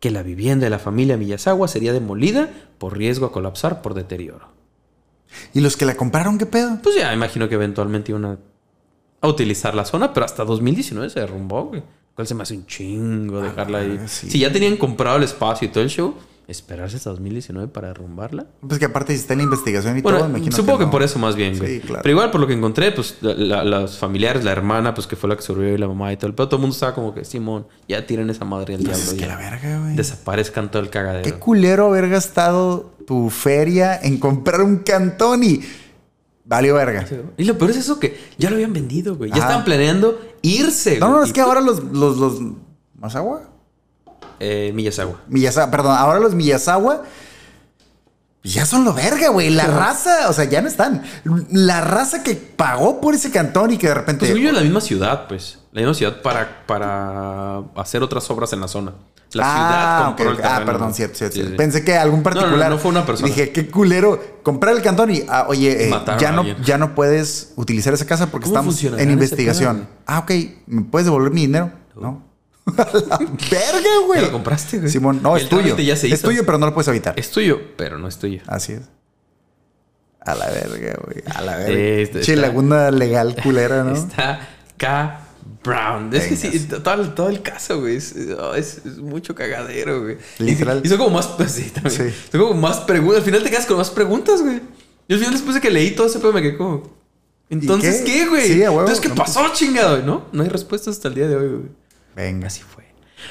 [0.00, 4.48] que la vivienda de la familia Miyazawa sería demolida por riesgo a colapsar por deterioro.
[5.54, 6.78] ¿Y los que la compraron qué pedo?
[6.82, 8.38] Pues ya imagino que eventualmente iban a,
[9.20, 11.82] a utilizar la zona, pero hasta 2019 se derrumbó, güey.
[12.14, 14.00] ¿Cuál se me hace un chingo dejarla ahí?
[14.06, 14.30] sí.
[14.30, 16.14] Si ya tenían comprado el espacio y todo el show,
[16.48, 18.46] esperarse hasta 2019 para derrumbarla.
[18.60, 20.90] Pues que aparte si está en la investigación y Bueno, todo, imagino supongo que, no.
[20.92, 21.80] por eso más bien, güey.
[21.80, 22.02] Sí, claro.
[22.02, 25.28] Pero igual por lo que encontré, pues la- los familiares, la hermana, pues que fue
[25.28, 27.12] la que sobrevivió y la mamá y todo el pedo, todo el mundo estaba como
[27.14, 29.12] que, Simón, ya tiren esa madre del Pues diablo.
[29.12, 29.26] es que ya.
[29.26, 29.96] la verga, güey.
[29.96, 31.40] Desaparezcan todo el Qué cagadero.
[31.40, 35.60] culero haber gastado tu feria en comprar un cantón y
[36.44, 37.04] valió verga.
[37.36, 39.30] Y lo peor es eso que ya lo habían vendido, güey.
[39.30, 39.46] Ya Ajá.
[39.46, 40.98] estaban planeando irse.
[41.00, 41.24] No, no, güey.
[41.24, 42.40] es Y, que ahora los, los, los
[42.94, 43.50] Masawa,
[44.40, 45.20] Eh, Miyazawa.
[45.28, 47.02] Miyazawa, perdón, ahora los Miyazawa
[48.46, 49.50] ya son lo verga, güey.
[49.50, 51.02] La raza, o sea, ya no están.
[51.50, 54.26] La raza que pagó por ese cantón y que de repente.
[54.26, 55.58] Pues yo, la misma ciudad, pues.
[55.72, 58.92] La misma ciudad para, para hacer otras obras en la zona.
[59.32, 61.34] La ciudad ah, compró ok, el ah, perdón, cierto, cierto.
[61.34, 61.50] Sí, cierto.
[61.50, 61.56] sí.
[61.56, 62.70] Pensé que algún no, no, particular.
[62.70, 63.28] no fue una persona.
[63.28, 64.38] Dije, qué culero.
[64.44, 68.28] Comprar el cantón y, ah, oye, eh, ya, no, ya no puedes utilizar esa casa
[68.28, 69.88] porque ¿Cómo estamos en investigación.
[70.06, 70.30] Ah, ok.
[70.66, 71.72] ¿Me puedes devolver mi dinero?
[72.00, 72.22] No.
[72.76, 72.84] La
[73.50, 74.20] verga, güey.
[74.22, 74.90] Lo compraste, güey.
[74.90, 75.76] Simón, no, El es tuyo.
[75.78, 76.28] ya se Es hizo.
[76.28, 77.18] tuyo, pero no lo puedes evitar.
[77.18, 78.40] Es tuyo, pero no es tuyo.
[78.46, 78.82] Así es.
[80.20, 81.22] A la verga, güey.
[81.34, 81.72] A la verga.
[81.78, 83.94] Está- che, está- laguna legal culera, ¿no?
[83.94, 85.20] Está K.
[85.62, 86.12] Brown.
[86.14, 87.96] Es que sí, todo, el- todo el caso, güey.
[87.96, 90.16] Es, oh, es- es mucho cagadero, güey.
[90.38, 90.80] Literal.
[90.84, 91.28] Y, son como más.
[91.28, 92.10] pues, sí, también.
[92.10, 92.14] Sí.
[92.32, 93.18] Son como más preguntas.
[93.18, 94.60] Al final te quedas con más preguntas, güey.
[95.08, 96.96] Y al final, después de que leí todo ese pedo, me quedé como.
[97.48, 98.12] Entonces, qué?
[98.12, 98.46] ¿qué, güey?
[98.48, 98.62] Sí.
[98.62, 100.02] Entonces, ¿qué No, pasó, chingado?
[100.02, 101.62] No, no hay respuesta hasta el día de hoy, güey.
[102.16, 102.46] Venga.
[102.46, 102.84] Así fue.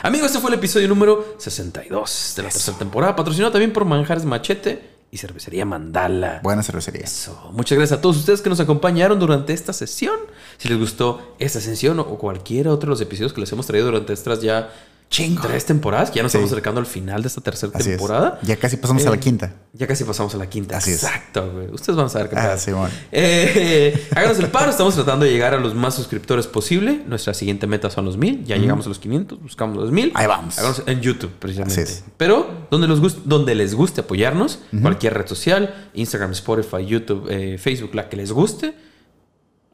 [0.04, 4.26] Amigos, este fue el episodio número 62 de la tercera temporada, patrocinado también por Manjares
[4.26, 6.40] Machete y Cervecería Mandala.
[6.44, 7.04] Buena cervecería.
[7.04, 7.50] Eso.
[7.52, 10.16] Muchas gracias a todos ustedes que nos acompañaron durante esta sesión.
[10.58, 13.88] Si les gustó esta sesión o cualquier otro de los episodios que les hemos traído
[13.88, 14.70] durante estas ya
[15.10, 15.42] Chingo.
[15.44, 16.38] tres temporadas, que ya nos Sí.
[16.38, 18.40] estamos acercando al final de esta tercera Así temporada.
[18.42, 18.48] es.
[18.48, 19.54] Ya casi pasamos a la Eh, quinta.
[19.74, 20.78] Ya casi pasamos a la quinta.
[20.78, 20.92] Así.
[20.92, 21.68] Exacto, güey.
[21.72, 22.58] Ustedes van a saber qué Ah, pedo.
[22.58, 22.92] Simón.
[23.12, 24.72] Eh, háganos el paro.
[24.72, 27.02] Estamos tratando de llegar a los más suscriptores posible.
[27.08, 28.44] Nuestra siguiente meta son los mil.
[28.46, 29.42] Ya llegamos a los 500.
[29.42, 30.12] Buscamos los mil.
[30.16, 30.58] Ahí vamos.
[30.60, 31.82] Háganos en YouTube, precisamente.
[31.82, 32.04] Así es.
[32.18, 37.58] Pero donde, los gust- donde les guste apoyarnos, cualquier red social, Instagram, Spotify, YouTube, eh,
[37.58, 38.74] Facebook, la que les guste,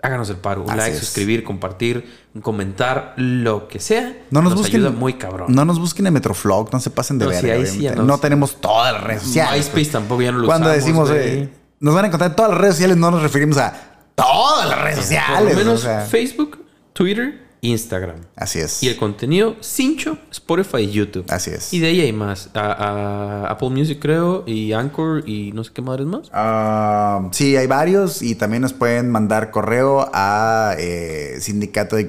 [0.01, 0.63] háganos el paro.
[0.63, 0.99] Un Así like, es.
[0.99, 2.05] suscribir, compartir,
[2.41, 4.13] comentar, lo que sea.
[4.29, 4.77] No nos, busquen.
[4.77, 5.53] ayuda muy cabrón.
[5.53, 7.65] No nos busquen en Metroflog, no se pasen de No, verga.
[7.65, 9.65] sí no no tenemos todas las redes sociales.
[9.65, 11.49] MySpace tampoco ya no lo Cuando usamos, decimos, eh,
[11.79, 13.73] nos van a encontrar en todas las redes sociales, no nos referimos a
[14.15, 15.39] todas las redes sociales.
[15.39, 18.15] Por lo menos o sea, Facebook, Twitter, Instagram.
[18.35, 18.81] así es.
[18.81, 21.25] Y el contenido, Cincho, Spotify y YouTube.
[21.29, 21.71] Así es.
[21.73, 22.49] Y de ahí hay más.
[22.55, 26.29] A, a Apple Music, creo, y Anchor, y no sé qué madres más.
[26.33, 32.07] Ah, sí, hay varios y también nos pueden mandar correo a eh, sindicato de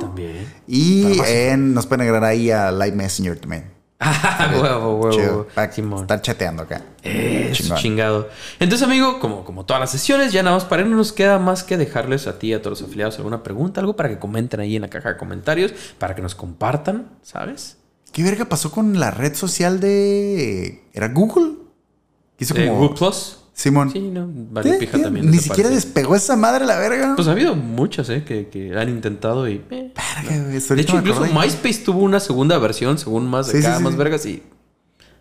[0.00, 0.46] También.
[0.66, 3.77] y en- nos pueden agregar ahí a Live Messenger también.
[4.00, 5.46] Ah, huevo, huevo.
[5.54, 6.82] Para estar chateando acá.
[7.02, 8.28] Eso, chingado.
[8.60, 11.38] Entonces, amigo, como, como todas las sesiones, ya nada más para ir, no nos queda
[11.38, 14.18] más que dejarles a ti y a todos los afiliados alguna pregunta, algo para que
[14.18, 17.78] comenten ahí en la caja de comentarios, para que nos compartan, ¿sabes?
[18.12, 20.84] ¿Qué verga pasó con la red social de.
[20.92, 21.54] ¿Era Google?
[22.38, 22.74] Hizo como.
[22.74, 23.38] Google Plus.
[23.58, 23.90] Simón.
[23.90, 25.28] Sí, no, vale pija también.
[25.28, 25.74] Ni siquiera parte.
[25.74, 27.14] despegó esa madre la verga.
[27.16, 28.22] Pues ha habido muchas, ¿eh?
[28.24, 29.54] Que, que han intentado y...
[29.70, 29.92] eh.
[29.96, 31.22] Verga, güey, hasta De hecho, incluso.
[31.26, 33.98] MySpace tuvo una segunda versión, según más Sí, acá, sí, sí, más sí.
[33.98, 34.42] vergas y...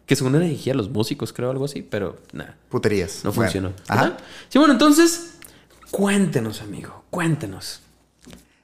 [0.06, 3.22] Que según era dirigida a los músicos, creo, algo así, pero nada, Puterías.
[3.24, 3.72] no Bueno, funcionó.
[3.88, 4.18] Ajá.
[4.50, 5.32] Sí, bueno, entonces,
[5.90, 7.82] cuéntenos, amigo, cuéntenos.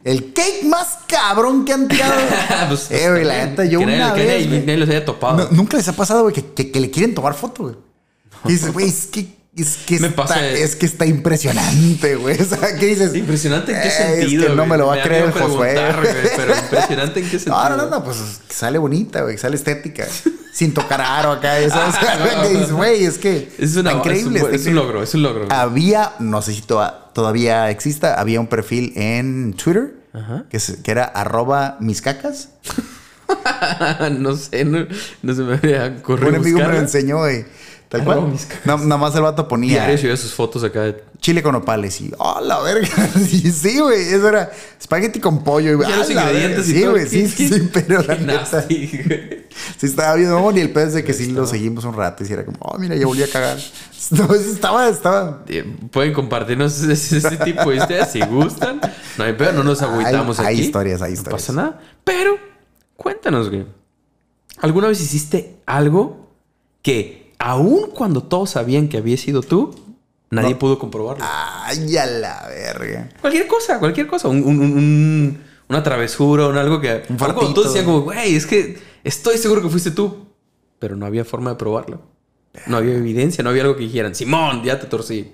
[0.04, 2.14] El cake más cabrón que han tirado.
[2.70, 5.38] Pues, eh, güey, la neta, yo que nadie- una que nadie, nadie los haya topado.
[5.38, 7.76] no- nunca les ha pasado, güey, que, que- que le quieren tomar foto, güey.
[8.46, 9.42] Dices, güey, es que.
[9.56, 12.38] Es que, Me está, pasa- es que está impresionante, güey.
[12.42, 13.14] O sea, ¿qué dices?
[13.14, 14.44] Impresionante en qué "Eh, sentido.
[14.46, 15.76] Es que no me lo va a creer Josué.
[15.76, 15.76] güey,
[16.36, 17.56] Pero impresionante en qué sentido.
[17.64, 18.18] No, no, no, no, pues
[18.50, 20.08] sale bonita, güey, sale estética.
[20.54, 21.96] sin tocar aro acá, ¿sabes?
[22.52, 24.40] dices, güey, es que Es, una, increíble.
[24.40, 25.46] es, un, está es un logro, es un logro.
[25.46, 25.58] güey.
[25.60, 30.46] Había, no sé si to- todavía exista, había un perfil en Twitter Ajá.
[30.50, 32.50] que, se- que era arroba mis cacas.
[34.12, 34.86] no sé, no,
[35.34, 37.46] se me había ocurrido Un amigo me lo enseñó, güey.
[37.94, 38.34] Tal cual.
[38.66, 40.82] nada más el vato ponía Diario subía sus fotos acá.
[40.82, 42.88] de- chile con opales y, oh, la verga.
[43.16, 45.72] Sí, sí, güey, eso era espagueti con pollo.
[45.80, 46.72] Y, "Ah, los ingredientes verga".
[46.72, 46.92] y Sí, todo.
[46.92, 48.66] güey, sí, sí, sí, pero la neta.
[48.68, 48.92] Sí,
[49.82, 52.34] estaba bien, no, ni el pedo es de que sí lo seguimos un rato y
[52.34, 53.58] era como, oh, mira, ya volví a cagar.
[54.10, 55.44] No, estaba, estaba.
[55.48, 58.82] Eh, Pueden compartirnos ese, ese tipo de historias si gustan.
[59.18, 60.64] No hay pedo, no nos agüitamos Hay- hay aquí.
[60.66, 61.42] historias, hay No historias.
[61.42, 61.80] pasa nada.
[62.04, 62.38] Pero,
[62.98, 63.66] cuéntanos, güey.
[64.60, 66.30] ¿Alguna vez hiciste algo
[66.82, 69.76] que, aun cuando todos sabían que había sido tú,
[70.32, 70.60] nadie No.
[70.60, 71.24] pudo comprobarlo?
[71.28, 73.10] Ay, a la verga.
[73.22, 74.30] Cualquier cosa, cualquier cosa.
[74.30, 77.04] Un, un- un- un- una travesura, un algo que.
[77.10, 80.28] Un algo todos decían como, güey, es que estoy seguro que fuiste tú.
[80.80, 82.02] Pero no había forma de probarlo.
[82.68, 85.32] No había evidencia, no había algo que dijeran, Simón, ya te torcí.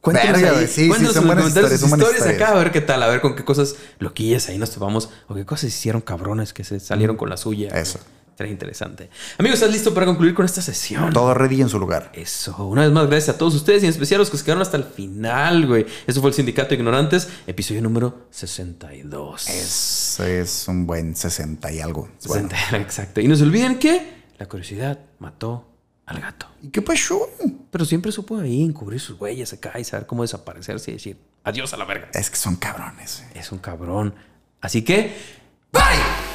[0.00, 2.06] Cuéntanos Verga, ahí, sí, sí, cuéntanos son en los buenas comentarios historias, sus son buenas
[2.08, 2.48] historias historias.
[2.50, 5.34] acá, a ver qué tal, a ver con qué cosas loquillas ahí nos topamos, o
[5.34, 7.68] qué cosas hicieron cabrones que se salieron con la suya.
[7.78, 7.98] Eso.
[8.40, 9.10] Sería interesante.
[9.36, 11.12] Amigos, ¿estás listo para concluir con esta sesión?
[11.12, 12.10] Todo ready en su lugar.
[12.14, 14.44] Eso, una vez más, gracias a todos ustedes y en especial a los que se
[14.44, 15.84] quedaron hasta el final, güey.
[16.06, 19.46] Eso fue el Sindicato de Ignorantes, episodio número 62.
[19.46, 22.08] Eso es un buen 60 y algo.
[22.28, 22.48] Bueno.
[22.48, 23.20] 60, exacto.
[23.20, 25.68] Y no se olviden que la curiosidad mató
[26.06, 26.46] al gato.
[26.62, 27.28] ¿Y qué pasó?
[27.70, 31.74] Pero siempre supo ahí encubrir sus huellas acá y saber cómo desaparecerse y decir adiós
[31.74, 32.08] a la verga.
[32.14, 33.22] Es que son cabrones.
[33.34, 34.14] Es un cabrón.
[34.62, 35.14] Así que,
[35.74, 36.29] ¡bye!